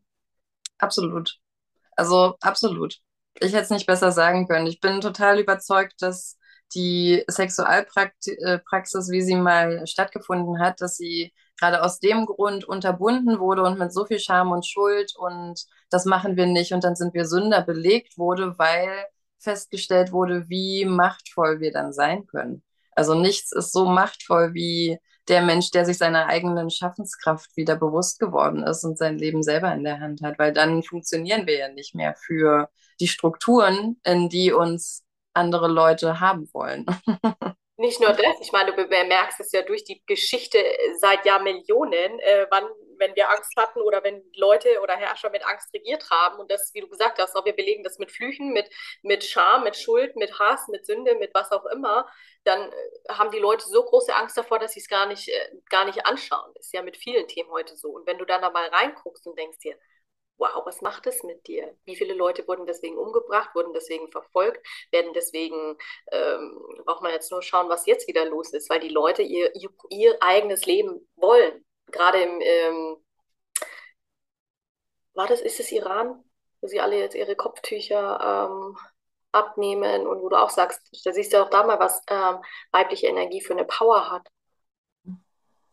Absolut. 0.80 1.40
Also 1.96 2.36
absolut 2.42 3.00
ich 3.42 3.54
hätte 3.54 3.64
es 3.64 3.70
nicht 3.70 3.86
besser 3.86 4.12
sagen 4.12 4.48
können. 4.48 4.68
Ich 4.68 4.80
bin 4.80 5.02
total 5.02 5.40
überzeugt, 5.40 6.02
dass 6.02 6.38
die 6.74 7.24
Sexualpraxis, 7.28 9.10
wie 9.10 9.22
sie 9.22 9.36
mal 9.36 9.86
stattgefunden 9.88 10.60
hat, 10.60 10.82
dass 10.82 10.98
sie 10.98 11.34
gerade 11.60 11.84
aus 11.84 12.00
dem 12.00 12.26
Grund 12.26 12.66
unterbunden 12.66 13.40
wurde 13.40 13.64
und 13.64 13.80
mit 13.80 13.94
so 13.94 14.06
viel 14.06 14.20
Scham 14.20 14.52
und 14.52 14.66
Schuld 14.66 15.14
und 15.18 15.66
das 15.90 16.06
machen 16.06 16.38
wir 16.38 16.46
nicht 16.46 16.74
und 16.74 16.84
dann 16.84 16.96
sind 16.96 17.14
wir 17.14 17.26
Sünder 17.26 17.62
belegt 17.62 18.18
wurde, 18.18 18.58
weil 18.58 19.06
festgestellt 19.40 20.12
wurde, 20.12 20.50
wie 20.50 20.86
machtvoll 20.86 21.60
wir 21.60 21.72
dann 21.72 21.94
sein 21.94 22.28
können. 22.28 22.64
Also 22.92 23.16
nichts 23.16 23.52
ist 23.52 23.72
so 23.72 23.86
machtvoll 23.86 24.54
wie 24.54 25.00
der 25.30 25.42
Mensch, 25.42 25.72
der 25.72 25.86
sich 25.86 25.98
seiner 25.98 26.28
eigenen 26.28 26.70
Schaffenskraft 26.70 27.56
wieder 27.56 27.76
bewusst 27.76 28.20
geworden 28.20 28.64
ist 28.64 28.84
und 28.84 28.98
sein 28.98 29.18
Leben 29.18 29.44
selber 29.44 29.74
in 29.74 29.84
der 29.84 30.00
Hand 30.00 30.22
hat, 30.22 30.40
weil 30.40 30.54
dann 30.54 30.84
funktionieren 30.84 31.48
wir 31.48 31.58
ja 31.58 31.70
nicht 31.70 31.96
mehr 31.96 32.16
für 32.16 32.70
die 33.00 33.08
Strukturen, 33.08 33.98
in 34.04 34.30
die 34.30 34.52
uns 34.52 35.04
andere 35.34 35.68
Leute 35.68 36.20
haben 36.20 36.50
wollen. 36.54 36.86
Nicht 37.80 38.02
nur 38.02 38.12
das, 38.12 38.36
ich 38.42 38.52
meine, 38.52 38.74
du 38.74 38.88
bemerkst 38.90 39.40
es 39.40 39.54
ja 39.54 39.62
durch 39.62 39.86
die 39.86 40.04
Geschichte 40.06 40.62
seit 40.98 41.26
Jahrmillionen, 41.26 42.20
äh, 42.20 42.46
wann, 42.50 42.68
wenn 42.98 43.16
wir 43.16 43.30
Angst 43.30 43.56
hatten 43.56 43.80
oder 43.80 44.04
wenn 44.04 44.22
Leute 44.36 44.82
oder 44.82 44.98
Herrscher 44.98 45.30
mit 45.30 45.46
Angst 45.46 45.74
regiert 45.74 46.10
haben. 46.12 46.40
Und 46.40 46.52
das, 46.52 46.72
wie 46.74 46.82
du 46.82 46.90
gesagt 46.90 47.20
hast, 47.20 47.38
auch 47.38 47.46
wir 47.46 47.56
belegen 47.56 47.86
das 47.86 47.98
mit 47.98 48.12
Flüchen, 48.12 48.52
mit, 48.52 48.70
mit 49.02 49.24
Scham, 49.24 49.64
mit 49.64 49.78
Schuld, 49.78 50.18
mit 50.18 50.38
Hass, 50.38 50.68
mit 50.68 50.86
Sünde, 50.86 51.16
mit 51.16 51.34
was 51.34 51.54
auch 51.54 51.66
immer, 51.68 52.06
dann 52.44 52.70
äh, 52.70 53.14
haben 53.14 53.32
die 53.32 53.40
Leute 53.40 53.66
so 53.66 53.82
große 53.82 54.14
Angst 54.14 54.36
davor, 54.36 54.60
dass 54.60 54.74
sie 54.74 54.82
es 54.82 54.90
gar 54.90 55.06
nicht, 55.06 55.30
äh, 55.30 55.50
gar 55.70 55.86
nicht 55.86 56.06
anschauen. 56.06 56.52
Das 56.56 56.66
ist 56.66 56.74
ja 56.74 56.82
mit 56.82 56.98
vielen 56.98 57.30
Themen 57.30 57.50
heute 57.50 57.78
so. 57.78 57.92
Und 57.92 58.06
wenn 58.06 58.18
du 58.18 58.26
dann 58.26 58.42
da 58.42 58.50
mal 58.50 58.68
reinguckst 58.68 59.26
und 59.26 59.40
denkst 59.40 59.60
dir, 59.60 59.78
wow, 60.40 60.66
was 60.66 60.82
macht 60.82 61.06
es 61.06 61.24
mit 61.24 61.48
dir? 61.48 61.76
Wie 61.86 61.96
viele 61.96 62.14
Leute 62.14 62.48
wurden 62.48 62.66
deswegen 62.66 62.98
umgebracht, 62.98 63.54
wurden 63.54 63.74
deswegen 63.74 64.10
verfolgt, 64.12 64.66
werden 64.92 65.14
deswegen, 65.14 65.78
ähm, 66.12 66.58
braucht 66.86 67.02
man 67.02 67.12
jetzt 67.12 67.32
nur 67.32 67.42
schauen, 67.42 67.70
was 67.70 67.86
jetzt 67.86 68.08
wieder 68.08 68.26
los 68.26 68.54
ist, 68.54 68.70
weil 68.70 68.80
die 68.80 68.90
Leute 68.90 69.22
ihr, 69.22 69.54
ihr, 69.56 69.70
ihr 69.90 70.18
eigenes 70.22 70.66
Leben 70.66 71.08
wollen. 71.16 71.66
Gerade 71.92 72.22
im, 72.22 72.42
ähm, 72.42 72.98
war 75.14 75.28
das, 75.28 75.42
ist 75.42 75.60
es 75.60 75.72
Iran, 75.72 76.24
wo 76.62 76.68
sie 76.68 76.80
alle 76.80 76.98
jetzt 76.98 77.16
ihre 77.16 77.36
Kopftücher 77.36 78.50
ähm, 78.50 78.78
abnehmen 79.32 80.08
und 80.08 80.22
wo 80.22 80.30
du 80.30 80.38
auch 80.38 80.50
sagst, 80.50 80.82
da 81.06 81.12
siehst 81.12 81.34
du 81.34 81.42
auch 81.44 81.50
da 81.50 81.64
mal, 81.64 81.80
was 81.80 82.02
ähm, 82.10 82.38
weibliche 82.72 83.08
Energie 83.08 83.42
für 83.42 83.54
eine 83.54 83.66
Power 83.66 84.10
hat. 84.10 84.28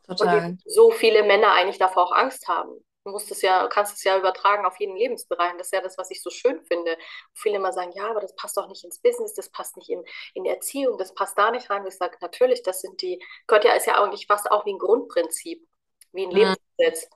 Total. 0.07 0.44
Und 0.44 0.62
so 0.64 0.90
viele 0.90 1.24
Männer 1.24 1.52
eigentlich 1.52 1.79
davor 1.79 2.05
auch 2.05 2.12
Angst 2.12 2.48
haben. 2.48 2.85
Du 3.07 3.12
musst 3.12 3.31
es 3.31 3.40
ja, 3.40 3.69
kannst 3.69 3.95
es 3.95 4.03
ja 4.03 4.19
übertragen 4.19 4.66
auf 4.66 4.81
jeden 4.81 4.97
Lebensbereich. 4.97 5.53
Und 5.53 5.59
das 5.59 5.69
ist 5.69 5.75
ja 5.75 5.81
das, 5.81 5.97
was 5.97 6.11
ich 6.11 6.21
so 6.21 6.29
schön 6.29 6.61
finde. 6.64 6.99
Viele 7.35 7.59
immer 7.59 7.73
sagen, 7.73 7.92
ja, 7.95 8.11
aber 8.11 8.19
das 8.21 8.35
passt 8.35 8.57
doch 8.57 8.66
nicht 8.66 8.83
ins 8.83 8.99
Business, 8.99 9.33
das 9.33 9.49
passt 9.49 9.77
nicht 9.77 9.88
in, 9.88 10.03
in 10.35 10.45
Erziehung, 10.45 10.99
das 10.99 11.14
passt 11.14 11.38
da 11.38 11.53
nicht 11.53 11.71
rein. 11.71 11.83
Und 11.83 11.87
ich 11.87 11.97
sage, 11.97 12.16
natürlich, 12.21 12.64
das 12.64 12.81
sind 12.81 13.01
die, 13.03 13.25
gehört 13.47 13.64
ja, 13.64 13.75
ist 13.75 13.87
ja 13.87 14.03
eigentlich 14.03 14.27
fast 14.27 14.51
auch 14.51 14.66
wie 14.66 14.73
ein 14.73 14.81
Grundprinzip. 14.81 15.64
wie 16.11 16.25
ein 16.25 16.31
mhm. 16.31 16.35
Lebensgesetz. 16.35 17.09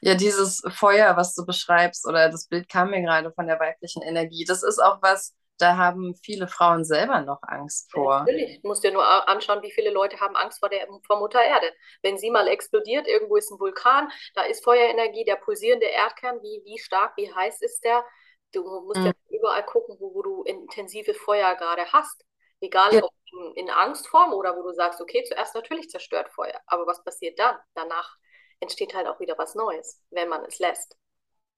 Ja, 0.00 0.14
dieses 0.14 0.62
Feuer, 0.70 1.14
was 1.18 1.34
du 1.34 1.44
beschreibst, 1.44 2.06
oder 2.06 2.30
das 2.30 2.46
Bild 2.48 2.70
kam 2.70 2.88
mir 2.88 3.02
gerade 3.02 3.30
von 3.32 3.48
der 3.48 3.60
weiblichen 3.60 4.00
Energie, 4.00 4.46
das 4.46 4.62
ist 4.62 4.78
auch 4.78 5.02
was, 5.02 5.34
da 5.58 5.76
haben 5.76 6.14
viele 6.14 6.48
Frauen 6.48 6.84
selber 6.84 7.20
noch 7.20 7.42
Angst 7.42 7.90
vor. 7.92 8.20
Natürlich. 8.20 8.60
Du 8.62 8.68
musst 8.68 8.84
dir 8.84 8.92
nur 8.92 9.28
anschauen, 9.28 9.62
wie 9.62 9.70
viele 9.70 9.90
Leute 9.90 10.20
haben 10.20 10.36
Angst 10.36 10.60
vor 10.60 10.68
der 10.68 10.86
vor 11.06 11.18
Mutter 11.18 11.42
Erde. 11.42 11.72
Wenn 12.02 12.16
sie 12.16 12.30
mal 12.30 12.48
explodiert, 12.48 13.06
irgendwo 13.06 13.36
ist 13.36 13.50
ein 13.50 13.58
Vulkan, 13.58 14.10
da 14.34 14.42
ist 14.42 14.64
Feuerenergie, 14.64 15.24
der 15.24 15.36
pulsierende 15.36 15.86
Erdkern, 15.86 16.40
wie, 16.42 16.62
wie 16.64 16.78
stark, 16.78 17.16
wie 17.16 17.32
heiß 17.32 17.60
ist 17.62 17.84
der? 17.84 18.04
Du 18.52 18.62
musst 18.62 19.00
mhm. 19.00 19.06
ja 19.06 19.12
überall 19.28 19.64
gucken, 19.64 19.96
wo, 19.98 20.14
wo 20.14 20.22
du 20.22 20.42
intensive 20.44 21.14
Feuer 21.14 21.54
gerade 21.56 21.92
hast. 21.92 22.24
Egal 22.60 22.94
ja. 22.94 23.02
ob 23.02 23.12
in 23.54 23.70
Angstform 23.70 24.32
oder 24.32 24.56
wo 24.56 24.62
du 24.62 24.72
sagst, 24.72 25.00
okay, 25.00 25.22
zuerst 25.24 25.54
natürlich 25.54 25.90
zerstört 25.90 26.30
Feuer, 26.30 26.60
aber 26.66 26.86
was 26.86 27.04
passiert 27.04 27.38
dann? 27.38 27.56
Danach 27.74 28.16
entsteht 28.60 28.94
halt 28.94 29.06
auch 29.06 29.20
wieder 29.20 29.36
was 29.38 29.54
Neues, 29.54 30.02
wenn 30.10 30.28
man 30.28 30.44
es 30.44 30.58
lässt. 30.58 30.96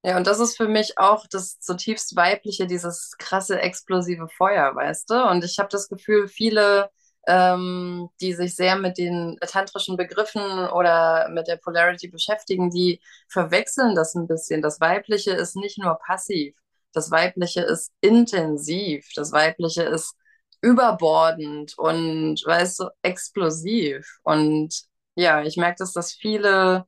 Ja, 0.02 0.16
und 0.16 0.26
das 0.26 0.40
ist 0.40 0.56
für 0.56 0.66
mich 0.68 0.96
auch 0.98 1.26
das 1.30 1.60
zutiefst 1.60 2.16
weibliche, 2.16 2.66
dieses 2.66 3.16
krasse 3.18 3.60
explosive 3.60 4.28
Feuer, 4.28 4.74
weißt 4.74 5.10
du? 5.10 5.22
Und 5.28 5.44
ich 5.44 5.58
habe 5.58 5.68
das 5.70 5.88
Gefühl, 5.88 6.26
viele, 6.26 6.90
ähm, 7.26 8.08
die 8.20 8.32
sich 8.32 8.56
sehr 8.56 8.76
mit 8.76 8.96
den 8.96 9.36
tantrischen 9.42 9.98
Begriffen 9.98 10.40
oder 10.70 11.28
mit 11.28 11.48
der 11.48 11.56
Polarity 11.56 12.08
beschäftigen, 12.08 12.70
die 12.70 13.00
verwechseln 13.28 13.94
das 13.94 14.14
ein 14.14 14.26
bisschen. 14.26 14.62
Das 14.62 14.80
Weibliche 14.80 15.32
ist 15.32 15.54
nicht 15.56 15.76
nur 15.78 15.98
passiv, 15.98 16.56
das 16.94 17.10
Weibliche 17.10 17.60
ist 17.60 17.92
intensiv, 18.00 19.06
das 19.14 19.32
Weibliche 19.32 19.82
ist 19.82 20.14
überbordend 20.62 21.76
und, 21.78 22.42
weißt 22.46 22.80
du, 22.80 22.88
explosiv. 23.02 24.18
Und 24.22 24.74
ja, 25.14 25.42
ich 25.42 25.56
merke, 25.58 25.76
dass 25.78 25.92
das 25.92 26.12
viele 26.12 26.86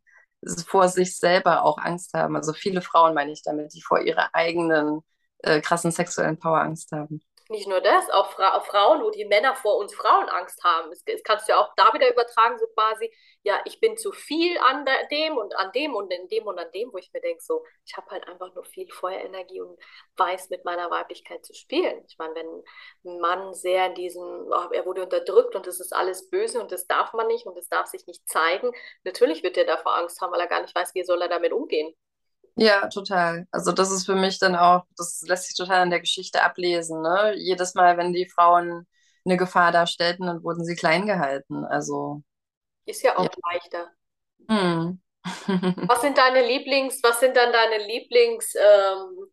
vor 0.67 0.89
sich 0.89 1.19
selber 1.19 1.65
auch 1.65 1.79
Angst 1.79 2.15
haben. 2.15 2.37
Also 2.37 2.53
viele 2.53 2.83
Frauen 2.83 3.15
meine 3.15 3.33
ich 3.33 3.43
damit, 3.43 3.75
die 3.75 3.83
vor 3.83 4.01
ihrer 4.01 4.35
eigenen 4.35 5.01
äh, 5.39 5.61
krassen 5.61 5.91
sexuellen 5.91 6.39
Power 6.39 6.61
Angst 6.61 6.93
haben. 6.93 7.21
Nicht 7.53 7.69
nur 7.69 7.83
das, 7.83 8.09
auch 8.09 8.31
Fra 8.31 8.59
Frauen, 8.61 9.03
wo 9.03 9.11
die 9.11 9.27
Männer 9.27 9.55
vor 9.55 9.77
uns 9.77 9.95
Frauen 9.95 10.27
Angst 10.31 10.65
haben. 10.65 10.89
Das, 10.89 11.05
das 11.05 11.23
kannst 11.23 11.47
du 11.47 11.53
ja 11.53 11.61
auch 11.61 11.75
da 11.77 11.93
wieder 11.93 12.11
übertragen, 12.11 12.59
so 12.59 12.67
quasi, 12.69 13.13
ja, 13.43 13.61
ich 13.67 13.79
bin 13.79 13.99
zu 13.99 14.11
viel 14.11 14.57
an 14.59 14.87
dem 15.11 15.37
und 15.37 15.55
an 15.57 15.71
dem 15.73 15.95
und 15.95 16.11
in 16.11 16.29
dem 16.29 16.47
und 16.47 16.59
an 16.59 16.71
dem, 16.73 16.91
wo 16.95 16.97
ich 16.97 17.13
mir 17.13 17.21
denke, 17.21 17.43
so, 17.43 17.63
ich 17.85 17.95
habe 17.95 18.11
halt 18.11 18.27
einfach 18.27 18.55
nur 18.55 18.65
viel 18.65 18.89
Feuerenergie 18.91 19.61
und 19.61 19.79
weiß 20.17 20.49
mit 20.49 20.65
meiner 20.65 20.91
Weiblichkeit 20.91 21.45
zu 21.45 21.53
spielen. 21.53 22.03
Ich 22.09 22.17
meine, 22.17 22.35
wenn 22.37 22.65
ein 23.05 23.21
Mann 23.21 23.53
sehr 23.53 23.89
in 23.89 23.95
diesem, 23.97 24.23
oh, 24.23 24.71
er 24.73 24.87
wurde 24.87 25.03
unterdrückt 25.03 25.55
und 25.55 25.67
das 25.67 25.79
ist 25.79 25.93
alles 25.93 26.31
böse 26.31 26.59
und 26.59 26.73
das 26.73 26.87
darf 26.87 27.13
man 27.13 27.27
nicht 27.27 27.45
und 27.45 27.55
das 27.59 27.69
darf 27.69 27.87
sich 27.87 28.07
nicht 28.07 28.27
zeigen, 28.27 28.73
natürlich 29.05 29.43
wird 29.43 29.59
er 29.59 29.67
davor 29.67 29.95
Angst 29.97 30.23
haben, 30.23 30.33
weil 30.33 30.41
er 30.41 30.47
gar 30.47 30.63
nicht 30.63 30.75
weiß, 30.75 30.95
wie 30.95 31.05
soll 31.05 31.21
er 31.21 31.29
damit 31.29 31.53
umgehen. 31.53 31.95
Ja, 32.57 32.89
total. 32.89 33.47
Also 33.51 33.73
das 33.73 33.91
ist 33.91 34.05
für 34.05 34.15
mich 34.15 34.39
dann 34.39 34.57
auch, 34.57 34.85
das 34.97 35.23
lässt 35.27 35.47
sich 35.47 35.57
total 35.57 35.81
an 35.81 35.91
der 35.91 36.01
Geschichte 36.01 36.43
ablesen. 36.43 37.01
Ne? 37.01 37.35
Jedes 37.37 37.75
Mal, 37.75 37.97
wenn 37.97 38.13
die 38.13 38.29
Frauen 38.29 38.87
eine 39.25 39.37
Gefahr 39.37 39.73
darstellten, 39.73 40.27
dann 40.27 40.43
wurden 40.43 40.65
sie 40.65 40.77
klein 40.77 41.07
gehalten. 41.07 41.65
Also 41.65 42.23
ist 42.85 43.03
ja 43.03 43.17
auch 43.17 43.25
ja. 43.25 43.31
leichter. 43.51 43.91
Hm. 44.49 45.01
was 45.89 46.01
sind 46.01 46.19
deine 46.19 46.45
Lieblings, 46.47 47.01
was 47.03 47.21
sind 47.21 47.37
dann 47.37 47.53
deine 47.53 47.79
Lieblings, 47.87 48.55
ähm, 48.57 49.31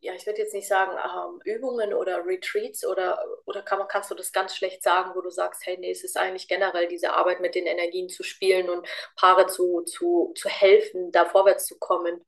ja, 0.00 0.12
ich 0.12 0.26
würde 0.26 0.40
jetzt 0.40 0.52
nicht 0.52 0.66
sagen 0.66 0.92
ähm, 0.98 1.40
Übungen 1.44 1.94
oder 1.94 2.26
Retreats 2.26 2.84
oder, 2.84 3.24
oder 3.46 3.62
kann 3.62 3.78
man, 3.78 3.88
kannst 3.88 4.10
du 4.10 4.14
das 4.14 4.32
ganz 4.32 4.54
schlecht 4.54 4.82
sagen, 4.82 5.12
wo 5.14 5.20
du 5.20 5.30
sagst, 5.30 5.64
hey, 5.64 5.78
nee, 5.78 5.92
es 5.92 6.04
ist 6.04 6.18
eigentlich 6.18 6.48
generell 6.48 6.88
diese 6.88 7.12
Arbeit 7.14 7.40
mit 7.40 7.54
den 7.54 7.66
Energien 7.66 8.08
zu 8.08 8.22
spielen 8.22 8.68
und 8.68 8.86
Paare 9.16 9.46
zu, 9.46 9.82
zu, 9.82 10.34
zu 10.36 10.48
helfen, 10.48 11.10
da 11.12 11.24
vorwärts 11.24 11.66
zu 11.66 11.78
kommen? 11.78 12.22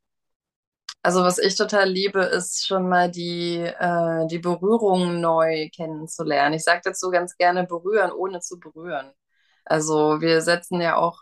Also 1.06 1.22
was 1.22 1.38
ich 1.38 1.54
total 1.54 1.88
liebe, 1.88 2.20
ist 2.22 2.66
schon 2.66 2.88
mal 2.88 3.08
die, 3.08 3.58
äh, 3.58 4.26
die 4.26 4.40
Berührung 4.40 5.20
neu 5.20 5.68
kennenzulernen. 5.70 6.54
Ich 6.56 6.64
sage 6.64 6.80
dazu 6.82 7.10
ganz 7.10 7.36
gerne 7.36 7.64
berühren, 7.64 8.10
ohne 8.10 8.40
zu 8.40 8.58
berühren. 8.58 9.12
Also 9.64 10.20
wir 10.20 10.42
setzen 10.42 10.80
ja 10.80 10.96
auch 10.96 11.20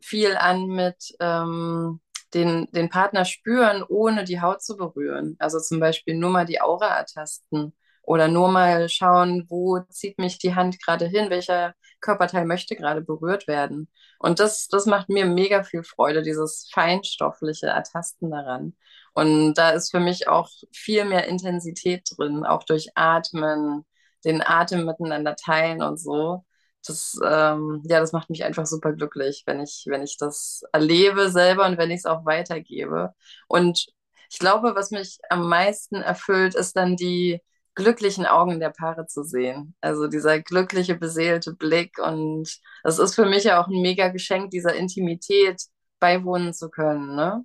viel 0.00 0.36
an 0.36 0.66
mit 0.68 1.16
ähm, 1.18 2.00
den, 2.32 2.68
den 2.72 2.90
Partner 2.90 3.24
spüren, 3.24 3.82
ohne 3.88 4.22
die 4.24 4.40
Haut 4.40 4.62
zu 4.62 4.76
berühren. 4.76 5.34
Also 5.40 5.58
zum 5.58 5.80
Beispiel 5.80 6.14
nur 6.14 6.30
mal 6.30 6.46
die 6.46 6.60
Aura 6.60 6.96
ertasten 6.96 7.74
oder 8.02 8.28
nur 8.28 8.48
mal 8.52 8.88
schauen, 8.88 9.46
wo 9.48 9.80
zieht 9.90 10.18
mich 10.18 10.38
die 10.38 10.54
Hand 10.54 10.80
gerade 10.80 11.06
hin, 11.06 11.30
welcher 11.30 11.74
Körperteil 12.00 12.44
möchte 12.44 12.76
gerade 12.76 13.00
berührt 13.00 13.48
werden. 13.48 13.90
Und 14.20 14.38
das, 14.38 14.68
das 14.68 14.86
macht 14.86 15.08
mir 15.08 15.26
mega 15.26 15.64
viel 15.64 15.82
Freude, 15.82 16.22
dieses 16.22 16.70
feinstoffliche 16.72 17.66
Ertasten 17.66 18.30
daran. 18.30 18.76
Und 19.14 19.54
da 19.54 19.70
ist 19.70 19.90
für 19.90 20.00
mich 20.00 20.28
auch 20.28 20.50
viel 20.72 21.04
mehr 21.04 21.28
Intensität 21.28 22.08
drin, 22.16 22.44
auch 22.44 22.64
durch 22.64 22.88
Atmen, 22.94 23.84
den 24.24 24.42
Atem 24.42 24.84
miteinander 24.86 25.36
teilen 25.36 25.82
und 25.82 25.98
so. 25.98 26.44
Das, 26.86 27.18
ähm, 27.24 27.82
ja, 27.86 28.00
das 28.00 28.12
macht 28.12 28.30
mich 28.30 28.44
einfach 28.44 28.66
super 28.66 28.92
glücklich, 28.92 29.44
wenn 29.46 29.60
ich, 29.60 29.84
wenn 29.88 30.02
ich 30.02 30.18
das 30.18 30.62
erlebe 30.72 31.30
selber 31.30 31.66
und 31.66 31.78
wenn 31.78 31.90
ich 31.90 31.98
es 31.98 32.06
auch 32.06 32.26
weitergebe. 32.26 33.14
Und 33.48 33.86
ich 34.30 34.38
glaube, 34.38 34.74
was 34.74 34.90
mich 34.90 35.18
am 35.30 35.48
meisten 35.48 35.96
erfüllt, 35.96 36.54
ist 36.54 36.76
dann 36.76 36.96
die, 36.96 37.40
glücklichen 37.74 38.26
Augen 38.26 38.60
der 38.60 38.70
Paare 38.70 39.06
zu 39.06 39.22
sehen. 39.24 39.74
Also 39.80 40.06
dieser 40.06 40.40
glückliche, 40.40 40.94
beseelte 40.94 41.54
Blick. 41.54 41.98
Und 41.98 42.60
es 42.84 42.98
ist 42.98 43.14
für 43.14 43.26
mich 43.26 43.44
ja 43.44 43.60
auch 43.62 43.68
ein 43.68 43.82
mega 43.82 44.08
Geschenk, 44.08 44.50
dieser 44.50 44.74
Intimität 44.74 45.62
beiwohnen 45.98 46.52
zu 46.54 46.70
können. 46.70 47.16
Ne? 47.16 47.44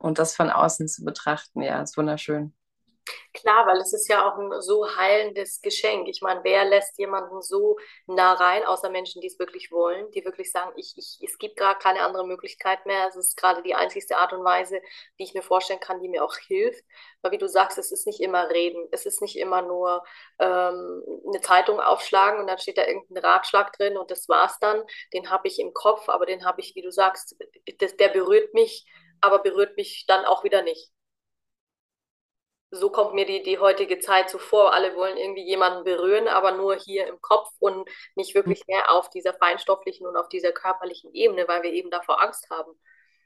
Und 0.00 0.18
das 0.18 0.34
von 0.34 0.50
außen 0.50 0.88
zu 0.88 1.04
betrachten, 1.04 1.62
ja, 1.62 1.82
ist 1.82 1.96
wunderschön. 1.96 2.54
Klar, 3.32 3.66
weil 3.66 3.78
es 3.78 3.92
ist 3.92 4.08
ja 4.08 4.28
auch 4.28 4.38
ein 4.38 4.60
so 4.60 4.96
heilendes 4.96 5.60
Geschenk. 5.62 6.08
Ich 6.08 6.20
meine, 6.20 6.42
wer 6.44 6.64
lässt 6.64 6.98
jemanden 6.98 7.40
so 7.42 7.76
nah 8.06 8.32
rein, 8.34 8.64
außer 8.64 8.90
Menschen, 8.90 9.20
die 9.20 9.28
es 9.28 9.38
wirklich 9.38 9.70
wollen, 9.70 10.10
die 10.12 10.24
wirklich 10.24 10.50
sagen, 10.50 10.72
ich, 10.76 10.94
ich, 10.96 11.18
es 11.22 11.38
gibt 11.38 11.56
gerade 11.56 11.78
keine 11.78 12.02
andere 12.02 12.26
Möglichkeit 12.26 12.84
mehr. 12.86 13.06
Es 13.08 13.16
ist 13.16 13.36
gerade 13.36 13.62
die 13.62 13.74
einzigste 13.74 14.16
Art 14.16 14.32
und 14.32 14.44
Weise, 14.44 14.80
die 15.18 15.24
ich 15.24 15.34
mir 15.34 15.42
vorstellen 15.42 15.80
kann, 15.80 16.00
die 16.00 16.08
mir 16.08 16.24
auch 16.24 16.36
hilft. 16.36 16.84
Weil 17.22 17.32
wie 17.32 17.38
du 17.38 17.48
sagst, 17.48 17.78
es 17.78 17.92
ist 17.92 18.06
nicht 18.06 18.20
immer 18.20 18.50
reden. 18.50 18.88
Es 18.90 19.06
ist 19.06 19.22
nicht 19.22 19.36
immer 19.36 19.62
nur 19.62 20.02
ähm, 20.38 21.02
eine 21.28 21.40
Zeitung 21.40 21.80
aufschlagen 21.80 22.40
und 22.40 22.46
dann 22.46 22.58
steht 22.58 22.78
da 22.78 22.86
irgendein 22.86 23.24
Ratschlag 23.24 23.72
drin 23.74 23.96
und 23.96 24.10
das 24.10 24.28
war's 24.28 24.58
dann. 24.60 24.82
Den 25.12 25.30
habe 25.30 25.48
ich 25.48 25.58
im 25.60 25.72
Kopf, 25.72 26.08
aber 26.08 26.26
den 26.26 26.44
habe 26.44 26.60
ich, 26.60 26.74
wie 26.74 26.82
du 26.82 26.90
sagst, 26.90 27.36
das, 27.78 27.96
der 27.96 28.08
berührt 28.08 28.54
mich, 28.54 28.86
aber 29.20 29.40
berührt 29.40 29.76
mich 29.76 30.04
dann 30.06 30.24
auch 30.24 30.44
wieder 30.44 30.62
nicht 30.62 30.92
so 32.70 32.90
kommt 32.90 33.14
mir 33.14 33.26
die, 33.26 33.42
die 33.42 33.58
heutige 33.58 33.98
Zeit 33.98 34.30
so 34.30 34.38
vor. 34.38 34.72
Alle 34.72 34.94
wollen 34.94 35.16
irgendwie 35.16 35.44
jemanden 35.44 35.84
berühren, 35.84 36.28
aber 36.28 36.52
nur 36.52 36.76
hier 36.76 37.06
im 37.08 37.20
Kopf 37.20 37.48
und 37.58 37.88
nicht 38.14 38.34
wirklich 38.34 38.64
mehr 38.68 38.90
auf 38.90 39.10
dieser 39.10 39.34
feinstofflichen 39.34 40.06
und 40.06 40.16
auf 40.16 40.28
dieser 40.28 40.52
körperlichen 40.52 41.12
Ebene, 41.12 41.46
weil 41.48 41.62
wir 41.62 41.72
eben 41.72 41.90
davor 41.90 42.22
Angst 42.22 42.48
haben. 42.50 42.72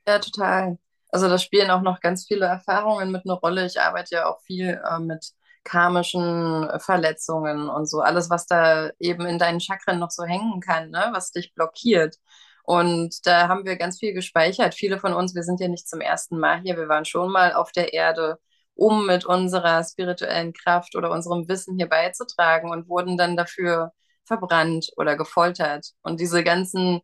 Ja, 0.06 0.18
total. 0.18 0.78
Also 1.10 1.28
da 1.28 1.38
spielen 1.38 1.70
auch 1.70 1.82
noch 1.82 2.00
ganz 2.00 2.26
viele 2.26 2.46
Erfahrungen 2.46 3.12
mit 3.12 3.24
einer 3.24 3.34
Rolle. 3.38 3.66
Ich 3.66 3.80
arbeite 3.80 4.16
ja 4.16 4.26
auch 4.26 4.40
viel 4.42 4.82
äh, 4.84 4.98
mit 4.98 5.32
karmischen 5.62 6.68
Verletzungen 6.78 7.68
und 7.68 7.86
so. 7.86 8.00
Alles, 8.00 8.28
was 8.30 8.46
da 8.46 8.90
eben 8.98 9.26
in 9.26 9.38
deinen 9.38 9.60
Chakren 9.60 9.98
noch 9.98 10.10
so 10.10 10.24
hängen 10.24 10.60
kann, 10.60 10.90
ne? 10.90 11.10
was 11.12 11.32
dich 11.32 11.54
blockiert. 11.54 12.16
Und 12.64 13.26
da 13.26 13.48
haben 13.48 13.64
wir 13.66 13.76
ganz 13.76 13.98
viel 13.98 14.14
gespeichert. 14.14 14.74
Viele 14.74 14.98
von 14.98 15.12
uns, 15.14 15.34
wir 15.34 15.42
sind 15.42 15.60
ja 15.60 15.68
nicht 15.68 15.88
zum 15.88 16.00
ersten 16.00 16.38
Mal 16.38 16.60
hier, 16.62 16.76
wir 16.76 16.88
waren 16.88 17.04
schon 17.04 17.30
mal 17.30 17.52
auf 17.52 17.72
der 17.72 17.92
Erde 17.92 18.38
um 18.74 19.06
mit 19.06 19.24
unserer 19.24 19.84
spirituellen 19.84 20.52
Kraft 20.52 20.96
oder 20.96 21.10
unserem 21.10 21.48
Wissen 21.48 21.76
hier 21.76 21.88
beizutragen 21.88 22.70
und 22.70 22.88
wurden 22.88 23.16
dann 23.16 23.36
dafür 23.36 23.92
verbrannt 24.24 24.90
oder 24.96 25.16
gefoltert. 25.16 25.92
Und 26.02 26.20
diese 26.20 26.42
ganzen 26.42 27.00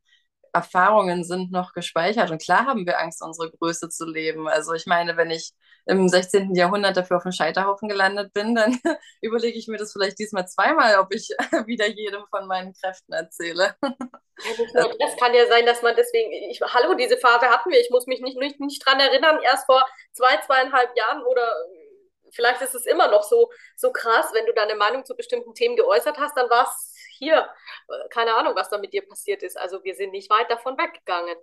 Erfahrungen 0.53 1.25
sind 1.25 1.53
noch 1.53 1.73
gespeichert. 1.73 2.31
Und 2.31 2.43
klar 2.43 2.67
haben 2.67 2.87
wir 2.87 2.99
Angst, 2.99 3.23
unsere 3.23 3.51
Größe 3.51 3.89
zu 3.89 4.07
leben. 4.07 4.49
Also 4.49 4.73
ich 4.75 4.87
meine, 4.87 5.17
wenn 5.17 5.31
ich 5.31 5.53
im 5.87 6.09
16. 6.09 6.55
Jahrhundert 6.55 6.97
dafür 6.97 7.17
auf 7.17 7.23
dem 7.23 7.33
Scheiterhaufen 7.33 7.89
gelandet 7.89 8.33
bin, 8.33 8.55
dann 8.55 8.79
überlege 9.21 9.59
ich 9.59 9.69
mir 9.69 9.79
das 9.79 9.93
vielleicht 9.93 10.19
diesmal 10.19 10.47
zweimal, 10.47 10.99
ob 10.99 11.15
ich 11.15 11.29
wieder 11.67 11.87
jedem 11.87 12.25
von 12.31 12.47
meinen 12.47 12.73
Kräften 12.75 13.13
erzähle. 13.13 13.75
Ja, 13.83 14.89
das 14.99 15.17
kann 15.19 15.35
ja 15.35 15.47
sein, 15.47 15.67
dass 15.67 15.83
man 15.83 15.95
deswegen, 15.97 16.33
ich, 16.33 16.61
hallo, 16.61 16.95
diese 16.95 17.19
Phase 17.19 17.47
hatten 17.47 17.71
wir, 17.71 17.81
ich 17.81 17.91
muss 17.91 18.07
mich 18.07 18.21
nicht, 18.21 18.39
nicht, 18.39 18.61
nicht 18.61 18.87
dran 18.87 19.01
erinnern, 19.01 19.39
erst 19.43 19.67
vor 19.67 19.85
zwei, 20.13 20.39
zweieinhalb 20.47 20.97
Jahren 20.97 21.23
oder 21.25 21.47
vielleicht 22.33 22.63
ist 22.63 22.75
es 22.75 22.87
immer 22.87 23.09
noch 23.11 23.23
so, 23.23 23.51
so 23.77 23.93
krass, 23.93 24.31
wenn 24.33 24.47
du 24.47 24.55
deine 24.55 24.77
Meinung 24.77 25.05
zu 25.05 25.17
bestimmten 25.17 25.55
Themen 25.55 25.77
geäußert 25.77 26.19
hast, 26.19 26.37
dann 26.37 26.49
war 26.49 26.65
es 26.65 26.90
hier, 27.21 27.49
keine 28.11 28.35
Ahnung, 28.35 28.55
was 28.57 28.71
da 28.71 28.79
mit 28.79 28.93
dir 28.93 29.07
passiert 29.07 29.43
ist. 29.45 29.57
Also 29.59 29.85
wir 29.85 29.95
sind 29.95 30.11
nicht 30.13 30.31
weit 30.31 30.51
davon 30.51 30.77
weggegangen. 30.79 31.37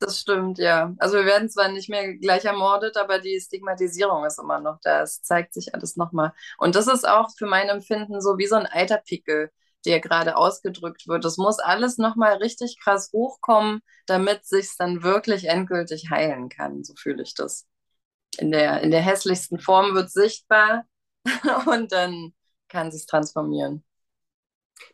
Das 0.00 0.18
stimmt, 0.20 0.58
ja. 0.58 0.94
Also 0.98 1.16
wir 1.18 1.26
werden 1.26 1.48
zwar 1.48 1.68
nicht 1.68 1.88
mehr 1.88 2.14
gleich 2.18 2.44
ermordet, 2.44 2.96
aber 2.96 3.20
die 3.20 3.40
Stigmatisierung 3.40 4.24
ist 4.26 4.38
immer 4.40 4.58
noch 4.60 4.78
da. 4.82 5.02
Es 5.02 5.22
zeigt 5.22 5.54
sich 5.54 5.74
alles 5.74 5.96
nochmal. 5.96 6.32
Und 6.58 6.74
das 6.74 6.88
ist 6.88 7.08
auch 7.08 7.30
für 7.38 7.46
mein 7.46 7.68
Empfinden 7.68 8.20
so 8.20 8.36
wie 8.38 8.46
so 8.46 8.56
ein 8.56 8.66
Eiterpickel. 8.66 9.50
der 9.86 10.00
gerade 10.00 10.36
ausgedrückt 10.36 11.08
wird. 11.08 11.24
Das 11.24 11.38
muss 11.38 11.58
alles 11.58 11.98
nochmal 11.98 12.34
richtig 12.36 12.78
krass 12.82 13.10
hochkommen, 13.12 13.80
damit 14.06 14.44
sich 14.46 14.76
dann 14.78 15.02
wirklich 15.02 15.46
endgültig 15.48 16.10
heilen 16.10 16.48
kann. 16.48 16.84
So 16.84 16.94
fühle 16.96 17.22
ich 17.24 17.34
das. 17.34 17.66
In 18.38 18.52
der, 18.52 18.82
in 18.82 18.90
der 18.92 19.02
hässlichsten 19.02 19.58
Form 19.60 19.94
wird 19.94 20.10
sichtbar 20.10 20.84
und 21.66 21.92
dann 21.92 22.34
kann 22.68 22.92
sich 22.92 23.06
transformieren. 23.06 23.84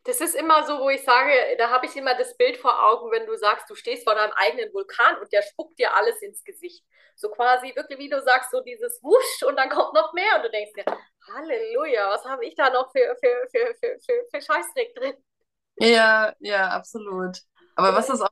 Das 0.04 0.20
ist 0.20 0.34
immer 0.34 0.66
so, 0.66 0.78
wo 0.80 0.90
ich 0.90 1.02
sage, 1.02 1.32
da 1.58 1.70
habe 1.70 1.86
ich 1.86 1.96
immer 1.96 2.14
das 2.16 2.36
Bild 2.36 2.56
vor 2.56 2.90
Augen, 2.90 3.10
wenn 3.10 3.26
du 3.26 3.36
sagst, 3.36 3.68
du 3.70 3.74
stehst 3.74 4.04
vor 4.04 4.14
deinem 4.14 4.32
eigenen 4.32 4.72
Vulkan 4.72 5.18
und 5.20 5.32
der 5.32 5.42
spuckt 5.42 5.78
dir 5.78 5.94
alles 5.94 6.20
ins 6.22 6.44
Gesicht. 6.44 6.84
So 7.14 7.30
quasi 7.30 7.74
wirklich, 7.74 7.98
wie 7.98 8.08
du 8.08 8.20
sagst, 8.22 8.50
so 8.50 8.60
dieses 8.60 9.02
Wusch 9.02 9.42
und 9.46 9.56
dann 9.56 9.68
kommt 9.70 9.94
noch 9.94 10.12
mehr 10.12 10.36
und 10.36 10.44
du 10.44 10.50
denkst 10.50 10.72
dir, 10.74 10.84
Halleluja, 11.34 12.10
was 12.10 12.24
habe 12.24 12.44
ich 12.44 12.54
da 12.54 12.70
noch 12.70 12.90
für, 12.92 13.16
für, 13.20 13.48
für, 13.50 13.74
für, 13.74 13.98
für, 14.00 14.24
für 14.30 14.40
Scheißdreck 14.40 14.94
drin? 14.94 15.14
Ja, 15.76 16.34
ja, 16.40 16.68
absolut. 16.68 17.38
Aber 17.76 17.94
was 17.94 18.08
ist 18.08 18.20
auch 18.20 18.30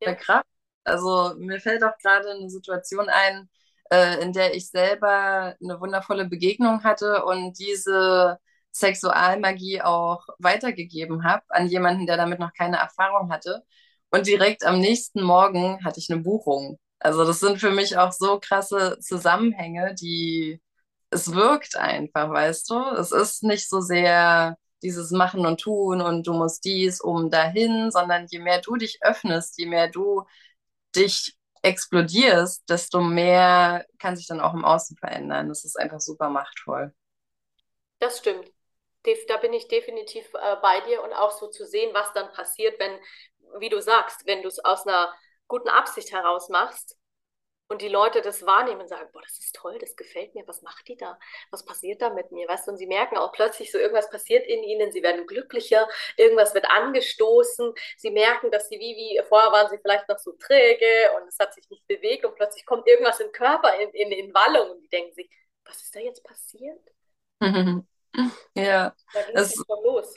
ja. 0.00 0.10
der 0.10 0.16
Kraft? 0.16 0.46
Also 0.84 1.34
mir 1.38 1.60
fällt 1.60 1.82
auch 1.82 1.96
gerade 1.98 2.30
eine 2.30 2.50
Situation 2.50 3.08
ein, 3.08 3.48
äh, 3.90 4.20
in 4.22 4.32
der 4.32 4.54
ich 4.54 4.68
selber 4.68 5.56
eine 5.62 5.80
wundervolle 5.80 6.26
Begegnung 6.26 6.84
hatte 6.84 7.24
und 7.24 7.58
diese 7.58 8.38
Sexualmagie 8.74 9.82
auch 9.82 10.26
weitergegeben 10.38 11.24
habe 11.24 11.44
an 11.48 11.68
jemanden, 11.68 12.06
der 12.06 12.16
damit 12.16 12.40
noch 12.40 12.52
keine 12.52 12.78
Erfahrung 12.78 13.32
hatte. 13.32 13.62
Und 14.10 14.26
direkt 14.26 14.64
am 14.64 14.80
nächsten 14.80 15.22
Morgen 15.22 15.84
hatte 15.84 16.00
ich 16.00 16.10
eine 16.10 16.20
Buchung. 16.22 16.78
Also 16.98 17.24
das 17.24 17.40
sind 17.40 17.58
für 17.60 17.70
mich 17.70 17.98
auch 17.98 18.12
so 18.12 18.38
krasse 18.40 18.98
Zusammenhänge, 19.00 19.94
die 19.94 20.60
es 21.10 21.32
wirkt 21.32 21.76
einfach, 21.76 22.30
weißt 22.30 22.70
du? 22.70 22.80
Es 22.98 23.12
ist 23.12 23.44
nicht 23.44 23.68
so 23.68 23.80
sehr 23.80 24.56
dieses 24.82 25.10
Machen 25.12 25.46
und 25.46 25.60
Tun 25.60 26.00
und 26.00 26.26
du 26.26 26.32
musst 26.34 26.64
dies 26.64 27.00
um 27.00 27.30
dahin, 27.30 27.90
sondern 27.90 28.26
je 28.28 28.38
mehr 28.40 28.60
du 28.60 28.76
dich 28.76 28.98
öffnest, 29.02 29.58
je 29.58 29.66
mehr 29.66 29.88
du 29.88 30.24
dich 30.96 31.36
explodierst, 31.62 32.68
desto 32.68 33.00
mehr 33.00 33.86
kann 33.98 34.16
sich 34.16 34.26
dann 34.26 34.40
auch 34.40 34.54
im 34.54 34.64
Außen 34.64 34.96
verändern. 34.98 35.48
Das 35.48 35.64
ist 35.64 35.78
einfach 35.78 36.00
super 36.00 36.30
machtvoll. 36.30 36.92
Das 37.98 38.18
stimmt. 38.18 38.53
Da 39.28 39.36
bin 39.36 39.52
ich 39.52 39.68
definitiv 39.68 40.32
äh, 40.34 40.56
bei 40.62 40.80
dir 40.80 41.02
und 41.02 41.12
auch 41.12 41.30
so 41.30 41.48
zu 41.48 41.66
sehen, 41.66 41.92
was 41.94 42.12
dann 42.12 42.32
passiert, 42.32 42.78
wenn, 42.80 42.98
wie 43.58 43.68
du 43.68 43.80
sagst, 43.80 44.26
wenn 44.26 44.42
du 44.42 44.48
es 44.48 44.64
aus 44.64 44.86
einer 44.86 45.14
guten 45.46 45.68
Absicht 45.68 46.12
heraus 46.12 46.48
machst 46.48 46.98
und 47.68 47.82
die 47.82 47.88
Leute 47.88 48.20
das 48.22 48.44
wahrnehmen 48.46 48.82
und 48.82 48.88
sagen, 48.88 49.08
boah, 49.12 49.22
das 49.22 49.38
ist 49.38 49.54
toll, 49.54 49.78
das 49.78 49.96
gefällt 49.96 50.34
mir, 50.34 50.46
was 50.46 50.62
macht 50.62 50.86
die 50.88 50.96
da? 50.96 51.18
Was 51.50 51.64
passiert 51.64 52.02
da 52.02 52.10
mit 52.10 52.30
mir? 52.32 52.48
Weißt 52.48 52.66
du, 52.66 52.72
und 52.72 52.76
sie 52.78 52.86
merken 52.86 53.16
auch 53.16 53.32
plötzlich 53.32 53.72
so, 53.72 53.78
irgendwas 53.78 54.10
passiert 54.10 54.46
in 54.46 54.62
ihnen, 54.62 54.92
sie 54.92 55.02
werden 55.02 55.26
glücklicher, 55.26 55.88
irgendwas 56.16 56.54
wird 56.54 56.66
angestoßen, 56.70 57.74
sie 57.96 58.10
merken, 58.10 58.50
dass 58.50 58.68
sie 58.68 58.78
wie, 58.78 58.96
wie, 58.96 59.22
vorher 59.28 59.52
waren 59.52 59.70
sie 59.70 59.78
vielleicht 59.78 60.08
noch 60.08 60.18
so 60.18 60.32
träge 60.32 60.86
und 61.16 61.28
es 61.28 61.38
hat 61.38 61.54
sich 61.54 61.68
nicht 61.70 61.86
bewegt 61.86 62.24
und 62.24 62.34
plötzlich 62.36 62.66
kommt 62.66 62.86
irgendwas 62.86 63.20
im 63.20 63.32
Körper 63.32 63.74
in, 63.80 63.90
in, 63.90 64.12
in 64.12 64.34
Wallung 64.34 64.70
und 64.72 64.80
die 64.82 64.88
denken 64.88 65.14
sich, 65.14 65.30
was 65.64 65.82
ist 65.82 65.94
da 65.94 66.00
jetzt 66.00 66.22
passiert? 66.24 66.80
ja. 68.54 68.94
es, 69.34 69.56
los. 69.84 70.14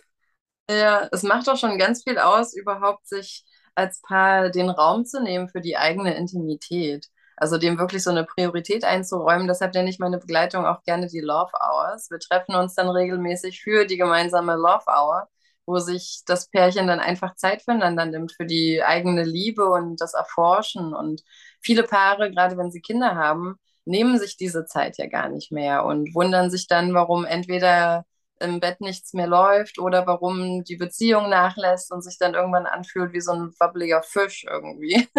Ja, 0.70 1.08
es 1.12 1.24
macht 1.24 1.48
doch 1.48 1.58
schon 1.58 1.78
ganz 1.78 2.04
viel 2.04 2.18
aus, 2.18 2.54
überhaupt 2.54 3.08
sich 3.08 3.46
als 3.76 4.02
Paar 4.02 4.50
den 4.50 4.70
Raum 4.70 5.06
zu 5.06 5.22
nehmen 5.22 5.50
für 5.50 5.62
die 5.62 5.78
eigene 5.78 6.16
Intimität. 6.16 7.08
Also 7.38 7.58
dem 7.60 7.78
wirklich 7.78 8.04
so 8.04 8.10
eine 8.10 8.26
Priorität 8.26 8.84
einzuräumen. 8.84 9.48
Deshalb 9.48 9.74
nenne 9.76 9.90
ich 9.90 10.00
meine 10.00 10.18
Begleitung 10.18 10.66
auch 10.66 10.82
gerne 10.84 11.08
die 11.08 11.20
Love 11.22 11.52
Hours. 11.54 12.10
Wir 12.10 12.20
treffen 12.20 12.56
uns 12.56 12.74
dann 12.74 12.90
regelmäßig 12.90 13.62
für 13.62 13.86
die 13.86 13.98
gemeinsame 13.98 14.56
Love 14.56 14.86
Hour, 14.88 15.28
wo 15.68 15.78
sich 15.78 16.24
das 16.26 16.50
Pärchen 16.50 16.88
dann 16.88 17.00
einfach 17.00 17.36
Zeit 17.36 17.62
füreinander 17.62 18.06
nimmt, 18.08 18.34
für 18.34 18.46
die 18.48 18.82
eigene 18.84 19.24
Liebe 19.24 19.66
und 19.66 20.02
das 20.02 20.16
Erforschen. 20.16 20.96
Und 20.96 21.22
viele 21.62 21.84
Paare, 21.84 22.32
gerade 22.32 22.58
wenn 22.58 22.72
sie 22.72 22.82
Kinder 22.82 23.16
haben, 23.16 23.60
nehmen 23.88 24.20
sich 24.20 24.38
diese 24.38 24.66
Zeit 24.66 24.98
ja 24.98 25.08
gar 25.08 25.30
nicht 25.30 25.52
mehr 25.52 25.86
und 25.86 26.14
wundern 26.14 26.50
sich 26.50 26.68
dann, 26.68 26.94
warum 26.94 27.26
entweder 27.26 28.06
im 28.40 28.60
Bett 28.60 28.82
nichts 28.82 29.14
mehr 29.14 29.28
läuft 29.28 29.80
oder 29.80 30.06
warum 30.06 30.64
die 30.64 30.76
Beziehung 30.76 31.30
nachlässt 31.30 31.92
und 31.92 32.02
sich 32.02 32.18
dann 32.20 32.36
irgendwann 32.36 32.66
anfühlt 32.66 33.14
wie 33.14 33.22
so 33.22 33.32
ein 33.32 33.54
wabbeliger 33.60 34.04
Fisch 34.04 34.46
irgendwie. 34.50 35.08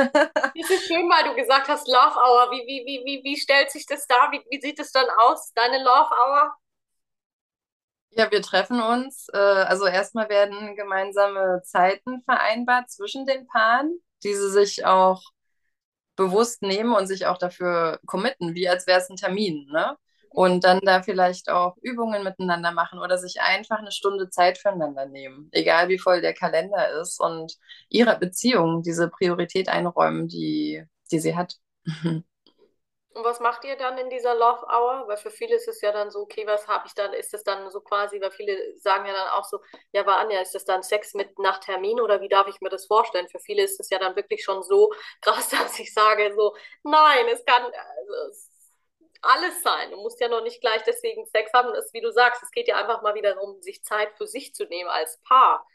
Das 0.60 0.70
ist 0.70 0.86
schön, 0.86 1.08
weil 1.08 1.28
du 1.30 1.36
gesagt 1.36 1.68
hast, 1.68 1.86
Love 1.86 2.16
Hour. 2.16 2.50
Wie, 2.50 2.66
wie, 2.66 2.84
wie, 2.84 3.04
wie, 3.04 3.24
wie 3.24 3.36
stellt 3.36 3.70
sich 3.70 3.86
das 3.86 4.06
dar? 4.06 4.30
Wie, 4.32 4.42
wie 4.50 4.60
sieht 4.60 4.78
es 4.80 4.90
dann 4.90 5.06
aus, 5.18 5.52
deine 5.54 5.78
Love 5.78 6.10
Hour? 6.10 6.54
Ja, 8.10 8.30
wir 8.30 8.42
treffen 8.42 8.80
uns. 8.80 9.28
Äh, 9.32 9.38
also 9.38 9.86
erstmal 9.86 10.28
werden 10.28 10.74
gemeinsame 10.74 11.62
Zeiten 11.64 12.22
vereinbart 12.24 12.90
zwischen 12.90 13.24
den 13.24 13.46
Paaren, 13.46 14.00
die 14.24 14.34
sie 14.34 14.50
sich 14.50 14.84
auch 14.84 15.22
bewusst 16.18 16.60
nehmen 16.60 16.92
und 16.94 17.06
sich 17.06 17.24
auch 17.26 17.38
dafür 17.38 17.98
committen, 18.04 18.54
wie 18.54 18.68
als 18.68 18.86
wäre 18.86 19.00
es 19.00 19.08
ein 19.08 19.16
Termin. 19.16 19.66
Ne? 19.72 19.96
und 20.30 20.64
dann 20.64 20.80
da 20.82 21.02
vielleicht 21.02 21.50
auch 21.50 21.76
Übungen 21.82 22.22
miteinander 22.22 22.72
machen 22.72 22.98
oder 22.98 23.18
sich 23.18 23.40
einfach 23.40 23.78
eine 23.78 23.92
Stunde 23.92 24.30
Zeit 24.30 24.58
füreinander 24.58 25.06
nehmen, 25.06 25.48
egal 25.52 25.88
wie 25.88 25.98
voll 25.98 26.20
der 26.20 26.34
Kalender 26.34 27.00
ist 27.00 27.20
und 27.20 27.54
ihrer 27.88 28.16
Beziehung 28.16 28.82
diese 28.82 29.08
Priorität 29.08 29.68
einräumen, 29.68 30.28
die, 30.28 30.84
die 31.10 31.18
sie 31.18 31.36
hat. 31.36 31.56
Und 33.18 33.24
was 33.24 33.40
macht 33.40 33.64
ihr 33.64 33.74
dann 33.74 33.98
in 33.98 34.10
dieser 34.10 34.36
Love 34.36 34.64
Hour? 34.68 35.08
Weil 35.08 35.16
für 35.16 35.32
viele 35.32 35.56
ist 35.56 35.66
es 35.66 35.80
ja 35.80 35.90
dann 35.90 36.12
so, 36.12 36.20
okay, 36.20 36.46
was 36.46 36.68
habe 36.68 36.86
ich 36.86 36.94
dann? 36.94 37.12
Ist 37.12 37.34
es 37.34 37.42
dann 37.42 37.68
so 37.68 37.80
quasi, 37.80 38.20
weil 38.20 38.30
viele 38.30 38.78
sagen 38.78 39.06
ja 39.06 39.12
dann 39.12 39.28
auch 39.30 39.44
so, 39.44 39.58
ja, 39.90 40.06
war 40.06 40.18
Anja, 40.18 40.40
ist 40.40 40.54
das 40.54 40.64
dann 40.64 40.84
Sex 40.84 41.14
mit 41.14 41.36
nach 41.40 41.58
Termin 41.58 42.00
oder 42.00 42.20
wie 42.20 42.28
darf 42.28 42.46
ich 42.46 42.60
mir 42.60 42.68
das 42.68 42.86
vorstellen? 42.86 43.28
Für 43.28 43.40
viele 43.40 43.64
ist 43.64 43.80
es 43.80 43.90
ja 43.90 43.98
dann 43.98 44.14
wirklich 44.14 44.44
schon 44.44 44.62
so 44.62 44.92
krass, 45.20 45.48
dass 45.48 45.80
ich 45.80 45.92
sage 45.92 46.32
so, 46.32 46.54
nein, 46.84 47.26
es 47.32 47.44
kann, 47.44 47.64
also, 47.64 48.48
alles 49.22 49.62
sein. 49.64 49.90
Du 49.90 49.96
musst 49.96 50.20
ja 50.20 50.28
noch 50.28 50.42
nicht 50.42 50.60
gleich 50.60 50.84
deswegen 50.84 51.26
Sex 51.26 51.52
haben. 51.52 51.72
Das, 51.74 51.92
wie 51.92 52.00
du 52.00 52.12
sagst, 52.12 52.40
es 52.44 52.52
geht 52.52 52.68
ja 52.68 52.76
einfach 52.76 53.02
mal 53.02 53.16
wieder 53.16 53.34
darum, 53.34 53.60
sich 53.62 53.82
Zeit 53.82 54.16
für 54.16 54.28
sich 54.28 54.54
zu 54.54 54.64
nehmen 54.66 54.90
als 54.90 55.18
Paar. 55.22 55.66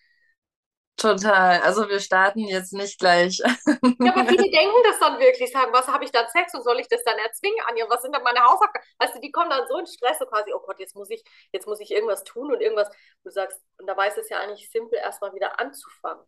Total. 0.95 1.59
Also 1.61 1.89
wir 1.89 1.99
starten 1.99 2.39
jetzt 2.39 2.71
nicht 2.71 2.99
gleich. 2.99 3.39
Ja, 3.39 4.13
aber 4.13 4.25
viele 4.25 4.43
denken 4.51 4.83
das 4.83 4.99
dann 4.99 5.19
wirklich, 5.19 5.51
sagen, 5.51 5.73
was 5.73 5.87
habe 5.87 6.05
ich 6.05 6.11
dann 6.11 6.27
Sex 6.29 6.53
und 6.53 6.63
soll 6.63 6.79
ich 6.79 6.87
das 6.87 7.03
dann 7.03 7.17
erzwingen, 7.17 7.59
Anja? 7.67 7.85
Was 7.89 8.03
sind 8.03 8.13
dann 8.15 8.23
meine 8.23 8.43
Hausaufgaben? 8.43 8.85
Weißt 8.99 9.15
du, 9.15 9.19
die 9.19 9.31
kommen 9.31 9.49
dann 9.49 9.67
so 9.67 9.77
in 9.79 9.87
Stress, 9.87 10.19
so 10.19 10.25
quasi, 10.25 10.53
oh 10.53 10.59
Gott, 10.59 10.79
jetzt 10.79 10.95
muss 10.95 11.09
ich, 11.09 11.23
jetzt 11.51 11.67
muss 11.67 11.79
ich 11.79 11.91
irgendwas 11.91 12.23
tun 12.23 12.51
und 12.51 12.61
irgendwas. 12.61 12.89
Du 13.23 13.31
sagst, 13.31 13.59
und 13.79 13.87
dabei 13.87 14.07
ist 14.07 14.17
es 14.17 14.29
ja 14.29 14.39
eigentlich 14.39 14.69
simpel, 14.69 14.97
erstmal 14.99 15.33
wieder 15.33 15.59
anzufangen. 15.59 16.23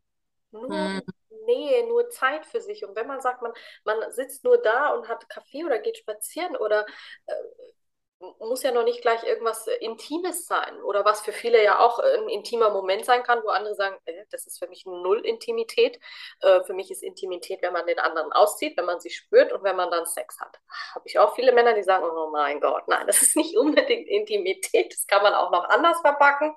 Nur 0.51 0.69
hm. 0.69 1.01
Nähe, 1.45 1.87
nur 1.87 2.09
Zeit 2.09 2.45
für 2.45 2.61
sich. 2.61 2.85
Und 2.85 2.95
wenn 2.95 3.07
man 3.07 3.21
sagt, 3.21 3.41
man, 3.41 3.53
man 3.83 4.11
sitzt 4.11 4.43
nur 4.43 4.57
da 4.57 4.93
und 4.93 5.07
hat 5.07 5.29
Kaffee 5.29 5.63
oder 5.63 5.79
geht 5.79 5.97
spazieren 5.97 6.55
oder 6.55 6.85
äh, 7.27 7.33
muss 8.19 8.63
ja 8.63 8.71
noch 8.71 8.83
nicht 8.83 9.01
gleich 9.01 9.23
irgendwas 9.23 9.67
Intimes 9.79 10.47
sein 10.47 10.81
oder 10.83 11.03
was 11.03 11.21
für 11.21 11.31
viele 11.31 11.63
ja 11.63 11.79
auch 11.79 11.99
ein 11.99 12.29
intimer 12.29 12.69
Moment 12.69 13.05
sein 13.05 13.23
kann, 13.23 13.43
wo 13.43 13.49
andere 13.49 13.75
sagen, 13.75 13.97
äh, 14.05 14.25
das 14.31 14.47
ist 14.47 14.59
für 14.59 14.67
mich 14.67 14.85
null 14.85 15.19
Intimität. 15.25 15.99
Äh, 16.41 16.63
für 16.63 16.73
mich 16.73 16.91
ist 16.91 17.03
Intimität, 17.03 17.61
wenn 17.61 17.73
man 17.73 17.85
den 17.85 17.99
anderen 17.99 18.31
auszieht, 18.31 18.77
wenn 18.77 18.85
man 18.85 18.99
sie 18.99 19.09
spürt 19.09 19.51
und 19.51 19.63
wenn 19.63 19.75
man 19.75 19.91
dann 19.91 20.05
Sex 20.05 20.39
hat. 20.39 20.57
Habe 20.93 21.07
ich 21.07 21.19
auch 21.19 21.35
viele 21.35 21.51
Männer, 21.51 21.73
die 21.73 21.83
sagen, 21.83 22.05
oh 22.05 22.29
mein 22.31 22.61
Gott, 22.61 22.87
nein, 22.87 23.05
das 23.07 23.21
ist 23.21 23.35
nicht 23.35 23.57
unbedingt 23.57 24.07
Intimität, 24.07 24.93
das 24.93 25.07
kann 25.07 25.23
man 25.23 25.33
auch 25.33 25.51
noch 25.51 25.65
anders 25.69 25.99
verpacken. 26.01 26.55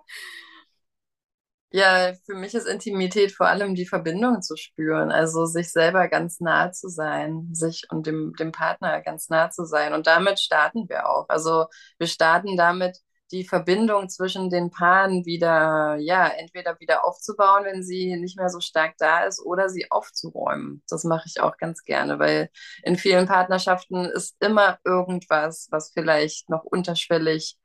Ja, 1.70 2.14
für 2.24 2.34
mich 2.34 2.54
ist 2.54 2.66
Intimität 2.66 3.30
vor 3.32 3.46
allem 3.46 3.74
die 3.74 3.84
Verbindung 3.86 4.40
zu 4.40 4.56
spüren, 4.56 5.10
also 5.10 5.44
sich 5.44 5.70
selber 5.70 6.08
ganz 6.08 6.40
nah 6.40 6.72
zu 6.72 6.88
sein, 6.88 7.50
sich 7.52 7.86
und 7.90 8.06
dem, 8.06 8.32
dem 8.38 8.52
Partner 8.52 9.02
ganz 9.02 9.28
nah 9.28 9.50
zu 9.50 9.66
sein. 9.66 9.92
Und 9.92 10.06
damit 10.06 10.40
starten 10.40 10.88
wir 10.88 11.06
auch. 11.10 11.26
Also 11.28 11.66
wir 11.98 12.06
starten 12.06 12.56
damit, 12.56 12.98
die 13.32 13.44
Verbindung 13.44 14.08
zwischen 14.08 14.48
den 14.48 14.70
Paaren 14.70 15.26
wieder, 15.26 15.96
ja, 16.00 16.28
entweder 16.28 16.80
wieder 16.80 17.04
aufzubauen, 17.04 17.64
wenn 17.64 17.82
sie 17.82 18.16
nicht 18.16 18.38
mehr 18.38 18.48
so 18.48 18.60
stark 18.60 18.94
da 18.96 19.24
ist, 19.26 19.44
oder 19.44 19.68
sie 19.68 19.90
aufzuräumen. 19.90 20.82
Das 20.88 21.04
mache 21.04 21.24
ich 21.26 21.40
auch 21.42 21.58
ganz 21.58 21.84
gerne, 21.84 22.18
weil 22.18 22.48
in 22.82 22.96
vielen 22.96 23.26
Partnerschaften 23.26 24.06
ist 24.06 24.34
immer 24.40 24.78
irgendwas, 24.84 25.68
was 25.70 25.90
vielleicht 25.92 26.48
noch 26.48 26.64
unterschwellig 26.64 27.58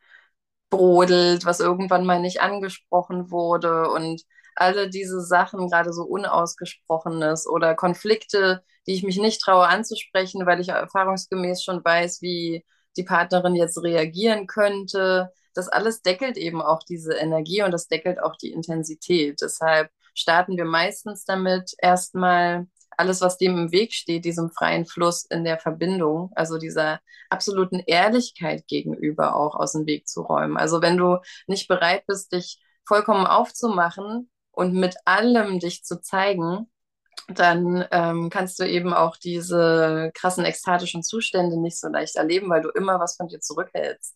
brodelt, 0.73 1.45
was 1.45 1.59
irgendwann 1.59 2.05
mal 2.05 2.19
nicht 2.19 2.41
angesprochen 2.41 3.29
wurde 3.29 3.89
und 3.91 4.23
alle 4.55 4.89
diese 4.89 5.21
Sachen, 5.21 5.69
gerade 5.69 5.93
so 5.93 6.03
Unausgesprochenes 6.03 7.47
oder 7.47 7.75
Konflikte, 7.75 8.63
die 8.87 8.93
ich 8.93 9.03
mich 9.03 9.17
nicht 9.17 9.41
traue 9.41 9.67
anzusprechen, 9.67 10.45
weil 10.45 10.59
ich 10.59 10.69
erfahrungsgemäß 10.69 11.63
schon 11.63 11.83
weiß, 11.85 12.21
wie 12.21 12.65
die 12.97 13.03
Partnerin 13.03 13.55
jetzt 13.55 13.81
reagieren 13.83 14.47
könnte. 14.47 15.31
Das 15.53 15.67
alles 15.69 16.01
deckelt 16.01 16.37
eben 16.37 16.61
auch 16.61 16.81
diese 16.83 17.13
Energie 17.13 17.61
und 17.61 17.71
das 17.71 17.87
deckelt 17.87 18.21
auch 18.21 18.35
die 18.35 18.51
Intensität. 18.51 19.39
Deshalb 19.41 19.91
starten 20.15 20.57
wir 20.57 20.65
meistens 20.65 21.25
damit, 21.25 21.73
erstmal 21.77 22.67
alles, 22.97 23.21
was 23.21 23.37
dem 23.37 23.57
im 23.57 23.71
Weg 23.71 23.93
steht, 23.93 24.25
diesem 24.25 24.51
freien 24.51 24.85
Fluss 24.85 25.25
in 25.25 25.43
der 25.43 25.59
Verbindung, 25.59 26.31
also 26.35 26.57
dieser 26.57 26.99
absoluten 27.29 27.79
Ehrlichkeit 27.85 28.67
gegenüber 28.67 29.35
auch 29.35 29.55
aus 29.55 29.73
dem 29.73 29.85
Weg 29.85 30.07
zu 30.07 30.21
räumen. 30.21 30.57
Also 30.57 30.81
wenn 30.81 30.97
du 30.97 31.19
nicht 31.47 31.67
bereit 31.67 32.05
bist, 32.07 32.31
dich 32.33 32.61
vollkommen 32.85 33.25
aufzumachen 33.25 34.29
und 34.51 34.73
mit 34.73 34.95
allem 35.05 35.59
dich 35.59 35.83
zu 35.83 36.01
zeigen, 36.01 36.69
dann 37.27 37.85
ähm, 37.91 38.29
kannst 38.29 38.59
du 38.59 38.67
eben 38.67 38.93
auch 38.93 39.17
diese 39.17 40.11
krassen 40.13 40.45
ekstatischen 40.45 41.03
Zustände 41.03 41.59
nicht 41.59 41.79
so 41.79 41.87
leicht 41.87 42.15
erleben, 42.15 42.49
weil 42.49 42.61
du 42.61 42.69
immer 42.69 42.99
was 42.99 43.15
von 43.15 43.27
dir 43.27 43.39
zurückhältst. 43.39 44.15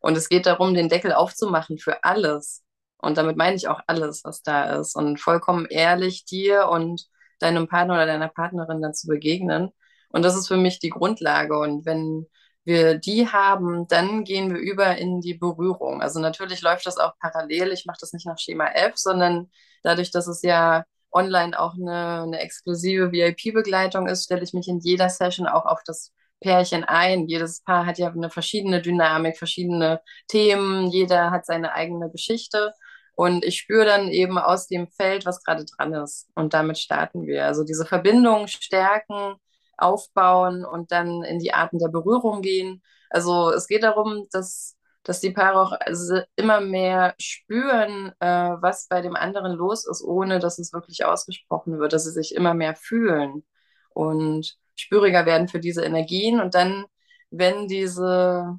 Und 0.00 0.16
es 0.16 0.28
geht 0.28 0.46
darum, 0.46 0.74
den 0.74 0.88
Deckel 0.88 1.12
aufzumachen 1.12 1.78
für 1.78 2.04
alles. 2.04 2.62
Und 2.98 3.18
damit 3.18 3.36
meine 3.36 3.56
ich 3.56 3.68
auch 3.68 3.80
alles, 3.86 4.22
was 4.24 4.42
da 4.42 4.76
ist. 4.76 4.94
Und 4.94 5.18
vollkommen 5.20 5.66
ehrlich 5.66 6.24
dir 6.26 6.68
und 6.68 7.06
deinem 7.44 7.68
Partner 7.68 7.94
oder 7.94 8.06
deiner 8.06 8.28
Partnerin 8.28 8.82
dann 8.82 8.94
zu 8.94 9.06
begegnen. 9.06 9.70
Und 10.10 10.22
das 10.24 10.36
ist 10.36 10.48
für 10.48 10.56
mich 10.56 10.78
die 10.78 10.90
Grundlage. 10.90 11.58
Und 11.58 11.84
wenn 11.86 12.26
wir 12.64 12.96
die 12.98 13.28
haben, 13.28 13.86
dann 13.88 14.24
gehen 14.24 14.54
wir 14.54 14.60
über 14.60 14.96
in 14.96 15.20
die 15.20 15.34
Berührung. 15.34 16.00
Also 16.02 16.20
natürlich 16.20 16.62
läuft 16.62 16.86
das 16.86 16.98
auch 16.98 17.12
parallel. 17.20 17.72
Ich 17.72 17.84
mache 17.86 17.98
das 18.00 18.12
nicht 18.12 18.26
nach 18.26 18.38
Schema 18.38 18.68
F, 18.68 18.94
sondern 18.96 19.50
dadurch, 19.82 20.10
dass 20.10 20.26
es 20.26 20.42
ja 20.42 20.84
online 21.12 21.58
auch 21.58 21.74
eine, 21.74 22.22
eine 22.22 22.40
exklusive 22.40 23.12
VIP-Begleitung 23.12 24.08
ist, 24.08 24.24
stelle 24.24 24.42
ich 24.42 24.52
mich 24.52 24.68
in 24.68 24.80
jeder 24.80 25.08
Session 25.08 25.46
auch 25.46 25.66
auf 25.66 25.80
das 25.84 26.12
Pärchen 26.40 26.84
ein. 26.84 27.26
Jedes 27.28 27.62
Paar 27.62 27.86
hat 27.86 27.98
ja 27.98 28.10
eine 28.10 28.30
verschiedene 28.30 28.82
Dynamik, 28.82 29.38
verschiedene 29.38 30.00
Themen, 30.28 30.88
jeder 30.90 31.30
hat 31.30 31.46
seine 31.46 31.72
eigene 31.74 32.10
Geschichte. 32.10 32.72
Und 33.14 33.44
ich 33.44 33.58
spüre 33.58 33.84
dann 33.84 34.08
eben 34.08 34.38
aus 34.38 34.66
dem 34.66 34.88
Feld, 34.88 35.24
was 35.26 35.42
gerade 35.42 35.64
dran 35.64 35.94
ist. 35.94 36.28
Und 36.34 36.54
damit 36.54 36.78
starten 36.78 37.26
wir. 37.26 37.46
Also 37.46 37.64
diese 37.64 37.86
Verbindung 37.86 38.48
stärken, 38.48 39.36
aufbauen 39.76 40.64
und 40.64 40.92
dann 40.92 41.22
in 41.22 41.38
die 41.38 41.52
Arten 41.52 41.78
der 41.78 41.88
Berührung 41.88 42.42
gehen. 42.42 42.82
Also 43.10 43.50
es 43.50 43.66
geht 43.66 43.82
darum, 43.82 44.26
dass, 44.32 44.76
dass 45.04 45.20
die 45.20 45.30
Paare 45.30 45.60
auch 45.60 45.72
also 45.80 46.20
immer 46.36 46.60
mehr 46.60 47.14
spüren, 47.20 48.12
äh, 48.20 48.26
was 48.60 48.88
bei 48.88 49.00
dem 49.00 49.16
anderen 49.16 49.52
los 49.52 49.86
ist, 49.86 50.02
ohne 50.02 50.38
dass 50.38 50.58
es 50.58 50.72
wirklich 50.72 51.04
ausgesprochen 51.04 51.78
wird, 51.78 51.92
dass 51.92 52.04
sie 52.04 52.12
sich 52.12 52.34
immer 52.34 52.54
mehr 52.54 52.74
fühlen 52.76 53.44
und 53.90 54.56
spüriger 54.76 55.26
werden 55.26 55.48
für 55.48 55.60
diese 55.60 55.84
Energien. 55.84 56.40
Und 56.40 56.54
dann, 56.54 56.86
wenn 57.30 57.68
diese, 57.68 58.58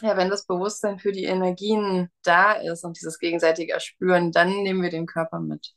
ja, 0.00 0.16
wenn 0.16 0.30
das 0.30 0.46
Bewusstsein 0.46 0.98
für 0.98 1.12
die 1.12 1.24
Energien 1.24 2.10
da 2.22 2.52
ist 2.52 2.84
und 2.84 2.96
dieses 2.98 3.18
gegenseitige 3.18 3.72
Erspüren, 3.72 4.32
dann 4.32 4.62
nehmen 4.62 4.82
wir 4.82 4.90
den 4.90 5.06
Körper 5.06 5.40
mit. 5.40 5.72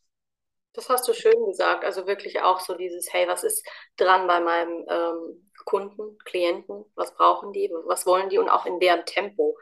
Das 0.73 0.89
hast 0.89 1.08
du 1.08 1.13
schön 1.13 1.45
gesagt. 1.47 1.84
Also 1.84 2.08
wirklich 2.08 2.41
auch 2.41 2.60
so 2.60 2.75
dieses, 2.75 3.12
hey, 3.12 3.27
was 3.27 3.43
ist 3.43 3.65
dran 3.97 4.27
bei 4.27 4.39
meinem 4.39 4.86
ähm, 4.89 5.51
Kunden, 5.65 6.17
Klienten? 6.25 6.86
Was 6.95 7.13
brauchen 7.15 7.51
die? 7.53 7.69
Was 7.86 8.05
wollen 8.05 8.29
die? 8.29 8.38
Und 8.38 8.49
auch 8.49 8.65
in 8.65 8.79
deren 8.79 9.05
Tempo. 9.05 9.58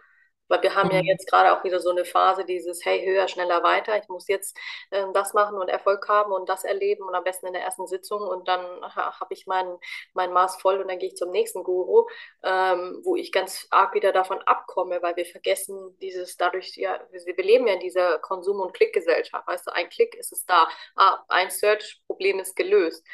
Weil 0.47 0.61
wir 0.63 0.75
haben 0.75 0.89
mhm. 0.89 0.95
ja 0.95 1.01
jetzt 1.01 1.29
gerade 1.29 1.53
auch 1.53 1.63
wieder 1.63 1.79
so 1.79 1.89
eine 1.89 2.05
Phase, 2.05 2.45
dieses, 2.45 2.85
hey, 2.85 3.05
höher, 3.05 3.27
schneller, 3.27 3.63
weiter. 3.63 3.97
Ich 3.97 4.07
muss 4.09 4.27
jetzt 4.27 4.57
äh, 4.91 5.03
das 5.13 5.33
machen 5.33 5.57
und 5.57 5.69
Erfolg 5.69 6.07
haben 6.07 6.31
und 6.31 6.47
das 6.49 6.63
erleben 6.63 7.03
und 7.03 7.15
am 7.15 7.23
besten 7.23 7.47
in 7.47 7.53
der 7.53 7.63
ersten 7.63 7.87
Sitzung 7.87 8.21
und 8.21 8.47
dann 8.47 8.61
ha, 8.95 9.19
habe 9.19 9.33
ich 9.33 9.47
mein, 9.47 9.77
mein 10.13 10.31
Maß 10.31 10.57
voll 10.61 10.79
und 10.79 10.87
dann 10.87 10.99
gehe 10.99 11.09
ich 11.09 11.15
zum 11.15 11.31
nächsten 11.31 11.63
Guru, 11.63 12.07
ähm, 12.43 13.01
wo 13.03 13.15
ich 13.15 13.31
ganz 13.31 13.67
arg 13.71 13.93
wieder 13.93 14.11
davon 14.11 14.41
abkomme, 14.43 15.01
weil 15.01 15.15
wir 15.15 15.25
vergessen 15.25 15.97
dieses 16.01 16.37
dadurch, 16.37 16.75
ja, 16.77 16.99
wir 17.11 17.43
leben 17.43 17.67
ja 17.67 17.73
in 17.73 17.79
dieser 17.79 18.19
Konsum- 18.19 18.61
und 18.61 18.73
Klickgesellschaft. 18.73 19.47
Weißt 19.47 19.67
du, 19.67 19.73
ein 19.73 19.89
Klick 19.89 20.15
ist 20.15 20.31
es 20.31 20.45
da. 20.45 20.67
Ah, 20.95 21.23
ein 21.27 21.49
Search-Problem 21.49 22.39
ist 22.39 22.55
gelöst. 22.55 23.05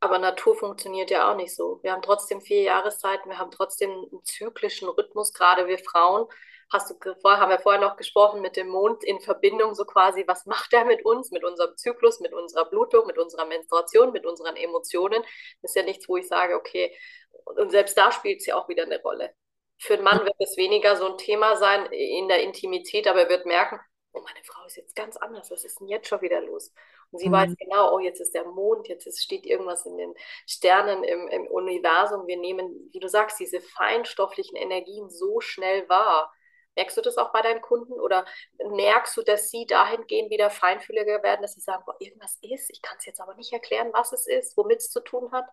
Aber 0.00 0.18
Natur 0.18 0.54
funktioniert 0.54 1.10
ja 1.10 1.30
auch 1.30 1.36
nicht 1.36 1.54
so. 1.54 1.80
Wir 1.82 1.92
haben 1.92 2.02
trotzdem 2.02 2.40
vier 2.40 2.62
Jahreszeiten, 2.62 3.30
wir 3.30 3.38
haben 3.38 3.50
trotzdem 3.50 3.90
einen 3.90 4.24
zyklischen 4.24 4.88
Rhythmus, 4.88 5.32
gerade 5.32 5.66
wir 5.68 5.78
Frauen 5.78 6.26
hast 6.72 6.90
du 6.90 7.14
vorher, 7.20 7.40
haben 7.40 7.50
wir 7.50 7.58
vorher 7.58 7.80
noch 7.80 7.96
gesprochen 7.96 8.40
mit 8.40 8.56
dem 8.56 8.68
Mond 8.68 9.04
in 9.04 9.20
Verbindung, 9.20 9.74
so 9.74 9.84
quasi, 9.84 10.24
was 10.26 10.46
macht 10.46 10.72
er 10.72 10.84
mit 10.84 11.04
uns, 11.04 11.30
mit 11.30 11.44
unserem 11.44 11.76
Zyklus, 11.76 12.20
mit 12.20 12.32
unserer 12.32 12.68
Blutung, 12.68 13.06
mit 13.06 13.18
unserer 13.18 13.44
Menstruation, 13.44 14.12
mit 14.12 14.26
unseren 14.26 14.56
Emotionen. 14.56 15.22
Das 15.62 15.70
ist 15.70 15.76
ja 15.76 15.82
nichts, 15.82 16.08
wo 16.08 16.16
ich 16.16 16.26
sage, 16.26 16.54
okay, 16.54 16.96
und 17.44 17.70
selbst 17.70 17.96
da 17.96 18.10
spielt 18.10 18.40
es 18.40 18.46
ja 18.46 18.56
auch 18.56 18.68
wieder 18.68 18.84
eine 18.84 19.00
Rolle. 19.00 19.32
Für 19.78 19.94
einen 19.94 20.04
Mann 20.04 20.24
wird 20.24 20.34
es 20.38 20.56
weniger 20.56 20.96
so 20.96 21.06
ein 21.06 21.18
Thema 21.18 21.56
sein 21.56 21.86
in 21.92 22.28
der 22.28 22.42
Intimität, 22.42 23.06
aber 23.06 23.22
er 23.22 23.28
wird 23.28 23.46
merken, 23.46 23.78
oh, 24.12 24.22
meine 24.22 24.42
Frau 24.44 24.64
ist 24.64 24.76
jetzt 24.76 24.96
ganz 24.96 25.16
anders, 25.16 25.50
was 25.50 25.64
ist 25.64 25.80
denn 25.80 25.88
jetzt 25.88 26.08
schon 26.08 26.22
wieder 26.22 26.40
los? 26.40 26.72
Und 27.10 27.20
sie 27.20 27.28
mhm. 27.28 27.32
weiß 27.32 27.54
genau, 27.58 27.94
oh, 27.94 27.98
jetzt 27.98 28.20
ist 28.20 28.34
der 28.34 28.44
Mond, 28.44 28.88
jetzt 28.88 29.06
ist, 29.06 29.22
steht 29.22 29.46
irgendwas 29.46 29.86
in 29.86 29.96
den 29.96 30.14
Sternen 30.46 31.04
im, 31.04 31.28
im 31.28 31.46
Universum. 31.46 32.26
Wir 32.26 32.38
nehmen, 32.38 32.90
wie 32.92 32.98
du 32.98 33.08
sagst, 33.08 33.38
diese 33.38 33.60
feinstofflichen 33.60 34.56
Energien 34.56 35.10
so 35.10 35.40
schnell 35.40 35.88
wahr. 35.88 36.32
Merkst 36.76 36.96
du 36.96 37.02
das 37.02 37.16
auch 37.16 37.32
bei 37.32 37.42
deinen 37.42 37.60
Kunden 37.60 37.94
oder 37.94 38.24
merkst 38.70 39.16
du, 39.16 39.22
dass 39.22 39.50
sie 39.50 39.66
dahingehend 39.66 40.30
wieder 40.30 40.50
feinfühliger 40.50 41.22
werden, 41.22 41.42
dass 41.42 41.54
sie 41.54 41.60
sagen, 41.60 41.82
boah, 41.86 41.96
irgendwas 41.98 42.38
ist, 42.42 42.70
ich 42.70 42.82
kann 42.82 42.96
es 42.98 43.06
jetzt 43.06 43.20
aber 43.20 43.34
nicht 43.34 43.52
erklären, 43.52 43.90
was 43.92 44.12
es 44.12 44.26
ist, 44.26 44.56
womit 44.56 44.78
es 44.78 44.90
zu 44.90 45.00
tun 45.00 45.32
hat? 45.32 45.46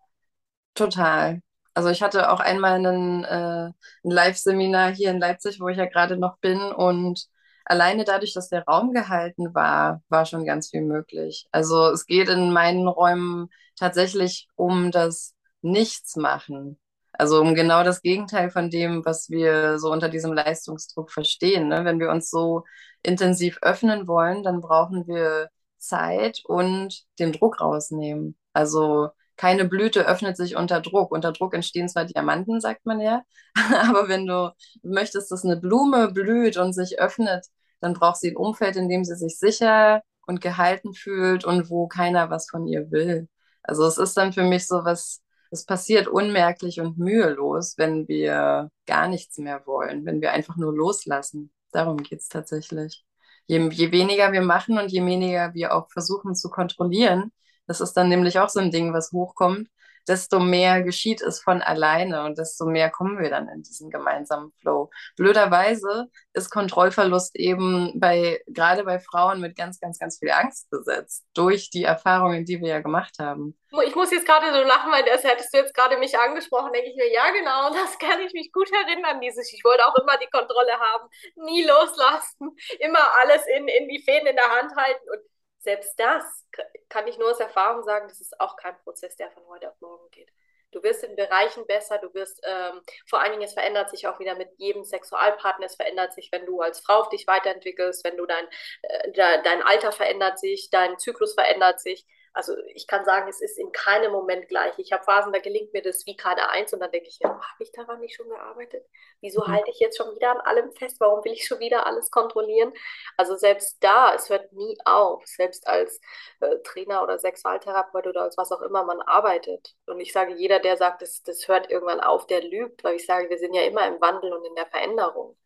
Total. 0.75 1.41
Also 1.73 1.89
ich 1.89 2.03
hatte 2.03 2.31
auch 2.31 2.39
einmal 2.39 2.73
einen, 2.75 3.23
äh, 3.23 3.67
ein 3.67 4.11
Live-Seminar 4.11 4.91
hier 4.93 5.09
in 5.11 5.19
Leipzig, 5.19 5.59
wo 5.59 5.67
ich 5.69 5.77
ja 5.77 5.85
gerade 5.85 6.17
noch 6.17 6.37
bin 6.39 6.59
und 6.59 7.27
alleine 7.65 8.03
dadurch, 8.03 8.33
dass 8.33 8.49
der 8.49 8.65
Raum 8.65 8.93
gehalten 8.93 9.53
war, 9.55 10.03
war 10.09 10.25
schon 10.25 10.45
ganz 10.45 10.69
viel 10.69 10.81
möglich. 10.81 11.47
Also 11.51 11.89
es 11.89 12.05
geht 12.05 12.29
in 12.29 12.51
meinen 12.51 12.87
Räumen 12.87 13.49
tatsächlich 13.77 14.47
um 14.55 14.91
das 14.91 15.35
Nichtsmachen. 15.61 16.79
Also 17.13 17.39
um 17.41 17.55
genau 17.55 17.83
das 17.83 18.01
Gegenteil 18.01 18.49
von 18.49 18.69
dem, 18.69 19.05
was 19.05 19.29
wir 19.29 19.79
so 19.79 19.91
unter 19.91 20.09
diesem 20.09 20.33
Leistungsdruck 20.33 21.11
verstehen. 21.11 21.67
Ne? 21.67 21.85
Wenn 21.85 21.99
wir 21.99 22.09
uns 22.09 22.29
so 22.29 22.63
intensiv 23.03 23.59
öffnen 23.61 24.07
wollen, 24.07 24.43
dann 24.43 24.61
brauchen 24.61 25.07
wir 25.07 25.49
Zeit 25.77 26.41
und 26.45 27.03
den 27.19 27.31
Druck 27.33 27.61
rausnehmen. 27.61 28.37
Also 28.53 29.09
keine 29.37 29.65
Blüte 29.65 30.05
öffnet 30.07 30.37
sich 30.37 30.55
unter 30.55 30.81
Druck. 30.81 31.11
Unter 31.11 31.31
Druck 31.31 31.53
entstehen 31.53 31.89
zwar 31.89 32.05
Diamanten, 32.05 32.61
sagt 32.61 32.85
man 32.85 32.99
ja, 33.01 33.23
aber 33.89 34.07
wenn 34.07 34.25
du 34.25 34.53
möchtest, 34.83 35.31
dass 35.31 35.43
eine 35.43 35.57
Blume 35.57 36.11
blüht 36.11 36.57
und 36.57 36.73
sich 36.73 36.99
öffnet, 36.99 37.45
dann 37.79 37.93
braucht 37.93 38.17
sie 38.17 38.31
ein 38.31 38.37
Umfeld, 38.37 38.75
in 38.75 38.89
dem 38.89 39.03
sie 39.03 39.15
sich 39.15 39.37
sicher 39.37 40.01
und 40.25 40.41
gehalten 40.41 40.93
fühlt 40.93 41.45
und 41.45 41.69
wo 41.69 41.87
keiner 41.87 42.29
was 42.29 42.49
von 42.49 42.67
ihr 42.67 42.91
will. 42.91 43.27
Also 43.63 43.85
es 43.85 43.97
ist 43.97 44.15
dann 44.17 44.33
für 44.33 44.43
mich 44.43 44.67
so 44.67 44.85
was 44.85 45.22
es 45.53 45.65
passiert 45.65 46.07
unmerklich 46.07 46.81
und 46.81 46.97
mühelos, 46.97 47.77
wenn 47.77 48.07
wir 48.07 48.71
gar 48.87 49.07
nichts 49.07 49.37
mehr 49.37 49.65
wollen, 49.67 50.05
wenn 50.05 50.19
wir 50.19 50.31
einfach 50.31 50.57
nur 50.57 50.73
loslassen. 50.75 51.53
Darum 51.71 51.97
geht 51.97 52.21
es 52.21 52.27
tatsächlich. 52.27 53.05
Je, 53.45 53.69
je 53.69 53.91
weniger 53.91 54.31
wir 54.31 54.41
machen 54.41 54.79
und 54.79 54.91
je 54.91 55.05
weniger 55.05 55.53
wir 55.53 55.75
auch 55.75 55.91
versuchen 55.91 56.33
zu 56.35 56.49
kontrollieren, 56.49 57.31
das 57.67 57.81
ist 57.81 57.93
dann 57.93 58.09
nämlich 58.09 58.39
auch 58.39 58.49
so 58.49 58.59
ein 58.59 58.71
Ding, 58.71 58.93
was 58.93 59.11
hochkommt, 59.11 59.69
desto 60.07 60.39
mehr 60.39 60.83
geschieht 60.83 61.21
es 61.21 61.41
von 61.41 61.61
alleine 61.61 62.23
und 62.25 62.37
desto 62.37 62.65
mehr 62.65 62.89
kommen 62.89 63.19
wir 63.19 63.29
dann 63.29 63.47
in 63.47 63.63
diesen 63.63 63.89
gemeinsamen 63.89 64.51
Flow. 64.61 64.89
Blöderweise 65.15 66.09
ist 66.33 66.49
Kontrollverlust 66.49 67.35
eben 67.35 67.99
bei, 67.99 68.41
gerade 68.47 68.83
bei 68.83 68.99
Frauen 68.99 69.39
mit 69.39 69.55
ganz, 69.55 69.79
ganz, 69.79 69.99
ganz 69.99 70.19
viel 70.19 70.31
Angst 70.31 70.69
besetzt, 70.69 71.25
durch 71.33 71.69
die 71.69 71.83
Erfahrungen, 71.83 72.45
die 72.45 72.59
wir 72.59 72.69
ja 72.69 72.79
gemacht 72.81 73.15
haben. 73.19 73.57
Ich 73.85 73.95
muss 73.95 74.11
jetzt 74.11 74.27
gerade 74.27 74.53
so 74.53 74.61
lachen, 74.61 74.91
weil 74.91 75.03
das 75.03 75.23
hättest 75.23 75.53
du 75.53 75.57
jetzt 75.57 75.73
gerade 75.73 75.97
mich 75.97 76.17
angesprochen, 76.17 76.73
denke 76.73 76.89
ich 76.89 76.95
mir, 76.95 77.11
ja 77.11 77.31
genau, 77.31 77.69
das 77.73 77.97
kann 77.97 78.19
ich 78.21 78.33
mich 78.33 78.51
gut 78.51 78.69
erinnern, 78.71 79.19
dieses, 79.21 79.51
ich 79.51 79.63
wollte 79.63 79.85
auch 79.85 79.95
immer 79.95 80.17
die 80.17 80.29
Kontrolle 80.29 80.79
haben, 80.79 81.09
nie 81.35 81.63
loslassen, 81.63 82.55
immer 82.79 83.03
alles 83.21 83.41
in, 83.47 83.67
in 83.67 83.87
die 83.87 84.03
Fäden 84.03 84.27
in 84.27 84.35
der 84.35 84.49
Hand 84.49 84.75
halten 84.75 85.09
und 85.09 85.32
selbst 85.63 85.99
das 85.99 86.45
kann 86.89 87.07
ich 87.07 87.17
nur 87.17 87.31
aus 87.31 87.39
Erfahrung 87.39 87.83
sagen, 87.83 88.07
das 88.07 88.21
ist 88.21 88.39
auch 88.39 88.57
kein 88.57 88.77
Prozess, 88.79 89.15
der 89.15 89.31
von 89.31 89.45
heute 89.47 89.69
auf 89.69 89.79
morgen 89.81 90.09
geht. 90.11 90.29
Du 90.71 90.81
wirst 90.81 91.03
in 91.03 91.15
Bereichen 91.15 91.65
besser, 91.67 91.99
du 91.99 92.13
wirst, 92.13 92.41
ähm, 92.43 92.81
vor 93.07 93.21
allen 93.21 93.31
Dingen, 93.31 93.43
es 93.43 93.53
verändert 93.53 93.89
sich 93.91 94.07
auch 94.07 94.19
wieder 94.19 94.35
mit 94.35 94.49
jedem 94.57 94.83
Sexualpartner, 94.83 95.67
es 95.67 95.75
verändert 95.75 96.13
sich, 96.13 96.31
wenn 96.31 96.45
du 96.45 96.61
als 96.61 96.79
Frau 96.79 97.07
dich 97.09 97.27
weiterentwickelst, 97.27 98.03
wenn 98.03 98.17
du 98.17 98.25
dein, 98.25 98.47
äh, 98.81 99.11
dein 99.13 99.61
Alter 99.61 99.91
verändert 99.91 100.39
sich, 100.39 100.69
dein 100.71 100.97
Zyklus 100.97 101.35
verändert 101.35 101.79
sich. 101.79 102.05
Also 102.35 102.57
ich 102.73 102.87
kann 102.87 103.05
sagen, 103.05 103.29
es 103.29 103.41
ist 103.41 103.59
in 103.59 103.71
keinem 103.71 104.11
Moment 104.11 104.47
gleich. 104.47 104.73
Ich 104.79 104.91
habe 104.91 105.03
Phasen, 105.03 105.31
da 105.31 105.39
gelingt 105.39 105.71
mir 105.71 105.83
das 105.83 106.07
wie 106.07 106.15
gerade 106.15 106.49
eins 106.49 106.73
und 106.73 106.79
dann 106.79 106.91
denke 106.91 107.07
ich, 107.07 107.19
ja, 107.19 107.29
habe 107.29 107.63
ich 107.63 107.71
daran 107.71 107.99
nicht 107.99 108.15
schon 108.15 108.27
gearbeitet? 108.27 108.83
Wieso 109.21 109.41
mhm. 109.41 109.51
halte 109.51 109.69
ich 109.69 109.79
jetzt 109.79 109.97
schon 109.97 110.15
wieder 110.15 110.31
an 110.31 110.41
allem 110.41 110.71
fest? 110.71 110.99
Warum 110.99 111.23
will 111.23 111.33
ich 111.33 111.45
schon 111.45 111.59
wieder 111.59 111.85
alles 111.85 112.09
kontrollieren? 112.09 112.73
Also 113.17 113.35
selbst 113.35 113.77
da, 113.83 114.15
es 114.15 114.29
hört 114.31 114.51
nie 114.51 114.75
auf. 114.83 115.23
Selbst 115.27 115.67
als 115.67 116.01
äh, 116.39 116.57
Trainer 116.63 117.03
oder 117.03 117.19
Sexualtherapeut 117.19 118.07
oder 118.07 118.23
als 118.23 118.35
was 118.35 118.51
auch 118.51 118.63
immer 118.63 118.83
man 118.83 119.01
arbeitet. 119.01 119.75
Und 119.85 119.99
ich 119.99 120.11
sage, 120.11 120.33
jeder, 120.33 120.59
der 120.59 120.75
sagt, 120.75 121.03
das, 121.03 121.21
das 121.21 121.47
hört 121.47 121.69
irgendwann 121.69 121.99
auf, 121.99 122.25
der 122.25 122.41
lügt, 122.43 122.83
weil 122.83 122.95
ich 122.95 123.05
sage, 123.05 123.29
wir 123.29 123.37
sind 123.37 123.53
ja 123.53 123.61
immer 123.61 123.85
im 123.85 124.01
Wandel 124.01 124.33
und 124.33 124.43
in 124.43 124.55
der 124.55 124.65
Veränderung. 124.65 125.37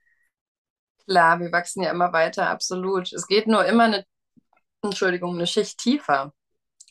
Klar, 1.03 1.39
wir 1.41 1.51
wachsen 1.51 1.83
ja 1.83 1.91
immer 1.91 2.13
weiter, 2.13 2.49
absolut. 2.49 3.11
Es 3.11 3.27
geht 3.27 3.47
nur 3.47 3.65
immer 3.65 3.85
eine, 3.85 4.05
Entschuldigung, 4.81 5.35
eine 5.35 5.47
Schicht 5.47 5.79
tiefer. 5.79 6.33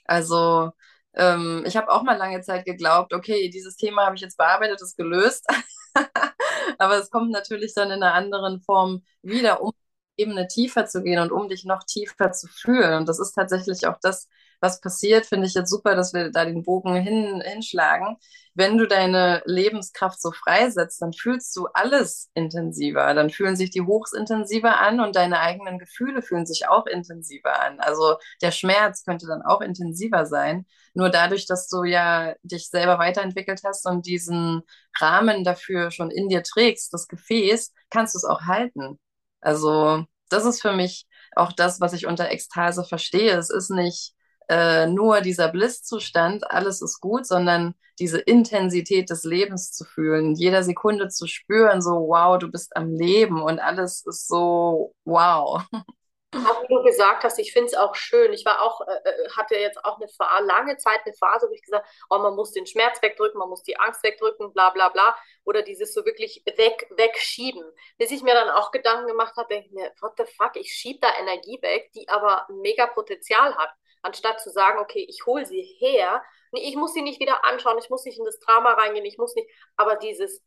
Also 0.09 0.71
ähm, 1.15 1.65
ich 1.67 1.77
habe 1.77 1.91
auch 1.91 2.03
mal 2.03 2.17
lange 2.17 2.41
Zeit 2.43 2.65
geglaubt, 2.65 3.13
okay, 3.15 3.49
dieses 3.51 3.77
Thema 3.77 4.07
habe 4.07 4.17
ich 4.17 4.23
jetzt 4.23 4.37
bearbeitet, 4.37 4.81
ist 4.83 4.97
gelöst. 4.97 5.47
Aber 6.79 6.99
es 6.99 7.11
kommt 7.11 7.31
natürlich 7.31 7.75
dann 7.75 7.89
in 7.91 8.03
einer 8.03 8.15
anderen 8.15 8.61
Form 8.61 9.03
wieder 9.23 9.63
um 9.63 9.73
Ebene 10.17 10.49
tiefer 10.49 10.87
zu 10.87 11.03
gehen 11.03 11.21
und 11.21 11.33
um 11.33 11.49
dich 11.49 11.65
noch 11.65 11.85
tiefer 11.85 12.33
zu 12.33 12.49
fühlen. 12.49 12.95
Und 12.95 13.09
das 13.09 13.19
ist 13.19 13.33
tatsächlich 13.33 13.87
auch 13.87 13.99
das, 14.01 14.29
was 14.61 14.81
passiert, 14.81 15.27
finde 15.27 15.47
ich 15.47 15.55
jetzt 15.55 15.71
super, 15.71 15.95
dass 15.95 16.15
wir 16.15 16.31
da 16.31 16.45
den 16.45 16.63
Bogen 16.63 16.95
hin, 16.95 17.43
hinschlagen. 17.45 18.17
Wenn 18.55 18.79
du 18.79 18.87
deine 18.87 19.43
Lebenskraft 19.45 20.21
so 20.21 20.33
freisetzt, 20.33 21.03
dann 21.03 21.13
fühlst 21.13 21.55
du 21.57 21.67
alles 21.75 22.31
intensiver. 22.35 23.13
Dann 23.15 23.29
fühlen 23.31 23.57
sich 23.57 23.71
die 23.71 23.83
Hochs 23.83 24.13
intensiver 24.13 24.81
an 24.81 25.01
und 25.01 25.15
deine 25.15 25.41
eigenen 25.41 25.79
Gefühle 25.79 26.23
fühlen 26.23 26.47
sich 26.47 26.69
auch 26.69 26.87
intensiver 26.87 27.61
an. 27.61 27.81
Also 27.81 28.17
der 28.41 28.51
Schmerz 28.51 29.05
könnte 29.05 29.27
dann 29.27 29.43
auch 29.43 29.61
intensiver 29.61 30.25
sein. 30.25 30.65
Nur 30.95 31.11
dadurch, 31.11 31.47
dass 31.47 31.69
du 31.69 31.85
ja 31.85 32.35
dich 32.43 32.69
selber 32.71 32.99
weiterentwickelt 32.99 33.61
hast 33.65 33.87
und 33.87 34.07
diesen 34.07 34.63
Rahmen 34.99 35.45
dafür 35.45 35.91
schon 35.91 36.11
in 36.11 36.29
dir 36.31 36.43
trägst, 36.43 36.95
das 36.95 37.09
Gefäß, 37.09 37.73
kannst 37.91 38.15
du 38.15 38.19
es 38.19 38.25
auch 38.25 38.43
halten. 38.43 38.99
Also 39.41 40.05
das 40.29 40.45
ist 40.45 40.63
für 40.63 40.73
mich 40.73 41.07
auch 41.35 41.53
das, 41.53 41.81
was 41.81 41.93
ich 41.93 42.07
unter 42.07 42.31
Ekstase 42.31 42.85
verstehe. 42.85 43.37
Es 43.37 43.51
ist 43.51 43.71
nicht 43.71 44.15
äh, 44.49 44.87
nur 44.87 45.21
dieser 45.21 45.49
Blisszustand, 45.49 46.51
alles 46.51 46.83
ist 46.83 47.01
gut, 47.01 47.27
sondern 47.27 47.75
diese 47.99 48.19
Intensität 48.19 49.11
des 49.11 49.25
Lebens 49.25 49.73
zu 49.73 49.85
fühlen, 49.85 50.35
jeder 50.35 50.63
Sekunde 50.63 51.09
zu 51.09 51.27
spüren, 51.27 51.81
so 51.81 52.09
wow, 52.09 52.39
du 52.39 52.51
bist 52.51 52.77
am 52.77 52.93
Leben 52.93 53.43
und 53.43 53.59
alles 53.59 54.05
ist 54.07 54.29
so 54.29 54.95
wow. 55.05 55.63
Auch 56.33 56.63
wie 56.63 56.75
du 56.75 56.83
gesagt 56.83 57.25
hast, 57.25 57.39
ich 57.39 57.53
finde 57.53 57.69
es 57.69 57.75
auch 57.75 57.95
schön. 57.95 58.33
Ich 58.33 58.45
war 58.45 58.61
auch, 58.61 58.81
äh, 58.81 58.93
äh 59.05 59.31
hatte 59.37 59.57
jetzt 59.57 59.83
auch 59.85 59.99
eine 59.99 60.47
lange 60.47 60.77
Zeit 60.77 61.01
eine 61.05 61.15
Phase, 61.15 61.49
wo 61.49 61.53
ich 61.53 61.63
gesagt 61.63 61.87
oh, 62.11 62.19
man 62.19 62.35
muss 62.35 62.53
den 62.53 62.67
Schmerz 62.67 63.01
wegdrücken, 63.01 63.39
man 63.39 63.49
muss 63.49 63.63
die 63.63 63.79
Angst 63.79 64.03
wegdrücken, 64.03 64.53
bla 64.53 64.71
bla 64.71 64.89
bla. 64.89 65.17
Oder 65.45 65.63
dieses 65.63 65.95
so 65.95 66.05
wirklich 66.05 66.43
weg, 66.45 66.89
wegschieben. 66.91 67.65
Bis 67.97 68.11
ich 68.11 68.23
mir 68.23 68.35
dann 68.35 68.51
auch 68.51 68.71
Gedanken 68.73 69.07
gemacht 69.07 69.37
habe, 69.37 69.49
denke 69.49 69.69
ich 69.69 69.73
mir, 69.73 69.93
what 70.01 70.15
the 70.19 70.25
fuck, 70.37 70.57
ich 70.57 70.73
schiebe 70.73 70.99
da 71.01 71.09
Energie 71.19 71.59
weg, 71.63 71.91
die 71.95 72.09
aber 72.09 72.47
mega 72.51 72.87
Potenzial 72.89 73.57
hat. 73.57 73.71
Anstatt 74.03 74.41
zu 74.41 74.51
sagen, 74.51 74.79
okay, 74.81 75.07
ich 75.09 75.27
hole 75.27 75.47
sie 75.47 75.63
her. 75.63 76.23
Nee, 76.53 76.69
ich 76.69 76.77
muss 76.77 76.93
sie 76.93 77.03
nicht 77.03 77.21
wieder 77.21 77.45
anschauen, 77.45 77.79
ich 77.79 77.91
muss 77.91 78.05
nicht 78.05 78.19
in 78.19 78.25
das 78.25 78.39
Drama 78.41 78.73
reingehen, 78.75 79.05
ich 79.05 79.19
muss 79.19 79.35
nicht, 79.35 79.49
aber 79.77 79.97
dieses 79.97 80.43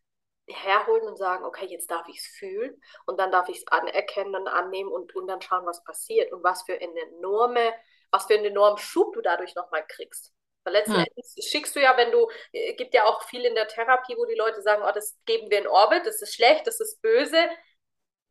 herholen 0.49 1.07
und 1.07 1.17
sagen, 1.17 1.45
okay, 1.45 1.65
jetzt 1.65 1.89
darf 1.91 2.07
ich 2.07 2.19
es 2.19 2.27
fühlen 2.27 2.79
und 3.05 3.19
dann 3.19 3.31
darf 3.31 3.49
ich 3.49 3.57
es 3.57 3.67
anerkennen 3.67 4.35
und 4.35 4.47
annehmen 4.47 4.91
und, 4.91 5.15
und 5.15 5.27
dann 5.27 5.41
schauen, 5.41 5.65
was 5.65 5.83
passiert 5.83 6.31
und 6.31 6.43
was 6.43 6.63
für 6.63 6.73
eine 6.73 7.01
enorme, 7.17 7.73
was 8.11 8.25
für 8.25 8.35
einen 8.35 8.45
enormen 8.45 8.77
Schub 8.77 9.13
du 9.13 9.21
dadurch 9.21 9.55
nochmal 9.55 9.85
kriegst. 9.87 10.33
Weil 10.63 10.73
letzten 10.73 10.95
hm. 10.95 11.05
Endes 11.05 11.35
schickst 11.47 11.75
du 11.75 11.81
ja, 11.81 11.95
wenn 11.97 12.11
du, 12.11 12.27
äh, 12.51 12.73
gibt 12.73 12.93
ja 12.93 13.05
auch 13.05 13.23
viel 13.23 13.45
in 13.45 13.55
der 13.55 13.67
Therapie, 13.67 14.15
wo 14.17 14.25
die 14.25 14.35
Leute 14.35 14.61
sagen, 14.61 14.83
oh, 14.85 14.91
das 14.93 15.17
geben 15.25 15.49
wir 15.49 15.59
in 15.59 15.67
Orbit, 15.67 16.05
das 16.05 16.21
ist 16.21 16.35
schlecht, 16.35 16.67
das 16.67 16.79
ist 16.79 17.01
böse 17.01 17.49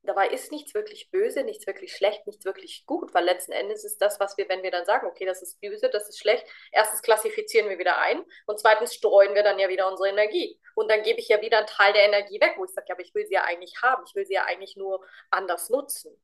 dabei 0.08 0.28
ist 0.28 0.50
nichts 0.50 0.74
wirklich 0.74 1.10
böse, 1.10 1.44
nichts 1.44 1.66
wirklich 1.66 1.94
schlecht, 1.94 2.26
nichts 2.26 2.44
wirklich 2.44 2.84
gut, 2.86 3.12
weil 3.14 3.24
letzten 3.24 3.52
Endes 3.52 3.84
ist 3.84 3.98
das, 3.98 4.18
was 4.18 4.36
wir, 4.36 4.48
wenn 4.48 4.62
wir 4.62 4.70
dann 4.70 4.84
sagen, 4.84 5.06
okay, 5.06 5.26
das 5.26 5.42
ist 5.42 5.60
böse, 5.60 5.90
das 5.90 6.08
ist 6.08 6.18
schlecht, 6.18 6.46
erstens 6.72 7.02
klassifizieren 7.02 7.68
wir 7.68 7.78
wieder 7.78 7.98
ein 7.98 8.24
und 8.46 8.58
zweitens 8.58 8.94
streuen 8.94 9.34
wir 9.34 9.42
dann 9.42 9.58
ja 9.58 9.68
wieder 9.68 9.88
unsere 9.88 10.08
Energie. 10.08 10.58
Und 10.74 10.90
dann 10.90 11.02
gebe 11.02 11.20
ich 11.20 11.28
ja 11.28 11.40
wieder 11.42 11.58
einen 11.58 11.66
Teil 11.66 11.92
der 11.92 12.04
Energie 12.04 12.40
weg, 12.40 12.54
wo 12.56 12.64
ich 12.64 12.70
sage, 12.72 12.86
ja, 12.88 12.94
aber 12.94 13.02
ich 13.02 13.14
will 13.14 13.26
sie 13.26 13.34
ja 13.34 13.44
eigentlich 13.44 13.74
haben, 13.82 14.02
ich 14.06 14.14
will 14.14 14.26
sie 14.26 14.34
ja 14.34 14.44
eigentlich 14.44 14.76
nur 14.76 15.04
anders 15.30 15.68
nutzen. 15.68 16.18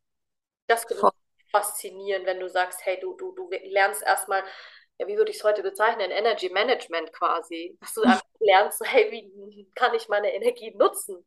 Das 0.67 0.87
ich 0.91 0.97
faszinierend, 1.51 2.27
wenn 2.27 2.41
du 2.41 2.49
sagst, 2.49 2.85
hey, 2.85 2.99
du, 3.01 3.15
du, 3.15 3.33
du 3.33 3.49
lernst 3.51 4.03
erstmal, 4.03 4.43
ja, 4.99 5.07
wie 5.07 5.17
würde 5.17 5.31
ich 5.31 5.37
es 5.37 5.45
heute 5.45 5.63
bezeichnen, 5.63 6.11
Energy 6.11 6.49
Management 6.49 7.13
quasi, 7.13 7.77
dass 7.81 7.95
du 7.95 8.03
einfach 8.03 8.25
lernst, 8.41 8.81
hey, 8.85 9.11
wie 9.11 9.71
kann 9.75 9.95
ich 9.95 10.09
meine 10.09 10.33
Energie 10.35 10.75
nutzen? 10.75 11.25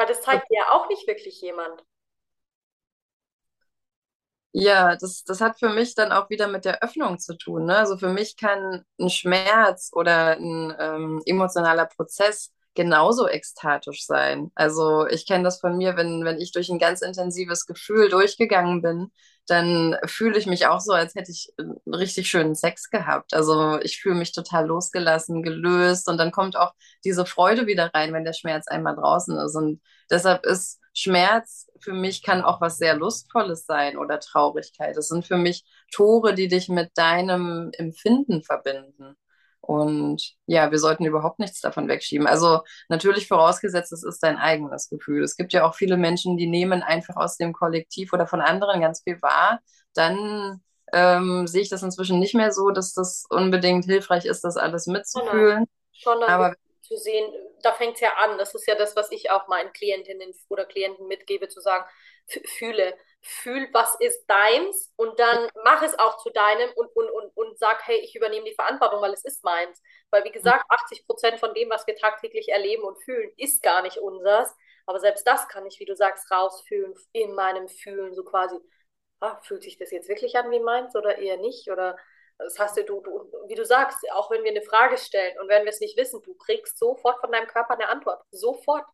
Weil 0.00 0.06
das 0.06 0.22
zeigt 0.22 0.46
ja 0.48 0.72
auch 0.72 0.88
nicht 0.88 1.06
wirklich 1.06 1.42
jemand. 1.42 1.84
Ja, 4.52 4.96
das, 4.96 5.24
das 5.24 5.42
hat 5.42 5.58
für 5.58 5.68
mich 5.68 5.94
dann 5.94 6.10
auch 6.10 6.30
wieder 6.30 6.48
mit 6.48 6.64
der 6.64 6.82
Öffnung 6.82 7.18
zu 7.18 7.36
tun. 7.36 7.66
Ne? 7.66 7.76
Also 7.76 7.98
für 7.98 8.08
mich 8.08 8.38
kann 8.38 8.82
ein 8.98 9.10
Schmerz 9.10 9.90
oder 9.92 10.38
ein 10.38 10.74
ähm, 10.78 11.22
emotionaler 11.26 11.84
Prozess 11.84 12.50
genauso 12.74 13.28
ekstatisch 13.28 14.06
sein. 14.06 14.50
Also 14.54 15.06
ich 15.06 15.26
kenne 15.26 15.44
das 15.44 15.60
von 15.60 15.76
mir, 15.76 15.96
wenn, 15.96 16.24
wenn 16.24 16.40
ich 16.40 16.50
durch 16.52 16.70
ein 16.70 16.78
ganz 16.78 17.02
intensives 17.02 17.66
Gefühl 17.66 18.08
durchgegangen 18.08 18.80
bin, 18.80 19.12
dann 19.50 19.96
fühle 20.06 20.38
ich 20.38 20.46
mich 20.46 20.66
auch 20.66 20.80
so, 20.80 20.92
als 20.92 21.14
hätte 21.14 21.30
ich 21.32 21.52
einen 21.58 21.94
richtig 21.94 22.28
schönen 22.28 22.54
Sex 22.54 22.90
gehabt. 22.90 23.34
Also 23.34 23.78
ich 23.80 24.00
fühle 24.00 24.14
mich 24.16 24.32
total 24.32 24.66
losgelassen, 24.66 25.42
gelöst 25.42 26.08
und 26.08 26.18
dann 26.18 26.30
kommt 26.30 26.56
auch 26.56 26.72
diese 27.04 27.26
Freude 27.26 27.66
wieder 27.66 27.90
rein, 27.94 28.12
wenn 28.12 28.24
der 28.24 28.32
Schmerz 28.32 28.68
einmal 28.68 28.96
draußen 28.96 29.36
ist. 29.38 29.56
Und 29.56 29.80
deshalb 30.10 30.46
ist 30.46 30.80
Schmerz 30.92 31.70
für 31.80 31.92
mich 31.92 32.22
kann 32.22 32.42
auch 32.42 32.60
was 32.60 32.78
sehr 32.78 32.94
Lustvolles 32.94 33.66
sein 33.66 33.96
oder 33.96 34.20
Traurigkeit. 34.20 34.96
Das 34.96 35.08
sind 35.08 35.26
für 35.26 35.36
mich 35.36 35.64
Tore, 35.92 36.34
die 36.34 36.48
dich 36.48 36.68
mit 36.68 36.90
deinem 36.96 37.70
Empfinden 37.72 38.42
verbinden. 38.42 39.16
Und 39.60 40.34
ja, 40.46 40.70
wir 40.70 40.78
sollten 40.78 41.04
überhaupt 41.04 41.38
nichts 41.38 41.60
davon 41.60 41.88
wegschieben. 41.88 42.26
Also 42.26 42.60
natürlich 42.88 43.28
vorausgesetzt, 43.28 43.92
es 43.92 44.02
ist 44.02 44.22
dein 44.22 44.38
eigenes 44.38 44.88
Gefühl. 44.88 45.22
Es 45.22 45.36
gibt 45.36 45.52
ja 45.52 45.66
auch 45.66 45.74
viele 45.74 45.96
Menschen, 45.96 46.36
die 46.36 46.46
nehmen 46.46 46.82
einfach 46.82 47.16
aus 47.16 47.36
dem 47.36 47.52
Kollektiv 47.52 48.12
oder 48.12 48.26
von 48.26 48.40
anderen 48.40 48.80
ganz 48.80 49.02
viel 49.02 49.20
wahr. 49.22 49.60
Dann 49.94 50.62
ähm, 50.92 51.46
sehe 51.46 51.62
ich 51.62 51.68
das 51.68 51.82
inzwischen 51.82 52.18
nicht 52.18 52.34
mehr 52.34 52.52
so, 52.52 52.70
dass 52.70 52.92
das 52.92 53.24
unbedingt 53.28 53.84
hilfreich 53.84 54.24
ist, 54.24 54.42
das 54.42 54.56
alles 54.56 54.86
mitzufühlen. 54.86 55.66
Schon 55.92 56.22
Aber 56.22 56.54
zu 56.80 56.96
sehen, 56.96 57.30
da 57.62 57.72
fängt 57.72 57.94
es 57.94 58.00
ja 58.00 58.10
an. 58.24 58.38
Das 58.38 58.54
ist 58.54 58.66
ja 58.66 58.74
das, 58.74 58.96
was 58.96 59.12
ich 59.12 59.30
auch 59.30 59.46
meinen 59.48 59.72
Klientinnen 59.72 60.32
oder 60.48 60.64
Klienten 60.64 61.06
mitgebe, 61.06 61.48
zu 61.48 61.60
sagen, 61.60 61.84
fühle 62.26 62.94
fühl, 63.22 63.68
was 63.72 63.94
ist 64.00 64.24
deins 64.28 64.92
und 64.96 65.18
dann 65.18 65.48
mach 65.64 65.82
es 65.82 65.98
auch 65.98 66.18
zu 66.18 66.30
deinem 66.30 66.70
und, 66.74 66.88
und, 66.96 67.10
und, 67.10 67.36
und 67.36 67.58
sag, 67.58 67.86
hey, 67.86 67.98
ich 67.98 68.16
übernehme 68.16 68.46
die 68.46 68.54
Verantwortung, 68.54 69.02
weil 69.02 69.12
es 69.12 69.24
ist 69.24 69.44
meins. 69.44 69.82
Weil, 70.10 70.24
wie 70.24 70.32
gesagt, 70.32 70.64
80 70.68 71.06
Prozent 71.06 71.38
von 71.38 71.54
dem, 71.54 71.68
was 71.70 71.86
wir 71.86 71.96
tagtäglich 71.96 72.48
erleben 72.48 72.82
und 72.82 73.02
fühlen, 73.02 73.30
ist 73.36 73.62
gar 73.62 73.82
nicht 73.82 73.98
unseres. 73.98 74.54
Aber 74.86 75.00
selbst 75.00 75.26
das 75.26 75.48
kann 75.48 75.66
ich, 75.66 75.78
wie 75.80 75.84
du 75.84 75.94
sagst, 75.94 76.30
rausfühlen, 76.30 76.94
in 77.12 77.34
meinem 77.34 77.68
Fühlen, 77.68 78.14
so 78.14 78.24
quasi, 78.24 78.56
ah, 79.20 79.38
fühlt 79.42 79.62
sich 79.62 79.76
das 79.76 79.90
jetzt 79.90 80.08
wirklich 80.08 80.36
an 80.36 80.50
wie 80.50 80.60
meins 80.60 80.96
oder 80.96 81.18
eher 81.18 81.36
nicht? 81.36 81.70
Oder 81.70 81.96
das 82.38 82.58
hast 82.58 82.76
du, 82.78 82.84
du, 82.84 83.00
du, 83.00 83.30
wie 83.48 83.54
du 83.54 83.64
sagst, 83.66 83.98
auch 84.12 84.30
wenn 84.30 84.42
wir 84.44 84.50
eine 84.50 84.62
Frage 84.62 84.96
stellen 84.96 85.38
und 85.40 85.48
wenn 85.48 85.64
wir 85.64 85.70
es 85.70 85.80
nicht 85.80 85.96
wissen, 85.98 86.22
du 86.22 86.34
kriegst 86.34 86.78
sofort 86.78 87.20
von 87.20 87.30
deinem 87.30 87.46
Körper 87.46 87.74
eine 87.74 87.88
Antwort. 87.88 88.22
Sofort. 88.30 88.86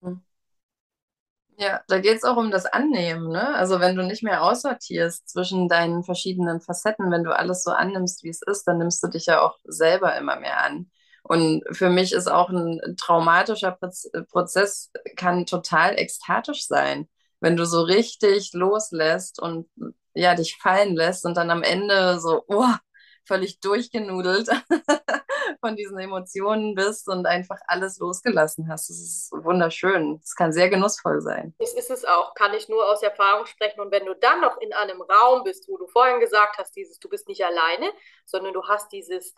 Mhm. 0.00 0.22
Ja, 1.58 1.80
da 1.86 1.98
geht 1.98 2.16
es 2.16 2.24
auch 2.24 2.36
um 2.36 2.50
das 2.50 2.66
Annehmen, 2.66 3.28
ne? 3.28 3.54
Also 3.54 3.78
wenn 3.78 3.94
du 3.94 4.02
nicht 4.02 4.22
mehr 4.22 4.42
aussortierst 4.42 5.28
zwischen 5.28 5.68
deinen 5.68 6.02
verschiedenen 6.02 6.60
Facetten, 6.60 7.10
wenn 7.10 7.24
du 7.24 7.36
alles 7.36 7.62
so 7.62 7.70
annimmst, 7.70 8.24
wie 8.24 8.30
es 8.30 8.40
ist, 8.42 8.64
dann 8.64 8.78
nimmst 8.78 9.02
du 9.02 9.08
dich 9.08 9.26
ja 9.26 9.40
auch 9.42 9.58
selber 9.64 10.16
immer 10.16 10.40
mehr 10.40 10.58
an. 10.64 10.90
Und 11.22 11.62
für 11.70 11.88
mich 11.90 12.12
ist 12.12 12.26
auch 12.28 12.48
ein 12.50 12.80
traumatischer 12.98 13.78
Prozess, 14.30 14.90
kann 15.16 15.46
total 15.46 15.98
ekstatisch 15.98 16.66
sein, 16.66 17.08
wenn 17.40 17.56
du 17.56 17.64
so 17.66 17.82
richtig 17.82 18.52
loslässt 18.54 19.40
und 19.40 19.68
ja, 20.14 20.34
dich 20.34 20.56
fallen 20.60 20.96
lässt 20.96 21.24
und 21.26 21.36
dann 21.36 21.50
am 21.50 21.62
Ende 21.62 22.18
so, 22.18 22.44
oh, 22.48 22.66
völlig 23.24 23.60
durchgenudelt 23.60 24.48
von 25.60 25.76
diesen 25.76 25.98
Emotionen 25.98 26.74
bist 26.74 27.08
und 27.08 27.26
einfach 27.26 27.58
alles 27.66 27.98
losgelassen 27.98 28.68
hast. 28.68 28.90
Das 28.90 28.96
ist 28.96 29.32
wunderschön. 29.32 30.20
Es 30.22 30.34
kann 30.34 30.52
sehr 30.52 30.68
genussvoll 30.68 31.20
sein. 31.20 31.54
Das 31.58 31.74
ist 31.74 31.90
es 31.90 32.04
auch, 32.04 32.34
kann 32.34 32.54
ich 32.54 32.68
nur 32.68 32.84
aus 32.84 33.02
Erfahrung 33.02 33.46
sprechen. 33.46 33.80
Und 33.80 33.90
wenn 33.90 34.06
du 34.06 34.14
dann 34.14 34.40
noch 34.40 34.60
in 34.60 34.72
einem 34.72 35.02
Raum 35.02 35.44
bist, 35.44 35.68
wo 35.68 35.76
du 35.76 35.86
vorhin 35.86 36.20
gesagt 36.20 36.58
hast, 36.58 36.76
dieses, 36.76 36.98
du 36.98 37.08
bist 37.08 37.28
nicht 37.28 37.44
alleine, 37.44 37.90
sondern 38.24 38.52
du 38.52 38.64
hast 38.66 38.92
dieses 38.92 39.34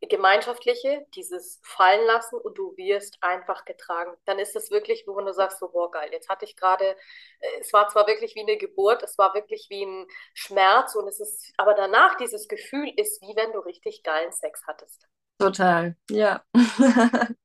Gemeinschaftliche, 0.00 1.06
dieses 1.14 1.60
Fallen 1.64 2.06
lassen 2.06 2.36
und 2.36 2.56
du 2.56 2.76
wirst 2.76 3.18
einfach 3.20 3.64
getragen. 3.64 4.16
Dann 4.26 4.38
ist 4.38 4.54
es 4.54 4.70
wirklich, 4.70 5.04
wo 5.06 5.20
du 5.20 5.32
sagst, 5.32 5.58
so, 5.58 5.68
boah, 5.68 5.90
geil, 5.90 6.10
jetzt 6.12 6.28
hatte 6.28 6.44
ich 6.44 6.56
gerade, 6.56 6.96
äh, 7.40 7.60
es 7.60 7.72
war 7.72 7.88
zwar 7.88 8.06
wirklich 8.06 8.34
wie 8.36 8.42
eine 8.42 8.56
Geburt, 8.56 9.02
es 9.02 9.18
war 9.18 9.34
wirklich 9.34 9.66
wie 9.70 9.84
ein 9.84 10.06
Schmerz 10.34 10.94
und 10.94 11.08
es 11.08 11.18
ist, 11.18 11.52
aber 11.56 11.74
danach 11.74 12.16
dieses 12.16 12.46
Gefühl 12.46 12.92
ist, 12.96 13.20
wie 13.22 13.34
wenn 13.34 13.52
du 13.52 13.58
richtig 13.58 14.02
geilen 14.04 14.30
Sex 14.30 14.62
hattest. 14.66 15.08
Total, 15.38 15.94
ja. 16.10 16.42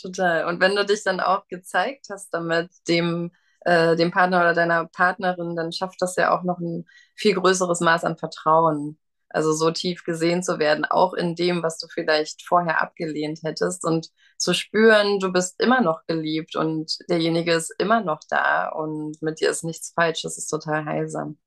Total. 0.00 0.46
Und 0.46 0.60
wenn 0.60 0.76
du 0.76 0.84
dich 0.84 1.02
dann 1.04 1.20
auch 1.20 1.46
gezeigt 1.48 2.06
hast 2.10 2.30
damit, 2.34 2.70
dem, 2.88 3.32
äh, 3.62 3.96
dem 3.96 4.10
Partner 4.10 4.40
oder 4.40 4.54
deiner 4.54 4.86
Partnerin, 4.86 5.56
dann 5.56 5.72
schafft 5.72 6.02
das 6.02 6.16
ja 6.16 6.36
auch 6.36 6.42
noch 6.42 6.58
ein 6.58 6.86
viel 7.16 7.34
größeres 7.34 7.80
Maß 7.80 8.04
an 8.04 8.18
Vertrauen. 8.18 8.98
Also 9.30 9.52
so 9.54 9.70
tief 9.70 10.04
gesehen 10.04 10.42
zu 10.42 10.58
werden, 10.58 10.84
auch 10.84 11.14
in 11.14 11.34
dem, 11.34 11.62
was 11.62 11.78
du 11.78 11.86
vielleicht 11.88 12.42
vorher 12.46 12.82
abgelehnt 12.82 13.40
hättest 13.42 13.82
und 13.84 14.10
zu 14.36 14.52
spüren, 14.52 15.20
du 15.20 15.32
bist 15.32 15.58
immer 15.58 15.80
noch 15.80 16.04
geliebt 16.06 16.54
und 16.54 16.98
derjenige 17.08 17.54
ist 17.54 17.74
immer 17.78 18.02
noch 18.02 18.20
da 18.28 18.68
und 18.68 19.22
mit 19.22 19.40
dir 19.40 19.48
ist 19.50 19.64
nichts 19.64 19.92
falsch, 19.94 20.20
das 20.22 20.36
ist 20.36 20.48
total 20.48 20.84
heilsam. 20.84 21.38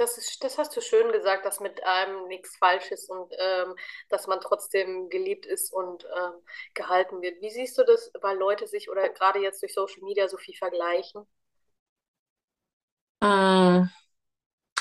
Das, 0.00 0.16
ist, 0.16 0.42
das 0.42 0.56
hast 0.56 0.74
du 0.74 0.80
schön 0.80 1.12
gesagt, 1.12 1.44
dass 1.44 1.60
mit 1.60 1.84
einem 1.84 2.26
nichts 2.28 2.56
falsch 2.56 2.90
ist 2.90 3.10
und 3.10 3.34
ähm, 3.38 3.76
dass 4.08 4.26
man 4.26 4.40
trotzdem 4.40 5.10
geliebt 5.10 5.44
ist 5.44 5.74
und 5.74 6.04
ähm, 6.04 6.32
gehalten 6.72 7.20
wird. 7.20 7.42
Wie 7.42 7.50
siehst 7.50 7.76
du 7.76 7.84
das, 7.84 8.10
weil 8.22 8.38
Leute 8.38 8.66
sich 8.66 8.88
oder 8.90 9.10
gerade 9.10 9.40
jetzt 9.40 9.60
durch 9.62 9.74
Social 9.74 10.02
Media 10.02 10.26
so 10.26 10.38
viel 10.38 10.54
vergleichen? 10.54 11.26
Mm, 13.20 13.88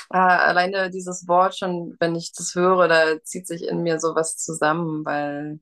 ah, 0.10 0.38
alleine 0.38 0.90
dieses 0.90 1.28
Wort 1.28 1.58
schon, 1.58 1.98
wenn 2.00 2.16
ich 2.16 2.32
das 2.34 2.56
höre, 2.56 2.88
da 2.88 3.22
zieht 3.24 3.46
sich 3.48 3.64
in 3.68 3.84
mir 3.84 4.00
sowas 4.00 4.38
zusammen, 4.38 5.04
weil, 5.06 5.60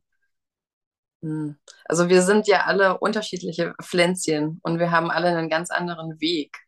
mm, 1.21 1.51
also 1.85 2.09
wir 2.09 2.21
sind 2.21 2.47
ja 2.47 2.65
alle 2.65 2.99
unterschiedliche 2.99 3.73
Pflänzchen 3.81 4.59
und 4.63 4.79
wir 4.79 4.91
haben 4.91 5.09
alle 5.11 5.29
einen 5.29 5.49
ganz 5.49 5.71
anderen 5.71 6.19
Weg. 6.21 6.66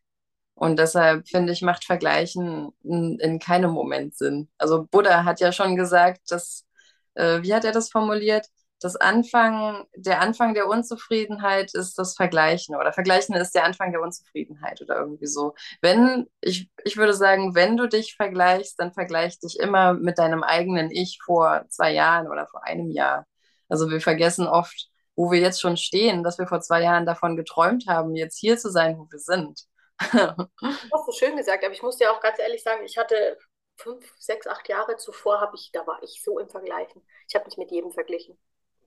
Und 0.60 0.78
deshalb 0.78 1.26
finde 1.26 1.54
ich, 1.54 1.62
macht 1.62 1.86
Vergleichen 1.86 2.70
in, 2.84 3.18
in 3.18 3.38
keinem 3.38 3.70
Moment 3.70 4.14
Sinn. 4.14 4.50
Also 4.58 4.86
Buddha 4.90 5.24
hat 5.24 5.40
ja 5.40 5.52
schon 5.52 5.74
gesagt, 5.74 6.20
dass, 6.30 6.66
äh, 7.14 7.40
wie 7.42 7.54
hat 7.54 7.64
er 7.64 7.72
das 7.72 7.90
formuliert? 7.90 8.46
Das 8.78 8.94
Anfang, 8.94 9.86
der 9.96 10.20
Anfang 10.20 10.52
der 10.52 10.68
Unzufriedenheit 10.68 11.72
ist 11.72 11.98
das 11.98 12.14
Vergleichen 12.14 12.76
oder 12.76 12.92
Vergleichen 12.92 13.34
ist 13.36 13.54
der 13.54 13.64
Anfang 13.64 13.90
der 13.92 14.02
Unzufriedenheit 14.02 14.82
oder 14.82 14.98
irgendwie 14.98 15.26
so. 15.28 15.54
Wenn, 15.80 16.26
ich, 16.42 16.70
ich 16.84 16.98
würde 16.98 17.14
sagen, 17.14 17.54
wenn 17.54 17.78
du 17.78 17.88
dich 17.88 18.14
vergleichst, 18.16 18.78
dann 18.78 18.92
vergleich 18.92 19.38
dich 19.40 19.58
immer 19.58 19.94
mit 19.94 20.18
deinem 20.18 20.42
eigenen 20.42 20.90
Ich 20.90 21.20
vor 21.24 21.64
zwei 21.70 21.94
Jahren 21.94 22.28
oder 22.28 22.46
vor 22.46 22.64
einem 22.64 22.90
Jahr. 22.90 23.24
Also 23.70 23.88
wir 23.88 24.02
vergessen 24.02 24.46
oft, 24.46 24.90
wo 25.16 25.30
wir 25.30 25.40
jetzt 25.40 25.62
schon 25.62 25.78
stehen, 25.78 26.22
dass 26.22 26.36
wir 26.38 26.46
vor 26.46 26.60
zwei 26.60 26.82
Jahren 26.82 27.06
davon 27.06 27.36
geträumt 27.38 27.86
haben, 27.88 28.14
jetzt 28.14 28.38
hier 28.38 28.58
zu 28.58 28.70
sein, 28.70 28.98
wo 28.98 29.06
wir 29.10 29.18
sind. 29.18 29.64
Hast 30.00 31.08
du 31.08 31.12
schön 31.12 31.36
gesagt, 31.36 31.64
aber 31.64 31.74
ich 31.74 31.82
muss 31.82 31.98
dir 31.98 32.12
auch 32.12 32.20
ganz 32.20 32.38
ehrlich 32.38 32.62
sagen, 32.62 32.84
ich 32.84 32.96
hatte 32.96 33.38
fünf, 33.76 34.12
sechs, 34.18 34.46
acht 34.46 34.68
Jahre 34.68 34.96
zuvor, 34.96 35.40
habe 35.40 35.56
ich, 35.56 35.70
da 35.72 35.86
war 35.86 36.02
ich 36.02 36.22
so 36.22 36.38
im 36.38 36.48
Vergleichen. 36.48 37.02
Ich 37.28 37.34
habe 37.34 37.46
mich 37.46 37.56
mit 37.56 37.70
jedem 37.70 37.92
verglichen. 37.92 38.38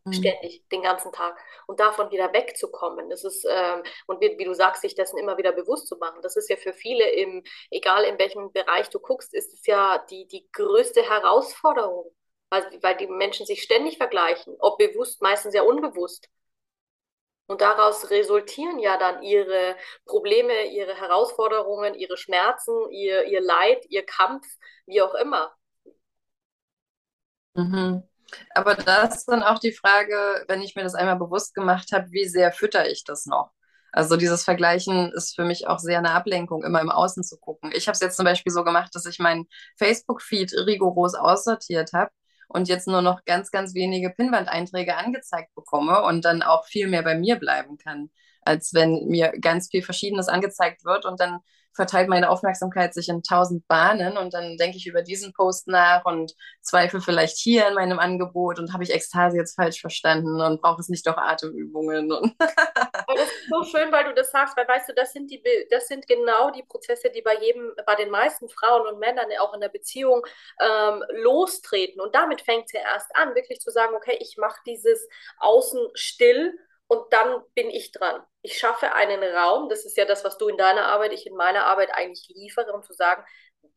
Mhm. 0.05 0.13
Ständig, 0.13 0.67
den 0.69 0.81
ganzen 0.81 1.11
Tag. 1.11 1.37
Und 1.65 1.79
davon 1.79 2.11
wieder 2.11 2.33
wegzukommen, 2.33 3.09
das 3.09 3.23
ist, 3.23 3.45
ähm, 3.49 3.83
und 4.05 4.19
wie, 4.21 4.37
wie, 4.37 4.43
du 4.43 4.53
sagst, 4.53 4.81
sich 4.81 4.95
dessen 4.95 5.17
immer 5.17 5.37
wieder 5.37 5.53
bewusst 5.53 5.87
zu 5.87 5.95
machen, 5.97 6.21
das 6.21 6.35
ist 6.35 6.49
ja 6.49 6.57
für 6.57 6.73
viele, 6.73 7.09
im, 7.11 7.43
egal 7.71 8.03
in 8.03 8.19
welchem 8.19 8.51
Bereich 8.51 8.89
du 8.89 8.99
guckst, 8.99 9.33
ist 9.33 9.53
es 9.53 9.65
ja 9.65 10.03
die, 10.09 10.27
die 10.27 10.49
größte 10.51 11.01
Herausforderung, 11.09 12.13
weil, 12.49 12.63
weil 12.81 12.97
die 12.97 13.07
Menschen 13.07 13.45
sich 13.45 13.63
ständig 13.63 13.97
vergleichen, 13.97 14.55
ob 14.59 14.77
bewusst, 14.77 15.21
meistens 15.21 15.53
ja 15.53 15.63
unbewusst. 15.63 16.27
Und 17.47 17.61
daraus 17.61 18.09
resultieren 18.09 18.79
ja 18.79 18.97
dann 18.97 19.21
ihre 19.21 19.75
Probleme, 20.05 20.71
ihre 20.71 20.95
Herausforderungen, 20.95 21.93
ihre 21.93 22.17
Schmerzen, 22.17 22.89
ihr, 22.91 23.25
ihr 23.25 23.41
Leid, 23.41 23.85
ihr 23.89 24.05
Kampf, 24.05 24.47
wie 24.85 25.01
auch 25.01 25.13
immer. 25.15 25.53
Mhm. 27.55 28.03
Aber 28.55 28.75
da 28.75 29.03
ist 29.03 29.25
dann 29.25 29.43
auch 29.43 29.59
die 29.59 29.73
Frage, 29.73 30.45
wenn 30.47 30.61
ich 30.61 30.75
mir 30.75 30.83
das 30.83 30.95
einmal 30.95 31.17
bewusst 31.17 31.53
gemacht 31.53 31.91
habe, 31.91 32.11
wie 32.11 32.27
sehr 32.27 32.51
fütter 32.51 32.89
ich 32.89 33.03
das 33.03 33.25
noch? 33.25 33.51
Also 33.91 34.17
dieses 34.17 34.43
Vergleichen 34.43 35.11
ist 35.11 35.35
für 35.35 35.43
mich 35.43 35.67
auch 35.67 35.77
sehr 35.77 35.99
eine 35.99 36.11
Ablenkung, 36.11 36.63
immer 36.63 36.81
im 36.81 36.89
Außen 36.89 37.23
zu 37.23 37.37
gucken. 37.37 37.71
Ich 37.75 37.87
habe 37.87 37.93
es 37.93 37.99
jetzt 37.99 38.17
zum 38.17 38.25
Beispiel 38.25 38.51
so 38.51 38.63
gemacht, 38.63 38.89
dass 38.95 39.05
ich 39.05 39.19
meinen 39.19 39.47
Facebook-Feed 39.77 40.51
rigoros 40.65 41.13
aussortiert 41.13 41.93
habe 41.93 42.09
und 42.47 42.67
jetzt 42.67 42.87
nur 42.87 43.01
noch 43.01 43.25
ganz, 43.25 43.51
ganz 43.51 43.73
wenige 43.73 44.09
Pinnwand-Einträge 44.09 44.95
angezeigt 44.97 45.53
bekomme 45.55 46.03
und 46.03 46.25
dann 46.25 46.41
auch 46.43 46.65
viel 46.65 46.87
mehr 46.87 47.03
bei 47.03 47.15
mir 47.15 47.37
bleiben 47.37 47.77
kann, 47.77 48.09
als 48.41 48.73
wenn 48.73 49.07
mir 49.07 49.31
ganz 49.39 49.69
viel 49.69 49.83
Verschiedenes 49.83 50.27
angezeigt 50.27 50.85
wird 50.85 51.05
und 51.05 51.19
dann 51.19 51.39
verteilt 51.73 52.09
meine 52.09 52.29
Aufmerksamkeit 52.29 52.93
sich 52.93 53.09
in 53.09 53.23
tausend 53.23 53.67
Bahnen 53.67 54.17
und 54.17 54.33
dann 54.33 54.57
denke 54.57 54.77
ich 54.77 54.87
über 54.87 55.01
diesen 55.01 55.33
Post 55.33 55.67
nach 55.67 56.05
und 56.05 56.33
zweifle 56.61 57.01
vielleicht 57.01 57.37
hier 57.37 57.67
in 57.67 57.73
meinem 57.73 57.99
Angebot 57.99 58.59
und 58.59 58.73
habe 58.73 58.83
ich 58.83 58.93
Ekstase 58.93 59.37
jetzt 59.37 59.55
falsch 59.55 59.81
verstanden 59.81 60.39
und 60.39 60.61
brauche 60.61 60.81
es 60.81 60.89
nicht 60.89 61.05
doch 61.07 61.17
Atemübungen. 61.17 62.11
Und 62.11 62.35
das 62.39 63.25
ist 63.25 63.49
so 63.49 63.63
schön, 63.63 63.91
weil 63.91 64.05
du 64.05 64.13
das 64.13 64.31
sagst, 64.31 64.55
weil 64.55 64.67
weißt 64.67 64.89
du, 64.89 64.93
das 64.93 65.13
sind 65.13 65.31
die, 65.31 65.41
das 65.69 65.87
sind 65.87 66.07
genau 66.07 66.51
die 66.51 66.63
Prozesse, 66.63 67.09
die 67.09 67.21
bei 67.21 67.37
jedem, 67.39 67.71
bei 67.85 67.95
den 67.95 68.09
meisten 68.09 68.49
Frauen 68.49 68.87
und 68.87 68.99
Männern 68.99 69.27
auch 69.39 69.53
in 69.53 69.61
der 69.61 69.69
Beziehung 69.69 70.25
ähm, 70.59 71.03
lostreten. 71.09 72.01
Und 72.01 72.15
damit 72.15 72.41
fängt 72.41 72.65
es 72.65 72.73
ja 72.73 72.81
erst 72.81 73.15
an, 73.15 73.35
wirklich 73.35 73.59
zu 73.59 73.71
sagen, 73.71 73.95
okay, 73.95 74.17
ich 74.19 74.37
mache 74.37 74.59
dieses 74.65 75.07
Außen 75.39 75.79
still 75.93 76.57
und 76.87 77.01
dann 77.11 77.41
bin 77.55 77.69
ich 77.69 77.91
dran. 77.91 78.21
Ich 78.43 78.59
schaffe 78.59 78.93
einen 78.93 79.23
Raum, 79.23 79.69
das 79.69 79.85
ist 79.85 79.97
ja 79.97 80.05
das, 80.05 80.23
was 80.25 80.37
du 80.37 80.49
in 80.49 80.57
deiner 80.57 80.85
Arbeit, 80.87 81.13
ich 81.13 81.27
in 81.27 81.35
meiner 81.35 81.65
Arbeit 81.65 81.91
eigentlich 81.95 82.29
liefere, 82.35 82.73
um 82.73 82.83
zu 82.83 82.93
sagen, 82.93 83.25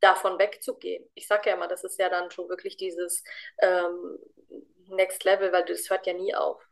davon 0.01 0.39
wegzugehen. 0.39 1.09
Ich 1.15 1.29
sage 1.29 1.51
ja 1.51 1.57
immer, 1.57 1.69
das 1.69 1.85
ist 1.85 1.99
ja 2.01 2.11
dann 2.11 2.31
schon 2.33 2.49
wirklich 2.51 2.77
dieses 2.77 3.25
ähm, 3.61 4.19
Next 4.89 5.25
Level, 5.25 5.53
weil 5.53 5.65
das 5.67 5.91
hört 5.91 6.07
ja 6.07 6.15
nie 6.15 6.35
auf. 6.35 6.63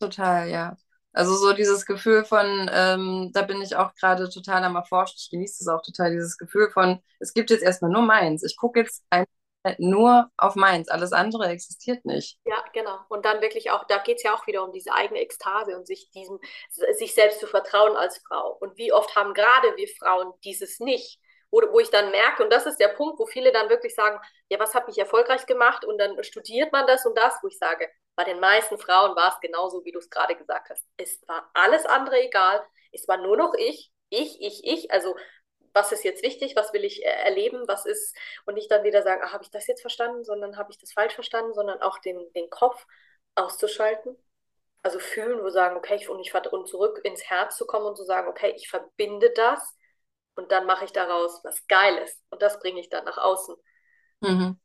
Total, 0.00 0.48
ja. 0.48 0.76
Also 1.12 1.34
so 1.36 1.52
dieses 1.52 1.86
Gefühl 1.86 2.24
von, 2.24 2.70
ähm, 2.72 3.30
da 3.34 3.42
bin 3.42 3.60
ich 3.62 3.74
auch 3.76 3.94
gerade 3.96 4.28
total 4.30 4.62
am 4.64 4.76
Erforschen, 4.76 5.16
ich 5.18 5.30
genieße 5.30 5.64
es 5.64 5.68
auch 5.68 5.82
total, 5.82 6.12
dieses 6.12 6.36
Gefühl 6.38 6.70
von, 6.70 7.02
es 7.18 7.32
gibt 7.34 7.50
jetzt 7.50 7.62
erstmal 7.64 7.90
nur 7.90 8.02
meins. 8.02 8.44
Ich 8.44 8.56
gucke 8.56 8.80
jetzt 8.80 9.04
ein 9.10 9.24
nur 9.78 10.30
auf 10.36 10.54
meins. 10.54 10.88
Alles 10.88 11.12
andere 11.12 11.48
existiert 11.48 12.04
nicht. 12.04 12.38
Ja, 12.44 12.62
genau. 12.72 12.98
Und 13.08 13.24
dann 13.24 13.40
wirklich 13.40 13.70
auch, 13.70 13.84
da 13.84 13.98
geht 13.98 14.18
es 14.18 14.22
ja 14.22 14.34
auch 14.34 14.46
wieder 14.46 14.64
um 14.64 14.72
diese 14.72 14.92
eigene 14.92 15.20
Ekstase 15.20 15.76
und 15.76 15.86
sich 15.86 16.10
diesem, 16.10 16.38
sich 16.70 17.14
selbst 17.14 17.40
zu 17.40 17.46
vertrauen 17.46 17.96
als 17.96 18.18
Frau. 18.26 18.56
Und 18.60 18.76
wie 18.76 18.92
oft 18.92 19.14
haben 19.16 19.34
gerade 19.34 19.76
wir 19.76 19.88
Frauen 19.98 20.32
dieses 20.44 20.80
nicht? 20.80 21.20
Wo, 21.50 21.62
wo 21.70 21.80
ich 21.80 21.90
dann 21.90 22.10
merke, 22.10 22.44
und 22.44 22.52
das 22.52 22.66
ist 22.66 22.78
der 22.78 22.88
Punkt, 22.88 23.18
wo 23.18 23.26
viele 23.26 23.52
dann 23.52 23.70
wirklich 23.70 23.94
sagen, 23.94 24.20
ja, 24.50 24.58
was 24.58 24.74
hat 24.74 24.86
mich 24.86 24.98
erfolgreich 24.98 25.46
gemacht? 25.46 25.84
Und 25.84 25.98
dann 25.98 26.22
studiert 26.22 26.72
man 26.72 26.86
das 26.86 27.06
und 27.06 27.16
das, 27.16 27.34
wo 27.42 27.48
ich 27.48 27.56
sage, 27.58 27.88
bei 28.16 28.24
den 28.24 28.40
meisten 28.40 28.78
Frauen 28.78 29.16
war 29.16 29.32
es 29.32 29.40
genauso, 29.40 29.84
wie 29.84 29.92
du 29.92 29.98
es 29.98 30.10
gerade 30.10 30.34
gesagt 30.34 30.70
hast. 30.70 30.84
Es 30.96 31.20
war 31.26 31.48
alles 31.54 31.86
andere 31.86 32.20
egal. 32.20 32.62
Es 32.92 33.08
war 33.08 33.16
nur 33.16 33.36
noch 33.36 33.54
ich, 33.56 33.92
ich, 34.10 34.40
ich, 34.40 34.64
ich. 34.64 34.90
Also 34.90 35.14
was 35.74 35.92
ist 35.92 36.04
jetzt 36.04 36.22
wichtig, 36.22 36.56
was 36.56 36.72
will 36.72 36.84
ich 36.84 37.04
äh, 37.04 37.08
erleben, 37.08 37.64
was 37.66 37.86
ist, 37.86 38.16
und 38.46 38.54
nicht 38.54 38.70
dann 38.70 38.84
wieder 38.84 39.02
sagen, 39.02 39.22
ah, 39.24 39.32
habe 39.32 39.44
ich 39.44 39.50
das 39.50 39.66
jetzt 39.66 39.80
verstanden, 39.80 40.24
sondern 40.24 40.56
habe 40.56 40.70
ich 40.70 40.78
das 40.78 40.92
falsch 40.92 41.14
verstanden, 41.14 41.54
sondern 41.54 41.80
auch 41.82 41.98
den, 41.98 42.20
den 42.34 42.50
Kopf 42.50 42.86
auszuschalten. 43.34 44.16
Also 44.82 44.98
fühlen, 44.98 45.42
wo 45.42 45.50
sagen, 45.50 45.76
okay, 45.76 45.96
ich, 45.96 46.08
und 46.08 46.20
ich 46.20 46.32
und 46.34 46.68
zurück 46.68 47.00
ins 47.02 47.24
Herz 47.24 47.56
zu 47.56 47.66
kommen 47.66 47.86
und 47.86 47.96
zu 47.96 48.04
sagen, 48.04 48.28
okay, 48.28 48.52
ich 48.56 48.68
verbinde 48.68 49.30
das 49.34 49.76
und 50.36 50.52
dann 50.52 50.66
mache 50.66 50.84
ich 50.84 50.92
daraus 50.92 51.40
was 51.42 51.66
Geiles 51.66 52.22
und 52.30 52.42
das 52.42 52.60
bringe 52.60 52.80
ich 52.80 52.88
dann 52.88 53.04
nach 53.04 53.18
außen. 53.18 53.56
Mhm. 54.20 54.58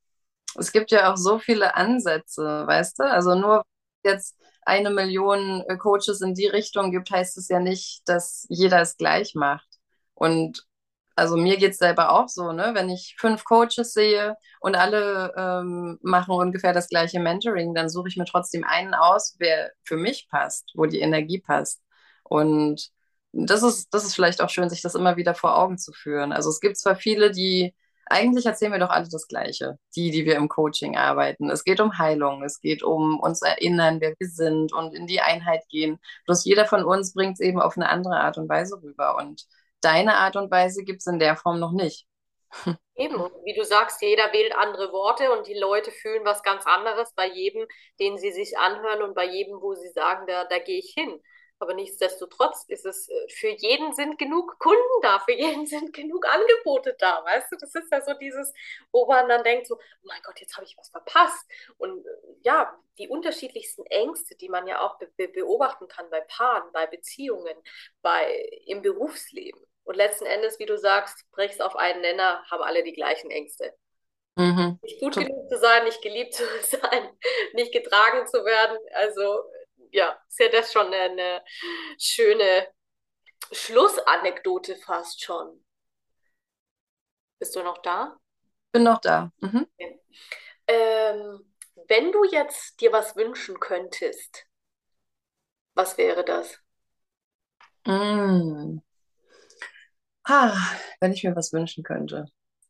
Es 0.55 0.71
gibt 0.71 0.91
ja 0.91 1.11
auch 1.11 1.17
so 1.17 1.39
viele 1.39 1.75
Ansätze, 1.75 2.43
weißt 2.67 2.99
du? 2.99 3.03
Also 3.03 3.33
nur 3.33 3.63
jetzt 4.03 4.37
eine 4.61 4.91
Million 4.91 5.63
äh, 5.67 5.77
Coaches 5.77 6.21
in 6.21 6.35
die 6.35 6.47
Richtung 6.47 6.91
gibt, 6.91 7.09
heißt 7.09 7.37
es 7.37 7.49
ja 7.49 7.59
nicht, 7.59 8.07
dass 8.07 8.45
jeder 8.49 8.81
es 8.81 8.97
gleich 8.97 9.35
macht. 9.35 9.67
Und 10.13 10.65
also 11.15 11.37
mir 11.37 11.57
geht 11.57 11.71
es 11.71 11.77
selber 11.77 12.11
auch 12.11 12.27
so, 12.27 12.51
ne? 12.53 12.71
Wenn 12.73 12.89
ich 12.89 13.15
fünf 13.19 13.43
Coaches 13.43 13.93
sehe 13.93 14.35
und 14.59 14.75
alle 14.75 15.33
ähm, 15.37 15.99
machen 16.01 16.33
ungefähr 16.35 16.73
das 16.73 16.89
gleiche 16.89 17.19
Mentoring, 17.19 17.75
dann 17.75 17.89
suche 17.89 18.07
ich 18.09 18.17
mir 18.17 18.25
trotzdem 18.25 18.63
einen 18.63 18.93
aus, 18.93 19.35
wer 19.39 19.71
für 19.83 19.97
mich 19.97 20.27
passt, 20.29 20.71
wo 20.75 20.85
die 20.85 20.99
Energie 21.01 21.39
passt. 21.39 21.81
Und 22.23 22.89
das 23.31 23.63
ist, 23.63 23.93
das 23.93 24.05
ist 24.05 24.15
vielleicht 24.15 24.41
auch 24.41 24.49
schön, 24.49 24.69
sich 24.69 24.81
das 24.81 24.95
immer 24.95 25.17
wieder 25.17 25.35
vor 25.35 25.57
Augen 25.57 25.77
zu 25.77 25.91
führen. 25.93 26.31
Also 26.31 26.49
es 26.49 26.59
gibt 26.59 26.77
zwar 26.77 26.95
viele, 26.95 27.31
die 27.31 27.73
eigentlich 28.05 28.45
erzählen 28.45 28.71
wir 28.71 28.79
doch 28.79 28.89
alle 28.89 29.07
das 29.09 29.27
Gleiche, 29.27 29.77
die, 29.95 30.11
die 30.11 30.25
wir 30.25 30.35
im 30.35 30.49
Coaching 30.49 30.97
arbeiten. 30.97 31.49
Es 31.49 31.63
geht 31.63 31.79
um 31.79 31.97
Heilung, 31.97 32.43
es 32.43 32.59
geht 32.59 32.83
um 32.83 33.19
uns 33.19 33.41
erinnern, 33.41 34.01
wer 34.01 34.13
wir 34.19 34.27
sind 34.27 34.73
und 34.73 34.93
in 34.93 35.07
die 35.07 35.21
Einheit 35.21 35.63
gehen. 35.69 35.99
Bloß 36.25 36.43
jeder 36.45 36.65
von 36.65 36.83
uns 36.83 37.13
bringt 37.13 37.33
es 37.33 37.39
eben 37.39 37.61
auf 37.61 37.77
eine 37.77 37.89
andere 37.89 38.19
Art 38.19 38.37
und 38.37 38.49
Weise 38.49 38.81
rüber. 38.81 39.17
Und 39.17 39.47
deine 39.83 40.15
Art 40.15 40.35
und 40.35 40.51
Weise 40.51 40.83
gibt 40.83 40.99
es 40.99 41.07
in 41.07 41.19
der 41.19 41.35
Form 41.35 41.59
noch 41.59 41.71
nicht. 41.71 42.05
Eben, 42.95 43.15
wie 43.43 43.53
du 43.55 43.65
sagst, 43.65 44.01
jeder 44.01 44.31
wählt 44.33 44.55
andere 44.55 44.91
Worte 44.91 45.31
und 45.31 45.47
die 45.47 45.57
Leute 45.57 45.91
fühlen 45.91 46.23
was 46.25 46.43
ganz 46.43 46.65
anderes 46.67 47.11
bei 47.15 47.27
jedem, 47.27 47.67
den 47.99 48.17
sie 48.17 48.31
sich 48.31 48.57
anhören 48.57 49.01
und 49.01 49.15
bei 49.15 49.25
jedem, 49.25 49.59
wo 49.61 49.73
sie 49.73 49.89
sagen, 49.89 50.27
da, 50.27 50.45
da 50.45 50.59
gehe 50.59 50.77
ich 50.77 50.93
hin. 50.95 51.19
Aber 51.63 51.73
nichtsdestotrotz 51.75 52.65
ist 52.67 52.85
es, 52.85 53.07
äh, 53.07 53.29
für 53.29 53.47
jeden 53.47 53.93
sind 53.93 54.19
genug 54.19 54.59
Kunden 54.59 55.01
da, 55.01 55.19
für 55.19 55.31
jeden 55.31 55.65
sind 55.65 55.93
genug 55.93 56.25
Angebote 56.27 56.95
da, 56.99 57.23
weißt 57.23 57.51
du? 57.51 57.55
Das 57.57 57.73
ist 57.73 57.91
ja 57.91 58.01
so 58.01 58.13
dieses, 58.15 58.53
wo 58.91 59.05
man 59.07 59.29
dann 59.29 59.43
denkt 59.43 59.67
so, 59.67 59.75
oh 59.75 60.05
mein 60.07 60.21
Gott, 60.23 60.39
jetzt 60.41 60.55
habe 60.57 60.65
ich 60.65 60.75
was 60.77 60.89
verpasst. 60.89 61.45
Und 61.77 62.05
äh, 62.05 62.09
ja, 62.41 62.77
die 62.97 63.07
unterschiedlichsten 63.07 63.85
Ängste, 63.85 64.35
die 64.35 64.49
man 64.49 64.67
ja 64.67 64.81
auch 64.81 64.97
be 64.97 65.27
beobachten 65.29 65.87
kann 65.87 66.09
bei 66.09 66.21
Paaren, 66.21 66.69
bei 66.73 66.85
Beziehungen, 66.85 67.55
bei, 68.01 68.45
im 68.65 68.81
Berufsleben. 68.81 69.65
Und 69.83 69.95
letzten 69.95 70.25
Endes, 70.25 70.59
wie 70.59 70.65
du 70.65 70.77
sagst, 70.77 71.29
brichst 71.31 71.61
auf 71.61 71.75
einen 71.75 72.01
Nenner, 72.01 72.43
haben 72.49 72.63
alle 72.63 72.83
die 72.83 72.93
gleichen 72.93 73.31
Ängste. 73.31 73.75
Mhm. 74.35 74.79
Nicht 74.81 74.99
gut 74.99 75.15
genug 75.15 75.49
zu 75.49 75.57
sein, 75.59 75.83
nicht 75.83 76.01
geliebt 76.01 76.33
zu 76.33 76.43
sein, 76.63 77.09
nicht 77.53 77.71
getragen 77.71 78.25
zu 78.27 78.43
werden. 78.45 78.77
Also 78.93 79.43
ja, 79.91 80.17
ist 80.27 80.39
ja 80.39 80.49
das 80.49 80.71
schon 80.71 80.87
eine, 80.87 81.01
eine 81.01 81.43
schöne 81.99 82.67
Schlussanekdote 83.51 84.75
fast 84.77 85.23
schon. 85.23 85.63
Bist 87.39 87.55
du 87.55 87.61
noch 87.61 87.79
da? 87.79 88.17
Bin 88.71 88.83
noch 88.83 89.01
da. 89.01 89.31
Mhm. 89.41 89.67
Okay. 89.77 89.99
Ähm, 90.67 91.53
wenn 91.87 92.11
du 92.11 92.23
jetzt 92.23 92.79
dir 92.79 92.91
was 92.91 93.15
wünschen 93.15 93.59
könntest, 93.59 94.47
was 95.75 95.97
wäre 95.97 96.23
das? 96.23 96.59
Mm. 97.85 98.79
Ah, 100.23 100.57
wenn 100.99 101.11
ich 101.11 101.23
mir 101.23 101.35
was 101.35 101.51
wünschen 101.51 101.83
könnte, 101.83 102.25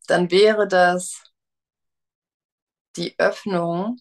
dann 0.08 0.32
wäre 0.32 0.68
das 0.68 1.24
die 2.96 3.16
Öffnung, 3.20 4.00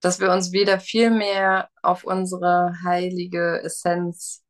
dass 0.00 0.20
wir 0.20 0.30
uns 0.32 0.52
wieder 0.52 0.80
viel 0.80 1.10
mehr 1.10 1.70
auf 1.82 2.04
unsere 2.04 2.74
heilige 2.82 3.60
Essenz 3.62 4.44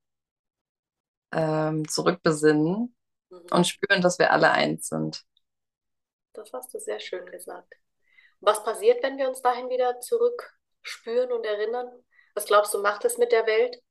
ähm, 1.33 1.87
zurückbesinnen 1.89 2.95
mhm. 3.31 3.47
und 3.51 3.67
spüren, 3.67 4.03
dass 4.03 4.19
wir 4.19 4.33
alle 4.33 4.51
eins 4.51 4.89
sind. 4.89 5.25
Das 6.33 6.53
hast 6.53 6.73
du 6.73 6.79
sehr 6.79 7.01
schön 7.01 7.27
gesagt. 7.27 7.75
Was 8.41 8.65
passiert, 8.65 9.03
wenn 9.03 9.19
wir 9.19 9.29
uns 9.29 9.43
dahin 9.43 9.69
wieder 9.69 10.01
zurückspüren 10.01 11.33
und 11.33 11.45
erinnern? 11.45 11.89
Was 12.35 12.47
glaubst 12.47 12.73
du, 12.73 12.81
macht 12.81 13.05
es 13.05 13.19
mit 13.19 13.33
der 13.33 13.47
Welt? 13.47 13.83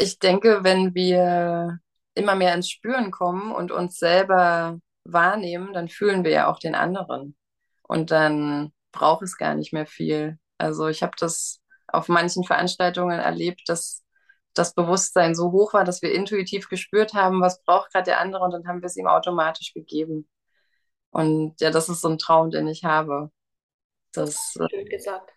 Ich 0.00 0.18
denke, 0.20 0.62
wenn 0.62 0.94
wir 0.94 1.80
immer 2.14 2.34
mehr 2.36 2.54
ins 2.54 2.70
Spüren 2.70 3.10
kommen 3.10 3.52
und 3.52 3.72
uns 3.72 3.98
selber 3.98 4.78
wahrnehmen, 5.04 5.72
dann 5.72 5.88
fühlen 5.88 6.24
wir 6.24 6.30
ja 6.30 6.46
auch 6.48 6.58
den 6.60 6.74
anderen. 6.74 7.36
Und 7.82 8.10
dann 8.10 8.72
braucht 8.92 9.22
es 9.22 9.36
gar 9.36 9.54
nicht 9.54 9.72
mehr 9.72 9.86
viel. 9.86 10.38
Also 10.56 10.86
ich 10.88 11.02
habe 11.02 11.16
das 11.18 11.60
auf 11.88 12.08
manchen 12.08 12.44
Veranstaltungen 12.44 13.18
erlebt, 13.18 13.62
dass 13.66 14.04
das 14.54 14.74
Bewusstsein 14.74 15.34
so 15.34 15.52
hoch 15.52 15.72
war, 15.74 15.84
dass 15.84 16.02
wir 16.02 16.12
intuitiv 16.12 16.68
gespürt 16.68 17.14
haben, 17.14 17.40
was 17.40 17.62
braucht 17.64 17.92
gerade 17.92 18.04
der 18.06 18.20
andere 18.20 18.44
und 18.44 18.52
dann 18.52 18.66
haben 18.68 18.82
wir 18.82 18.86
es 18.86 18.96
ihm 18.96 19.06
automatisch 19.06 19.72
gegeben. 19.74 20.28
Und 21.10 21.60
ja, 21.60 21.70
das 21.70 21.88
ist 21.88 22.02
so 22.02 22.08
ein 22.08 22.18
Traum, 22.18 22.50
den 22.50 22.68
ich 22.68 22.84
habe. 22.84 23.30
Das, 24.12 24.52
das 24.54 24.70
schön 24.70 24.86
gesagt. 24.86 25.32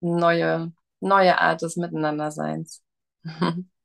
Neue, 0.00 0.72
neue 1.00 1.40
Art 1.40 1.62
des 1.62 1.76
Miteinanderseins. 1.76 2.82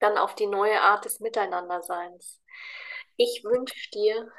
Dann 0.00 0.16
auf 0.16 0.34
die 0.34 0.46
neue 0.46 0.80
Art 0.80 1.04
des 1.04 1.20
Miteinanderseins. 1.20 2.40
Ich 3.16 3.42
wünsche 3.44 3.90
dir 3.90 4.30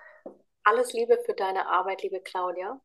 alles 0.64 0.94
Liebe 0.94 1.20
für 1.26 1.34
deine 1.34 1.68
Arbeit, 1.68 2.04
liebe 2.04 2.22
Claudia. 2.22 2.80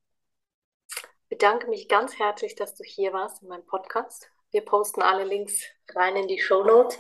Bedanke 1.29 1.69
mich 1.69 1.89
ganz 1.89 2.19
herzlich, 2.19 2.55
dass 2.55 2.75
du 2.75 2.85
hier 2.85 3.13
warst 3.13 3.43
in 3.43 3.49
meinem 3.49 3.67
Podcast. 3.67 4.31
Wir 4.51 4.65
posten 4.65 5.03
alle 5.03 5.25
Links 5.25 5.65
rein 5.95 6.17
in 6.17 6.29
die 6.29 6.41
Show 6.41 6.65
Notes. 6.65 6.99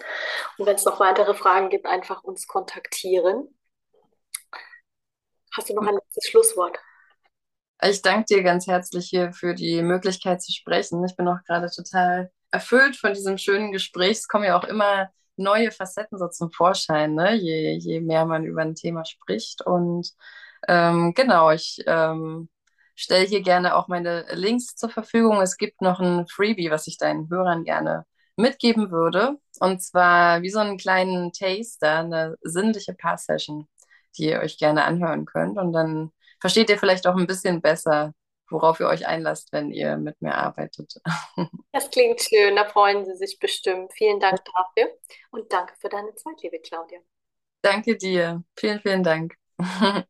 Und 0.59 0.67
wenn 0.67 0.75
es 0.75 0.85
noch 0.85 0.99
weitere 0.99 1.35
Fragen 1.35 1.71
gibt, 1.71 1.87
einfach 1.87 2.25
uns 2.25 2.47
kontaktieren. 2.47 3.57
Hast 5.57 5.71
du 5.71 5.75
noch 5.75 5.87
ein 5.87 5.95
letztes 5.95 6.29
Schlusswort? 6.29 6.79
Ich 7.83 8.03
danke 8.03 8.25
dir 8.27 8.43
ganz 8.43 8.67
herzlich 8.67 9.09
hier 9.09 9.33
für 9.33 9.55
die 9.55 9.83
Möglichkeit 9.83 10.43
zu 10.43 10.53
sprechen. 10.53 11.05
Ich 11.05 11.17
bin 11.17 11.29
auch 11.29 11.43
gerade 11.47 11.71
total 11.71 12.33
erfüllt 12.51 12.97
von 12.97 13.13
diesem 13.13 13.39
schönen 13.39 13.71
Gespräch. 13.71 14.19
Es 14.19 14.29
kommen 14.29 14.45
ja 14.45 14.59
auch 14.59 14.65
immer 14.65 15.11
neue 15.37 15.71
Facetten 15.71 16.19
so 16.19 16.29
zum 16.29 16.51
Vorschein, 16.53 17.15
ne? 17.15 17.35
je, 17.35 17.73
je 17.79 18.01
mehr 18.01 18.27
man 18.27 18.45
über 18.45 18.63
ein 18.63 18.75
Thema 18.75 19.05
spricht. 19.05 19.63
Und 19.63 20.11
ähm, 20.69 21.15
genau, 21.15 21.51
ich 21.51 21.83
ähm, 21.87 22.49
stelle 22.95 23.27
hier 23.27 23.43
gerne 23.43 23.75
auch 23.77 23.89
meine 23.89 24.27
Links 24.33 24.77
zur 24.77 24.91
Verfügung. 24.91 25.41
Es 25.41 25.57
gibt 25.57 25.81
noch 25.83 26.01
ein 26.01 26.27
Freebie, 26.29 26.71
was 26.71 26.87
ich 26.87 26.99
deinen 26.99 27.29
Hörern 27.31 27.65
gerne 27.65 28.05
mitgeben 28.37 28.91
würde. 28.91 29.39
Und 29.61 29.83
zwar 29.83 30.43
wie 30.43 30.51
so 30.51 30.59
einen 30.59 30.79
kleinen 30.79 31.33
Taster, 31.33 31.99
eine 32.01 32.37
sinnliche 32.43 32.95
Paar-Session, 32.95 33.69
die 34.17 34.27
ihr 34.27 34.41
euch 34.41 34.59
gerne 34.59 34.85
anhören 34.85 35.25
könnt. 35.25 35.59
Und 35.59 35.73
dann 35.73 36.11
versteht 36.41 36.71
ihr 36.71 36.79
vielleicht 36.79 37.07
auch 37.07 37.17
ein 37.17 37.27
bisschen 37.27 37.61
besser, 37.61 38.13
worauf 38.51 38.81
ihr 38.81 38.87
euch 38.87 39.07
einlasst, 39.07 39.53
wenn 39.53 39.71
ihr 39.71 39.97
mit 39.97 40.21
mir 40.21 40.35
arbeitet. 40.35 41.01
Das 41.73 41.91
klingt 41.91 42.21
schön, 42.21 42.55
da 42.55 42.67
freuen 42.67 43.05
Sie 43.05 43.17
sich 43.17 43.41
bestimmt. 43.41 43.93
Vielen 43.95 44.21
Dank 44.21 44.41
dafür 44.45 44.93
und 45.33 45.53
danke 45.53 45.75
für 45.81 45.89
deine 45.89 46.15
Zeit, 46.15 46.41
liebe 46.41 46.61
Claudia. 46.61 47.01
Danke 47.63 47.97
dir. 47.97 48.45
Vielen, 48.57 48.79
vielen 48.81 49.03
Dank. 49.03 49.35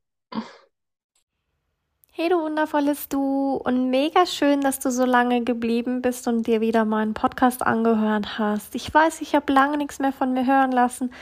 Hey 2.16 2.28
du 2.28 2.41
wundervolles 2.41 3.09
Du 3.09 3.57
und 3.57 3.91
mega 3.91 4.24
schön, 4.24 4.61
dass 4.61 4.78
du 4.78 4.93
so 4.93 5.05
lange 5.05 5.43
geblieben 5.43 6.01
bist 6.01 6.28
und 6.28 6.47
dir 6.47 6.61
wieder 6.61 6.85
meinen 6.85 7.12
Podcast 7.12 7.61
angehört 7.66 8.39
hast. 8.39 8.76
Ich 8.76 8.95
weiß, 8.95 9.20
ich 9.20 9.35
habe 9.35 9.53
lange 9.53 9.78
nichts 9.78 9.99
mehr 9.99 10.12
von 10.12 10.32
mir 10.32 10.47
hören 10.47 10.70
lassen, 10.70 11.12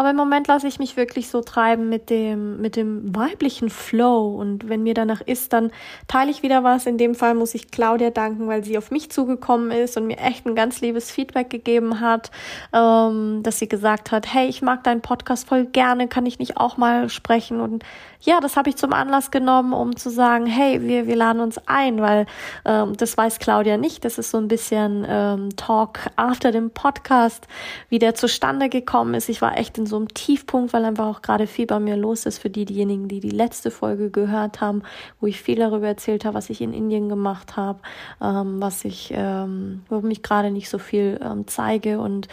aber 0.00 0.12
im 0.12 0.16
Moment 0.16 0.48
lasse 0.48 0.66
ich 0.66 0.78
mich 0.78 0.96
wirklich 0.96 1.28
so 1.28 1.42
treiben 1.42 1.90
mit 1.90 2.08
dem, 2.08 2.58
mit 2.58 2.74
dem 2.74 3.14
weiblichen 3.14 3.68
Flow. 3.68 4.34
Und 4.34 4.66
wenn 4.66 4.82
mir 4.82 4.94
danach 4.94 5.20
ist, 5.20 5.52
dann 5.52 5.72
teile 6.08 6.30
ich 6.30 6.42
wieder 6.42 6.64
was. 6.64 6.86
In 6.86 6.96
dem 6.96 7.14
Fall 7.14 7.34
muss 7.34 7.54
ich 7.54 7.70
Claudia 7.70 8.08
danken, 8.08 8.48
weil 8.48 8.64
sie 8.64 8.78
auf 8.78 8.90
mich 8.90 9.10
zugekommen 9.10 9.70
ist 9.70 9.98
und 9.98 10.06
mir 10.06 10.16
echt 10.16 10.46
ein 10.46 10.54
ganz 10.54 10.80
liebes 10.80 11.10
Feedback 11.10 11.50
gegeben 11.50 12.00
hat, 12.00 12.30
ähm, 12.72 13.42
dass 13.42 13.58
sie 13.58 13.68
gesagt 13.68 14.10
hat, 14.10 14.32
hey, 14.32 14.48
ich 14.48 14.62
mag 14.62 14.84
deinen 14.84 15.02
Podcast 15.02 15.46
voll 15.46 15.66
gerne, 15.66 16.08
kann 16.08 16.24
ich 16.24 16.38
nicht 16.38 16.56
auch 16.56 16.78
mal 16.78 17.10
sprechen? 17.10 17.60
Und 17.60 17.84
ja, 18.22 18.40
das 18.40 18.56
habe 18.56 18.68
ich 18.68 18.76
zum 18.76 18.92
Anlass 18.92 19.30
genommen, 19.30 19.72
um 19.72 19.96
zu 19.96 20.10
sagen, 20.10 20.46
hey, 20.46 20.82
wir, 20.82 21.06
wir 21.06 21.16
laden 21.16 21.40
uns 21.40 21.58
ein, 21.66 22.00
weil 22.00 22.26
ähm, 22.64 22.96
das 22.96 23.16
weiß 23.16 23.38
Claudia 23.38 23.76
nicht. 23.76 24.04
Das 24.04 24.18
ist 24.18 24.30
so 24.30 24.38
ein 24.38 24.48
bisschen 24.48 25.06
ähm, 25.08 25.50
Talk 25.56 26.00
after 26.16 26.52
dem 26.52 26.70
Podcast, 26.70 27.46
wie 27.88 27.98
der 27.98 28.14
zustande 28.14 28.68
gekommen 28.68 29.14
ist. 29.14 29.28
Ich 29.28 29.40
war 29.40 29.56
echt 29.56 29.78
in 29.78 29.89
so 29.90 29.96
einem 29.96 30.08
Tiefpunkt, 30.08 30.72
weil 30.72 30.84
einfach 30.84 31.06
auch 31.06 31.22
gerade 31.22 31.46
viel 31.46 31.66
bei 31.66 31.78
mir 31.78 31.96
los 31.96 32.24
ist 32.24 32.38
für 32.38 32.48
die, 32.48 32.64
diejenigen, 32.64 33.08
die 33.08 33.20
die 33.20 33.30
letzte 33.30 33.70
Folge 33.70 34.10
gehört 34.10 34.60
haben, 34.60 34.82
wo 35.20 35.26
ich 35.26 35.42
viel 35.42 35.56
darüber 35.56 35.86
erzählt 35.86 36.24
habe, 36.24 36.34
was 36.34 36.48
ich 36.48 36.62
in 36.62 36.72
Indien 36.72 37.08
gemacht 37.08 37.56
habe, 37.56 37.80
ähm, 38.22 38.62
was 38.62 38.84
ich, 38.84 39.12
ähm, 39.14 39.82
wo 39.90 40.00
mich 40.00 40.22
gerade 40.22 40.50
nicht 40.50 40.70
so 40.70 40.78
viel 40.78 41.20
ähm, 41.22 41.46
zeige 41.46 42.00
und 42.00 42.28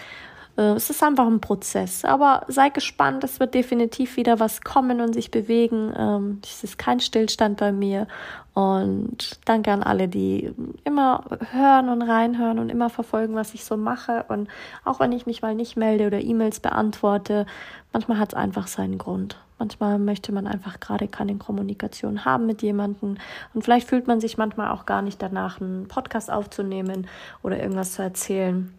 es 0.61 0.89
ist 0.89 1.03
einfach 1.03 1.27
ein 1.27 1.39
Prozess. 1.39 2.03
Aber 2.03 2.43
sei 2.47 2.69
gespannt, 2.69 3.23
es 3.23 3.39
wird 3.39 3.53
definitiv 3.53 4.17
wieder 4.17 4.39
was 4.39 4.61
kommen 4.61 5.01
und 5.01 5.13
sich 5.13 5.29
bewegen. 5.29 5.93
Ähm, 5.95 6.41
es 6.43 6.63
ist 6.63 6.77
kein 6.79 6.99
Stillstand 6.99 7.57
bei 7.57 7.71
mir. 7.71 8.07
Und 8.53 9.39
danke 9.45 9.71
an 9.71 9.83
alle, 9.83 10.07
die 10.07 10.51
immer 10.83 11.23
hören 11.51 11.89
und 11.89 12.01
reinhören 12.01 12.57
und 12.57 12.69
immer 12.69 12.89
verfolgen, 12.89 13.35
was 13.35 13.53
ich 13.53 13.63
so 13.63 13.77
mache. 13.77 14.25
Und 14.29 14.49
auch 14.83 14.99
wenn 14.99 15.11
ich 15.11 15.27
mich 15.27 15.43
mal 15.43 15.53
nicht 15.53 15.77
melde 15.77 16.07
oder 16.07 16.19
E-Mails 16.19 16.59
beantworte, 16.59 17.45
manchmal 17.93 18.17
hat 18.17 18.29
es 18.29 18.35
einfach 18.35 18.65
seinen 18.65 18.97
Grund. 18.97 19.37
Manchmal 19.59 19.99
möchte 19.99 20.31
man 20.31 20.47
einfach 20.47 20.79
gerade 20.79 21.07
keine 21.07 21.35
Kommunikation 21.35 22.25
haben 22.25 22.47
mit 22.47 22.63
jemandem. 22.63 23.17
Und 23.53 23.63
vielleicht 23.63 23.87
fühlt 23.87 24.07
man 24.07 24.19
sich 24.19 24.37
manchmal 24.37 24.71
auch 24.71 24.87
gar 24.87 25.03
nicht 25.03 25.21
danach, 25.21 25.61
einen 25.61 25.87
Podcast 25.87 26.31
aufzunehmen 26.31 27.07
oder 27.43 27.59
irgendwas 27.59 27.93
zu 27.93 28.01
erzählen. 28.01 28.73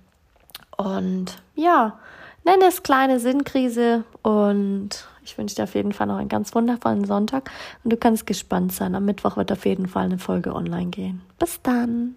Und 0.79 1.43
ja, 1.57 1.99
nenne 2.45 2.67
es 2.67 2.83
kleine 2.83 3.21
Sinnkrise 3.21 4.05
und 4.23 4.91
ich 5.23 5.37
wünsche 5.37 5.57
dir 5.57 5.65
auf 5.65 5.75
jeden 5.75 5.93
Fall 5.93 6.07
noch 6.07 6.17
einen 6.17 6.29
ganz 6.29 6.55
wundervollen 6.55 7.05
Sonntag 7.05 7.51
und 7.85 7.93
du 7.93 7.97
kannst 7.97 8.27
gespannt 8.27 8.73
sein. 8.73 8.95
Am 8.95 9.05
Mittwoch 9.05 9.37
wird 9.37 9.53
auf 9.53 9.67
jeden 9.67 9.89
Fall 9.89 10.05
eine 10.05 10.19
Folge 10.19 10.55
online 10.55 10.91
gehen. 10.91 11.21
Bis 11.39 11.61
dann. 11.63 12.15